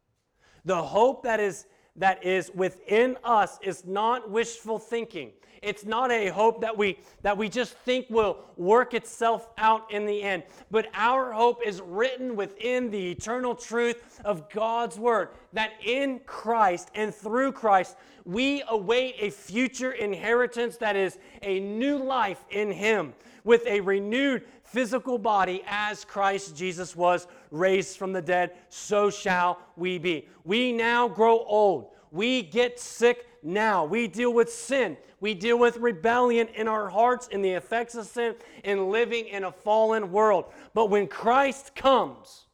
The 0.65 0.83
hope 0.83 1.25
that 1.25 1.41
is 1.41 1.67
that 1.97 2.25
is 2.25 2.51
within 2.55 3.19
us 3.23 3.59
is 3.63 3.85
not 3.85 4.31
wishful 4.31 4.79
thinking. 4.79 5.33
It's 5.61 5.85
not 5.85 6.11
a 6.11 6.29
hope 6.29 6.63
that 6.63 6.77
we 6.77 6.99
that 7.23 7.37
we 7.37 7.49
just 7.49 7.75
think 7.79 8.07
will 8.11 8.39
work 8.57 8.95
itself 8.95 9.49
out 9.59 9.93
in 9.93 10.07
the 10.07 10.23
end. 10.23 10.43
But 10.71 10.89
our 10.95 11.33
hope 11.33 11.61
is 11.65 11.81
written 11.81 12.35
within 12.35 12.91
the 12.91 13.11
eternal 13.11 13.55
truth 13.55 14.21
of 14.25 14.51
God's 14.51 14.99
word 14.99 15.29
that 15.53 15.73
in 15.85 16.21
Christ 16.27 16.91
and 16.95 17.15
through 17.15 17.53
Christ 17.53 17.97
we 18.25 18.63
await 18.69 19.17
a 19.19 19.31
future 19.31 19.93
inheritance 19.93 20.79
that 20.79 20.97
is 20.97 21.19
a 21.43 21.61
new 21.61 21.99
life 21.99 22.45
in 22.51 22.71
him 22.71 23.15
with 23.45 23.67
a 23.67 23.81
renewed 23.81 24.45
physical 24.65 25.19
body 25.19 25.63
as 25.67 26.05
Christ 26.05 26.57
Jesus 26.57 26.97
was 26.97 27.27
raised 27.53 27.97
from 27.97 28.13
the 28.13 28.23
dead, 28.23 28.53
so 28.69 29.11
shall 29.11 29.61
we 29.77 29.99
be. 29.99 30.27
We 30.43 30.73
now 30.73 31.07
grow 31.07 31.39
old. 31.45 31.91
We 32.11 32.43
get 32.43 32.81
sick 32.81 33.27
now. 33.43 33.85
We 33.85 34.09
deal 34.09 34.33
with 34.33 34.53
sin. 34.53 34.97
We 35.21 35.35
deal 35.35 35.59
with 35.59 35.77
rebellion 35.77 36.49
in 36.49 36.67
our 36.67 36.89
hearts 36.89 37.29
and 37.31 37.45
the 37.45 37.51
effects 37.51 37.95
of 37.95 38.07
sin 38.07 38.35
in 38.65 38.91
living 38.91 39.29
in 39.29 39.45
a 39.45 39.53
fallen 39.53 40.11
world. 40.11 40.47
But 40.75 40.91
when 40.91 41.07
Christ 41.07 41.77
comes, 41.77 42.47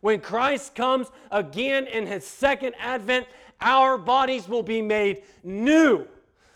when 0.00 0.20
Christ 0.20 0.76
comes 0.76 1.08
again 1.32 1.88
in 1.88 2.06
his 2.06 2.24
second 2.24 2.74
advent, 2.78 3.26
our 3.60 3.98
bodies 3.98 4.48
will 4.48 4.62
be 4.62 4.80
made 4.80 5.22
new, 5.42 6.06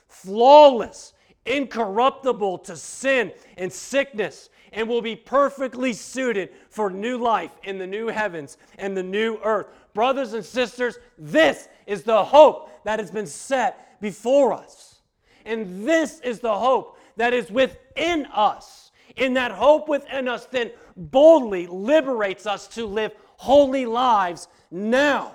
flawless, 0.06 1.12
incorruptible 1.46 2.58
to 2.58 2.76
sin 2.76 3.32
and 3.56 3.72
sickness 3.72 4.48
and 4.72 4.88
will 4.88 5.02
be 5.02 5.16
perfectly 5.16 5.92
suited 5.92 6.50
for 6.70 6.90
new 6.90 7.18
life 7.18 7.52
in 7.64 7.78
the 7.78 7.86
new 7.86 8.08
heavens 8.08 8.56
and 8.78 8.96
the 8.96 9.02
new 9.02 9.38
earth. 9.44 9.66
Brothers 9.94 10.32
and 10.32 10.44
sisters, 10.44 10.98
this 11.18 11.68
is 11.86 12.02
the 12.02 12.24
hope 12.24 12.70
that 12.84 12.98
has 12.98 13.10
been 13.10 13.26
set 13.26 14.00
before 14.00 14.52
us. 14.52 15.00
And 15.44 15.86
this 15.86 16.20
is 16.20 16.40
the 16.40 16.54
hope 16.54 16.98
that 17.16 17.34
is 17.34 17.50
within 17.50 18.26
us. 18.26 18.92
And 19.16 19.36
that 19.36 19.52
hope 19.52 19.88
within 19.88 20.28
us 20.28 20.46
then 20.46 20.70
boldly 20.96 21.66
liberates 21.66 22.46
us 22.46 22.66
to 22.68 22.86
live 22.86 23.12
holy 23.36 23.84
lives 23.84 24.48
now. 24.70 25.34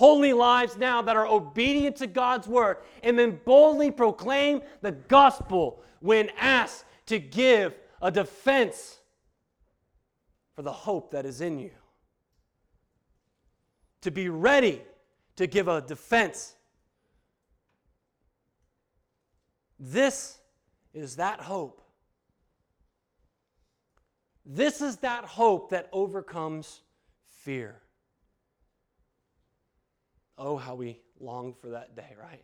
Holy 0.00 0.32
lives 0.32 0.78
now 0.78 1.02
that 1.02 1.14
are 1.14 1.26
obedient 1.26 1.94
to 1.96 2.06
God's 2.06 2.48
word, 2.48 2.78
and 3.02 3.18
then 3.18 3.38
boldly 3.44 3.90
proclaim 3.90 4.62
the 4.80 4.92
gospel 4.92 5.82
when 6.00 6.30
asked 6.38 6.86
to 7.04 7.18
give 7.18 7.74
a 8.00 8.10
defense 8.10 8.96
for 10.56 10.62
the 10.62 10.72
hope 10.72 11.10
that 11.10 11.26
is 11.26 11.42
in 11.42 11.58
you. 11.58 11.72
To 14.00 14.10
be 14.10 14.30
ready 14.30 14.80
to 15.36 15.46
give 15.46 15.68
a 15.68 15.82
defense. 15.82 16.54
This 19.78 20.38
is 20.94 21.16
that 21.16 21.42
hope. 21.42 21.82
This 24.46 24.80
is 24.80 24.96
that 24.96 25.26
hope 25.26 25.68
that 25.72 25.90
overcomes 25.92 26.80
fear. 27.26 27.82
Oh, 30.42 30.56
how 30.56 30.74
we 30.74 30.98
long 31.20 31.52
for 31.52 31.68
that 31.68 31.94
day, 31.94 32.16
right? 32.18 32.42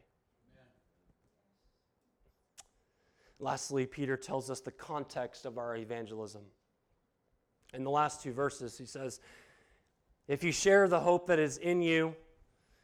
Lastly, 3.40 3.86
Peter 3.86 4.18
tells 4.18 4.50
us 4.50 4.60
the 4.60 4.70
context 4.70 5.46
of 5.46 5.56
our 5.56 5.76
evangelism. 5.76 6.42
In 7.72 7.84
the 7.84 7.90
last 7.90 8.22
two 8.22 8.32
verses, 8.32 8.76
he 8.76 8.84
says, 8.84 9.20
If 10.28 10.44
you 10.44 10.52
share 10.52 10.88
the 10.88 11.00
hope 11.00 11.26
that 11.28 11.38
is 11.38 11.56
in 11.56 11.80
you, 11.80 12.14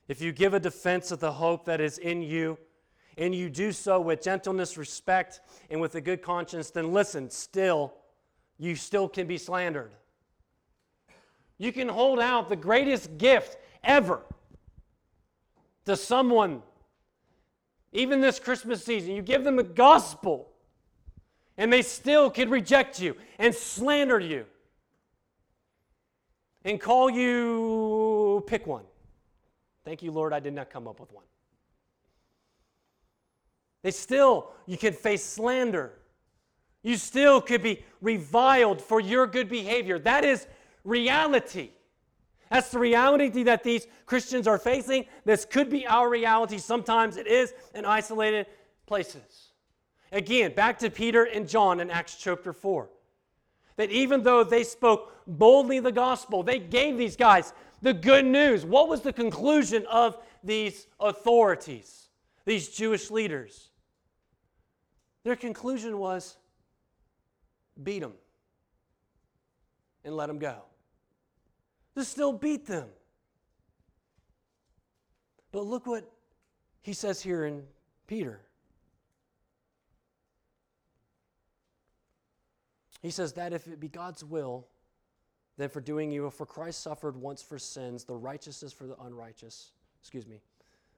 if 0.09 0.23
you 0.23 0.33
give 0.33 0.55
a 0.55 0.61
defense 0.61 1.11
of 1.11 1.21
the 1.21 1.33
hope 1.33 1.67
that 1.67 1.81
is 1.81 1.99
in 1.99 2.23
you, 2.23 2.57
and 3.19 3.35
you 3.35 3.51
do 3.51 3.71
so 3.71 4.01
with 4.01 4.23
gentleness, 4.23 4.79
respect, 4.79 5.41
and 5.69 5.79
with 5.79 5.95
a 5.95 6.01
good 6.01 6.23
conscience, 6.23 6.71
then 6.71 6.91
listen, 6.91 7.29
still, 7.29 7.93
you 8.59 8.77
still 8.77 9.11
can 9.11 9.27
be 9.27 9.37
slandered. 9.37 9.93
You 11.59 11.71
can 11.71 11.89
hold 11.89 12.19
out 12.19 12.49
the 12.49 12.57
greatest 12.57 13.19
gift 13.19 13.59
ever 13.85 14.23
to 15.87 15.97
someone 15.97 16.63
even 17.93 18.21
this 18.21 18.39
Christmas 18.39 18.83
season, 18.85 19.15
you 19.15 19.23
give 19.23 19.45
them 19.45 19.57
the 19.57 19.63
gospel, 19.63 20.49
and 21.59 21.73
they 21.73 21.83
still 21.83 22.31
could 22.31 22.49
reject 22.49 23.01
you 23.01 23.17
and 23.39 23.55
slander 23.55 24.19
you 24.19 24.47
and 26.65 26.81
call 26.81 27.11
you, 27.11 28.43
pick 28.47 28.67
one. 28.67 28.85
Thank 29.85 30.03
you, 30.03 30.11
Lord, 30.11 30.33
I 30.33 30.41
did 30.41 30.55
not 30.55 30.71
come 30.71 30.89
up 30.89 31.01
with 31.01 31.13
one. 31.13 31.25
They 33.83 33.91
still, 33.91 34.53
you 34.67 34.79
could 34.79 34.95
face 34.95 35.25
slander. 35.25 35.93
You 36.83 36.97
still 36.97 37.41
could 37.41 37.63
be 37.63 37.85
reviled 38.01 38.81
for 38.81 39.01
your 39.01 39.27
good 39.27 39.49
behavior. 39.49 39.99
That 39.99 40.25
is 40.25 40.47
reality. 40.85 41.71
That's 42.53 42.69
the 42.69 42.79
reality 42.79 43.45
that 43.45 43.65
these 43.65 43.87
Christians 44.05 44.47
are 44.47 44.59
facing. 44.59 45.07
This 45.25 45.47
could 45.47 45.71
be 45.71 45.87
our 45.87 46.11
reality. 46.11 46.59
Sometimes 46.59 47.17
it 47.17 47.27
is 47.27 47.55
in 47.75 47.87
isolated 47.87 48.45
places. 48.85 49.53
Again, 50.13 50.53
back 50.55 50.79
to 50.81 50.91
Peter 50.91 51.25
and 51.25 51.49
John 51.49 51.81
in 51.81 51.91
Acts 51.91 52.19
chapter 52.21 52.53
4. 52.53 52.91
That 53.77 53.91
even 53.91 54.23
though 54.23 54.45
they 54.45 54.65
spoke 54.65 55.15
boldly 55.27 55.81
the 55.81 55.93
gospel, 55.93 56.43
they 56.43 56.59
gave 56.59 56.99
these 56.99 57.17
guys 57.17 57.55
the 57.81 57.95
good 57.95 58.27
news. 58.27 58.67
What 58.67 58.87
was 58.87 59.01
the 59.01 59.15
conclusion 59.15 59.87
of 59.87 60.19
these 60.45 60.89
authorities, 61.01 62.09
these 62.45 62.69
Jewish 62.69 63.11
leaders? 63.11 63.71
Their 65.25 65.37
conclusion 65.37 65.97
was 65.97 66.37
beat 67.83 68.01
them 68.01 68.13
and 70.05 70.15
let 70.15 70.27
them 70.27 70.39
go. 70.39 70.65
To 71.97 72.05
still 72.05 72.33
beat 72.33 72.67
them. 72.67 72.89
But 75.51 75.67
look 75.67 75.87
what 75.87 76.11
he 76.81 76.95
says 76.95 77.21
here 77.23 77.45
in 77.45 77.63
Peter. 78.07 78.41
He 83.03 83.11
says 83.11 83.33
that 83.35 83.53
if 83.53 83.67
it 83.67 83.81
be 83.81 83.89
God's 83.89 84.25
will, 84.25 84.67
then 85.59 85.69
for 85.69 85.81
doing 85.81 86.13
evil, 86.13 86.31
for 86.31 86.47
Christ 86.47 86.83
suffered 86.83 87.17
once 87.17 87.43
for 87.43 87.59
sins, 87.59 88.05
the 88.05 88.17
righteousness 88.17 88.73
for 88.73 88.87
the 88.87 88.97
unrighteous. 89.03 89.73
Excuse 90.01 90.27
me. 90.27 90.41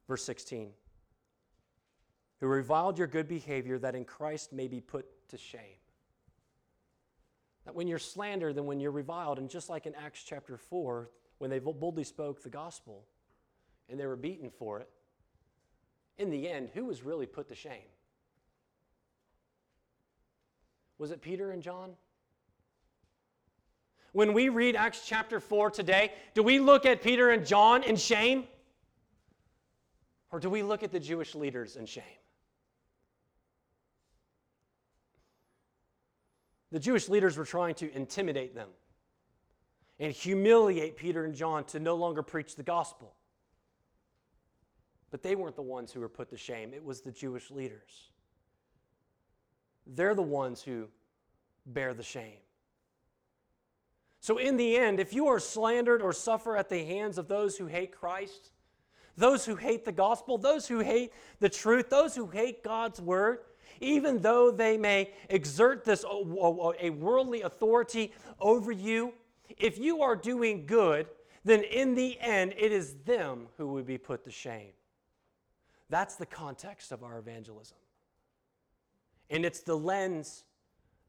Verse 0.07 0.22
16. 0.24 0.70
Who 2.40 2.47
reviled 2.47 2.99
your 2.99 3.07
good 3.07 3.26
behavior, 3.26 3.78
that 3.78 3.95
in 3.95 4.05
Christ 4.05 4.53
may 4.53 4.68
be 4.68 4.80
put 4.80 5.07
to 5.30 5.38
shame. 5.38 5.78
That 7.64 7.74
when 7.74 7.86
you're 7.86 7.98
slandered, 7.98 8.56
then 8.56 8.66
when 8.66 8.80
you're 8.80 8.90
reviled, 8.90 9.38
and 9.38 9.48
just 9.48 9.68
like 9.68 9.86
in 9.86 9.94
Acts 9.94 10.22
chapter 10.22 10.56
4, 10.56 11.10
when 11.38 11.50
they 11.50 11.58
boldly 11.58 12.04
spoke 12.04 12.42
the 12.42 12.50
gospel 12.50 13.06
and 13.88 13.98
they 13.98 14.06
were 14.06 14.16
beaten 14.16 14.50
for 14.50 14.80
it, 14.80 14.88
in 16.18 16.30
the 16.30 16.48
end, 16.48 16.70
who 16.74 16.84
was 16.84 17.02
really 17.02 17.26
put 17.26 17.48
to 17.48 17.54
shame? 17.54 17.88
Was 20.98 21.10
it 21.10 21.20
Peter 21.20 21.50
and 21.50 21.62
John? 21.62 21.94
When 24.12 24.32
we 24.32 24.48
read 24.48 24.76
Acts 24.76 25.02
chapter 25.04 25.40
4 25.40 25.70
today, 25.70 26.12
do 26.34 26.42
we 26.42 26.60
look 26.60 26.86
at 26.86 27.02
Peter 27.02 27.30
and 27.30 27.44
John 27.44 27.82
in 27.82 27.96
shame? 27.96 28.44
Or 30.30 30.38
do 30.38 30.48
we 30.48 30.62
look 30.62 30.84
at 30.84 30.92
the 30.92 31.00
Jewish 31.00 31.34
leaders 31.34 31.74
in 31.74 31.86
shame? 31.86 32.04
The 36.75 36.81
Jewish 36.81 37.09
leaders 37.09 37.37
were 37.37 37.45
trying 37.45 37.77
to 37.77 37.97
intimidate 37.97 38.53
them 38.53 38.68
and 40.01 40.12
humiliate 40.12 40.97
Peter 40.97 41.25
and 41.25 41.33
John 41.33 41.62
to 41.66 41.79
no 41.79 41.95
longer 41.95 42.20
preach 42.20 42.57
the 42.57 42.64
gospel. 42.64 43.14
But 45.12 45.22
they 45.22 45.37
weren't 45.37 45.55
the 45.55 45.62
ones 45.62 45.93
who 45.93 46.01
were 46.01 46.09
put 46.09 46.31
to 46.31 46.37
shame, 46.37 46.75
it 46.75 46.85
was 46.85 47.01
the 47.01 47.12
Jewish 47.12 47.53
leaders. 47.53 48.11
They're 49.87 50.16
the 50.16 50.22
ones 50.22 50.62
who 50.62 50.89
bear 51.64 51.95
the 51.95 52.03
shame. 52.03 52.41
So, 54.18 54.39
in 54.39 54.57
the 54.57 54.77
end, 54.77 54.99
if 54.99 55.12
you 55.12 55.29
are 55.29 55.39
slandered 55.39 56.03
or 56.03 56.12
suffer 56.12 56.57
at 56.57 56.70
the 56.70 56.85
hands 56.85 57.18
of 57.18 57.29
those 57.29 57.57
who 57.57 57.66
hate 57.66 57.93
Christ, 57.93 58.51
those 59.16 59.47
who 59.47 59.55
hate 59.55 59.85
the 59.85 59.93
gospel, 59.93 60.39
those 60.39 60.66
who 60.66 60.81
hate 60.81 61.12
the 61.39 61.49
truth, 61.49 61.89
those 61.89 62.16
who 62.16 62.27
hate 62.27 62.64
God's 62.64 63.01
word, 63.01 63.39
even 63.81 64.20
though 64.20 64.51
they 64.51 64.77
may 64.77 65.11
exert 65.29 65.85
this 65.85 66.05
uh, 66.05 66.18
uh, 66.18 66.72
a 66.81 66.91
worldly 66.91 67.43
authority 67.43 68.12
over 68.41 68.72
you, 68.72 69.12
if 69.59 69.79
you 69.79 70.03
are 70.03 70.16
doing 70.16 70.66
good, 70.66 71.07
then 71.45 71.62
in 71.62 71.95
the 71.95 72.18
end 72.20 72.55
it 72.57 72.72
is 72.72 72.95
them 73.05 73.49
who 73.57 73.68
would 73.68 73.87
be 73.87 73.99
put 73.99 74.25
to 74.25 74.31
shame. 74.31 74.72
That's 75.91 76.16
the 76.16 76.27
context 76.27 76.93
of 76.93 77.03
our 77.03 77.18
evangelism. 77.18 77.77
And 79.31 79.45
it's 79.45 79.61
the 79.61 79.77
lens 79.77 80.45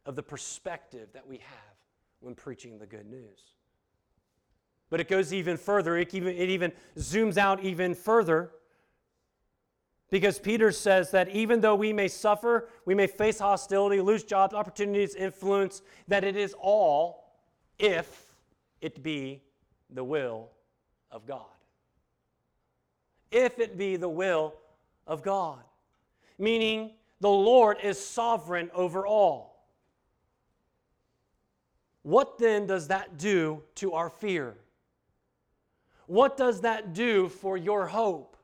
of 0.06 0.16
the 0.16 0.24
perspective 0.24 1.10
that 1.14 1.28
we 1.28 1.38
have 1.38 1.76
when 2.20 2.36
preaching 2.36 2.78
the 2.78 2.86
good 2.86 3.08
news. 3.08 3.54
But 4.90 5.00
it 5.00 5.08
goes 5.08 5.34
even 5.34 5.58
further, 5.58 5.98
it 5.98 6.14
even, 6.14 6.36
it 6.36 6.50
even 6.50 6.72
zooms 6.98 7.38
out 7.38 7.64
even 7.64 7.96
further. 7.96 8.52
Because 10.12 10.40
Peter 10.40 10.72
says 10.72 11.12
that 11.12 11.30
even 11.30 11.62
though 11.62 11.76
we 11.76 11.92
may 11.92 12.08
suffer, 12.08 12.70
we 12.86 12.94
may 12.94 13.08
face 13.08 13.40
hostility, 13.40 14.00
lose 14.02 14.24
jobs, 14.24 14.54
opportunities, 14.54 15.16
influence, 15.16 15.82
that 16.08 16.24
it 16.24 16.36
is 16.36 16.56
all 16.60 17.34
if 17.80 18.36
it 18.82 19.02
be 19.02 19.42
the 19.90 20.04
will 20.04 20.50
of 21.12 21.26
God. 21.26 21.46
If 23.32 23.60
it 23.60 23.78
be 23.78 23.96
the 23.96 24.10
will 24.10 24.54
of 25.08 25.24
God. 25.24 25.64
Meaning, 26.38 26.92
the 27.20 27.30
Lord 27.30 27.78
is 27.82 28.04
sovereign 28.04 28.70
over 28.74 29.08
all. 29.08 29.68
What 32.04 32.38
then 32.38 32.68
does 32.68 32.90
that 32.90 33.18
do 33.18 33.64
to 33.76 33.94
our 33.94 34.10
fear? 34.10 34.56
What 36.06 36.38
does 36.38 36.62
that 36.62 36.94
do 36.94 37.30
for 37.30 37.58
your 37.58 37.88
hope? 37.88 38.35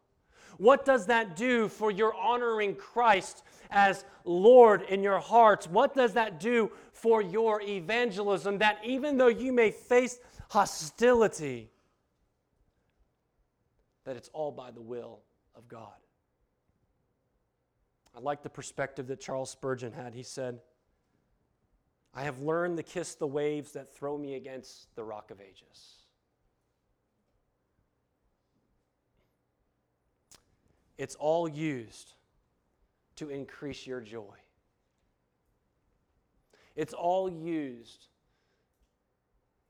What 0.61 0.85
does 0.85 1.07
that 1.07 1.35
do 1.35 1.67
for 1.67 1.89
your 1.89 2.13
honoring 2.13 2.75
Christ 2.75 3.41
as 3.71 4.05
Lord 4.25 4.83
in 4.83 5.01
your 5.01 5.17
hearts? 5.17 5.67
What 5.67 5.95
does 5.95 6.13
that 6.13 6.39
do 6.39 6.69
for 6.93 7.19
your 7.19 7.63
evangelism? 7.63 8.59
That 8.59 8.77
even 8.85 9.17
though 9.17 9.27
you 9.27 9.51
may 9.51 9.71
face 9.71 10.19
hostility, 10.51 11.71
that 14.03 14.15
it's 14.15 14.29
all 14.33 14.51
by 14.51 14.69
the 14.69 14.83
will 14.83 15.21
of 15.55 15.67
God. 15.67 15.97
I 18.15 18.19
like 18.19 18.43
the 18.43 18.49
perspective 18.49 19.07
that 19.07 19.19
Charles 19.19 19.49
Spurgeon 19.49 19.91
had. 19.91 20.13
He 20.13 20.21
said, 20.21 20.59
I 22.13 22.21
have 22.21 22.37
learned 22.37 22.77
to 22.77 22.83
kiss 22.83 23.15
the 23.15 23.25
waves 23.25 23.71
that 23.71 23.95
throw 23.95 24.15
me 24.15 24.35
against 24.35 24.93
the 24.95 25.03
rock 25.03 25.31
of 25.31 25.41
ages. 25.41 26.00
It's 31.01 31.15
all 31.15 31.49
used 31.49 32.13
to 33.15 33.29
increase 33.29 33.87
your 33.87 34.01
joy. 34.01 34.35
It's 36.75 36.93
all 36.93 37.27
used 37.27 38.05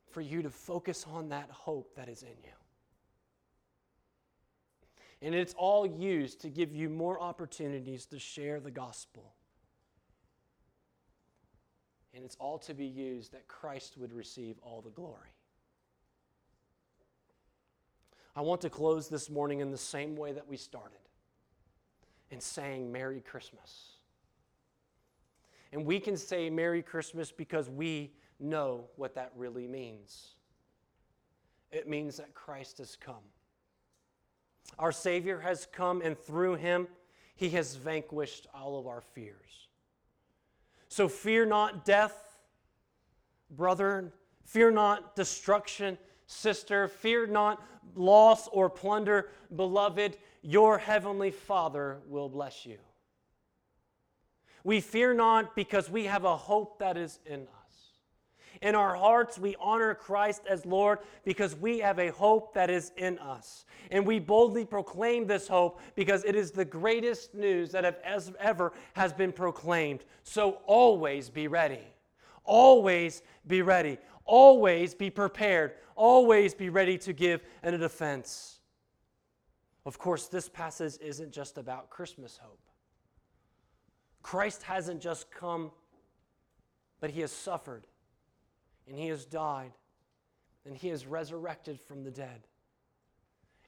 for 0.09 0.19
you 0.19 0.41
to 0.41 0.49
focus 0.49 1.05
on 1.09 1.29
that 1.29 1.49
hope 1.49 1.95
that 1.95 2.09
is 2.09 2.21
in 2.21 2.35
you. 2.43 2.51
And 5.21 5.33
it's 5.33 5.53
all 5.57 5.85
used 5.85 6.41
to 6.41 6.49
give 6.49 6.75
you 6.75 6.89
more 6.89 7.17
opportunities 7.21 8.05
to 8.07 8.19
share 8.19 8.59
the 8.59 8.71
gospel. 8.71 9.33
And 12.13 12.25
it's 12.25 12.35
all 12.41 12.57
to 12.59 12.73
be 12.73 12.87
used 12.87 13.31
that 13.31 13.47
Christ 13.47 13.97
would 13.97 14.11
receive 14.11 14.57
all 14.61 14.81
the 14.81 14.89
glory. 14.89 15.31
I 18.35 18.41
want 18.41 18.59
to 18.61 18.69
close 18.69 19.07
this 19.07 19.29
morning 19.29 19.61
in 19.61 19.71
the 19.71 19.77
same 19.77 20.17
way 20.17 20.33
that 20.33 20.45
we 20.45 20.57
started 20.57 20.97
in 22.31 22.41
saying 22.41 22.91
Merry 22.91 23.21
Christmas. 23.21 23.91
And 25.71 25.85
we 25.85 25.99
can 25.99 26.17
say 26.17 26.49
Merry 26.49 26.81
Christmas 26.81 27.31
because 27.31 27.69
we 27.69 28.11
know 28.39 28.85
what 28.95 29.15
that 29.15 29.31
really 29.35 29.67
means. 29.67 30.35
It 31.71 31.87
means 31.87 32.17
that 32.17 32.33
Christ 32.33 32.79
has 32.79 32.95
come. 32.95 33.23
Our 34.79 34.91
Savior 34.91 35.39
has 35.39 35.67
come, 35.71 36.01
and 36.01 36.17
through 36.17 36.55
him, 36.55 36.87
he 37.35 37.49
has 37.51 37.75
vanquished 37.75 38.47
all 38.53 38.79
of 38.79 38.87
our 38.87 39.01
fears. 39.01 39.67
So 40.87 41.07
fear 41.07 41.45
not 41.45 41.85
death, 41.85 42.37
brother. 43.49 44.13
Fear 44.45 44.71
not 44.71 45.15
destruction, 45.15 45.97
sister. 46.27 46.87
Fear 46.87 47.27
not 47.27 47.63
loss 47.95 48.49
or 48.51 48.69
plunder, 48.69 49.29
beloved. 49.55 50.17
Your 50.41 50.77
heavenly 50.77 51.31
Father 51.31 51.99
will 52.07 52.29
bless 52.29 52.65
you. 52.65 52.77
We 54.63 54.81
fear 54.81 55.13
not 55.13 55.55
because 55.55 55.89
we 55.89 56.05
have 56.05 56.23
a 56.23 56.37
hope 56.37 56.79
that 56.79 56.97
is 56.97 57.19
in 57.25 57.41
us. 57.41 57.47
In 58.61 58.75
our 58.75 58.95
hearts, 58.95 59.39
we 59.39 59.55
honor 59.59 59.95
Christ 59.95 60.43
as 60.47 60.65
Lord 60.65 60.99
because 61.23 61.55
we 61.55 61.79
have 61.79 61.97
a 61.97 62.11
hope 62.11 62.53
that 62.53 62.69
is 62.69 62.91
in 62.95 63.17
us. 63.17 63.65
And 63.89 64.05
we 64.05 64.19
boldly 64.19 64.65
proclaim 64.65 65.25
this 65.25 65.47
hope 65.47 65.79
because 65.95 66.23
it 66.25 66.35
is 66.35 66.51
the 66.51 66.65
greatest 66.65 67.33
news 67.33 67.71
that 67.71 68.01
ever 68.39 68.73
has 68.93 69.13
been 69.13 69.31
proclaimed. 69.31 70.03
So 70.23 70.59
always 70.65 71.29
be 71.29 71.47
ready. 71.47 71.81
Always 72.43 73.23
be 73.47 73.63
ready. 73.63 73.97
Always 74.25 74.93
be 74.93 75.09
prepared. 75.09 75.73
Always 75.95 76.53
be 76.53 76.69
ready 76.69 76.97
to 76.99 77.13
give 77.13 77.41
an 77.63 77.79
defense. 77.79 78.60
Of 79.85 79.97
course, 79.97 80.27
this 80.27 80.47
passage 80.47 80.95
isn't 81.01 81.31
just 81.31 81.57
about 81.57 81.89
Christmas 81.89 82.37
hope. 82.41 82.59
Christ 84.21 84.63
hasn't 84.63 85.01
just 85.01 85.31
come, 85.31 85.71
but 86.99 87.09
he 87.09 87.21
has 87.21 87.31
suffered, 87.31 87.87
and 88.87 88.97
he 88.97 89.07
has 89.07 89.25
died, 89.25 89.71
and 90.65 90.75
he 90.75 90.89
has 90.89 91.07
resurrected 91.07 91.79
from 91.79 92.03
the 92.03 92.11
dead. 92.11 92.41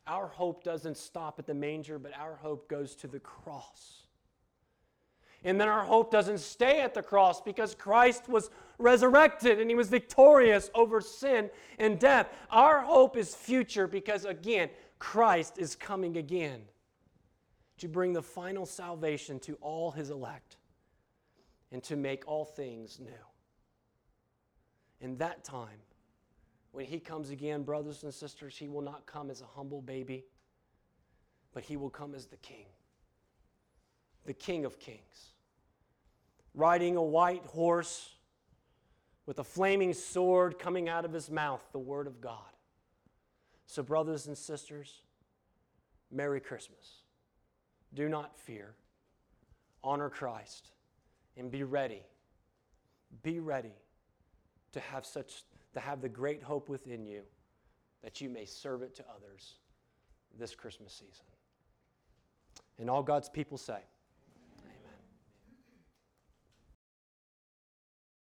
Our 0.05 0.28
hope 0.28 0.64
doesn't 0.64 0.97
stop 0.97 1.39
at 1.39 1.47
the 1.47 1.53
manger, 1.53 1.97
but 1.97 2.11
our 2.20 2.36
hope 2.36 2.70
goes 2.70 2.93
to 2.97 3.07
the 3.07 3.20
cross. 3.20 4.03
And 5.45 5.59
then 5.59 5.68
our 5.68 5.84
hope 5.84 6.11
doesn't 6.11 6.39
stay 6.39 6.82
at 6.82 6.93
the 6.93 7.01
cross 7.01 7.41
because 7.41 7.76
Christ 7.76 8.30
was 8.30 8.49
resurrected 8.78 9.59
and 9.59 9.70
he 9.70 9.76
was 9.76 9.89
victorious 9.89 10.70
over 10.74 11.01
sin 11.01 11.49
and 11.80 11.99
death. 11.99 12.30
Our 12.49 12.82
hope 12.82 13.18
is 13.18 13.36
future 13.36 13.88
because, 13.88 14.24
again, 14.24 14.70
Christ 15.04 15.58
is 15.58 15.76
coming 15.76 16.16
again 16.16 16.62
to 17.78 17.89
bring 17.89 18.14
the 18.14 18.22
final 18.22 18.66
salvation 18.66 19.38
to 19.41 19.56
all 19.56 19.91
his 19.91 20.10
elect 20.10 20.56
and 21.74 21.84
to 21.84 21.97
make 21.97 22.26
all 22.26 22.45
things 22.45 23.01
new. 23.01 23.12
In 25.01 25.18
that 25.18 25.43
time, 25.43 25.82
when 26.72 26.86
he 26.86 27.01
comes 27.01 27.32
again, 27.32 27.64
brothers 27.64 28.04
and 28.04 28.14
sisters, 28.14 28.56
he 28.58 28.70
will 28.70 28.82
not 28.82 29.06
come 29.06 29.30
as 29.30 29.41
a 29.41 29.45
humble 29.45 29.82
baby, 29.82 30.24
but 31.54 31.64
he 31.64 31.76
will 31.76 31.89
come 31.89 32.16
as 32.16 32.28
the 32.28 32.38
king, 32.38 32.68
the 34.26 34.34
king 34.34 34.64
of 34.64 34.80
kings, 34.80 35.34
riding 36.56 36.95
a 36.95 37.04
white 37.04 37.45
horse 37.47 38.10
with 39.26 39.38
a 39.38 39.43
flaming 39.43 39.93
sword 39.93 40.58
coming 40.58 40.88
out 40.88 41.04
of 41.04 41.12
his 41.12 41.30
mouth, 41.30 41.62
the 41.74 41.78
word 41.78 42.08
of 42.08 42.22
God. 42.22 42.53
So, 43.74 43.82
brothers 43.82 44.28
and 44.28 44.38
sisters, 44.38 45.01
Merry 46.11 46.39
Christmas. 46.39 47.01
Do 47.95 48.07
not 48.07 48.38
fear. 48.38 48.76
Honor 49.84 50.11
Christ 50.11 50.69
and 51.38 51.49
be 51.49 51.63
ready. 51.63 52.03
Be 53.24 53.39
ready 53.39 53.74
to 54.74 54.80
have 54.80 55.07
such 55.07 55.41
to 55.74 55.80
have 55.80 56.01
the 56.01 56.07
great 56.07 56.43
hope 56.43 56.69
within 56.69 57.03
you 57.07 57.24
that 58.03 58.21
you 58.21 58.30
may 58.30 58.45
serve 58.45 58.84
it 58.84 58.93
to 58.97 59.03
others 59.09 59.55
this 60.38 60.53
Christmas 60.53 60.93
season. 60.93 61.26
And 62.78 62.91
all 62.91 63.01
God's 63.01 63.28
people 63.28 63.57
say, 63.57 63.80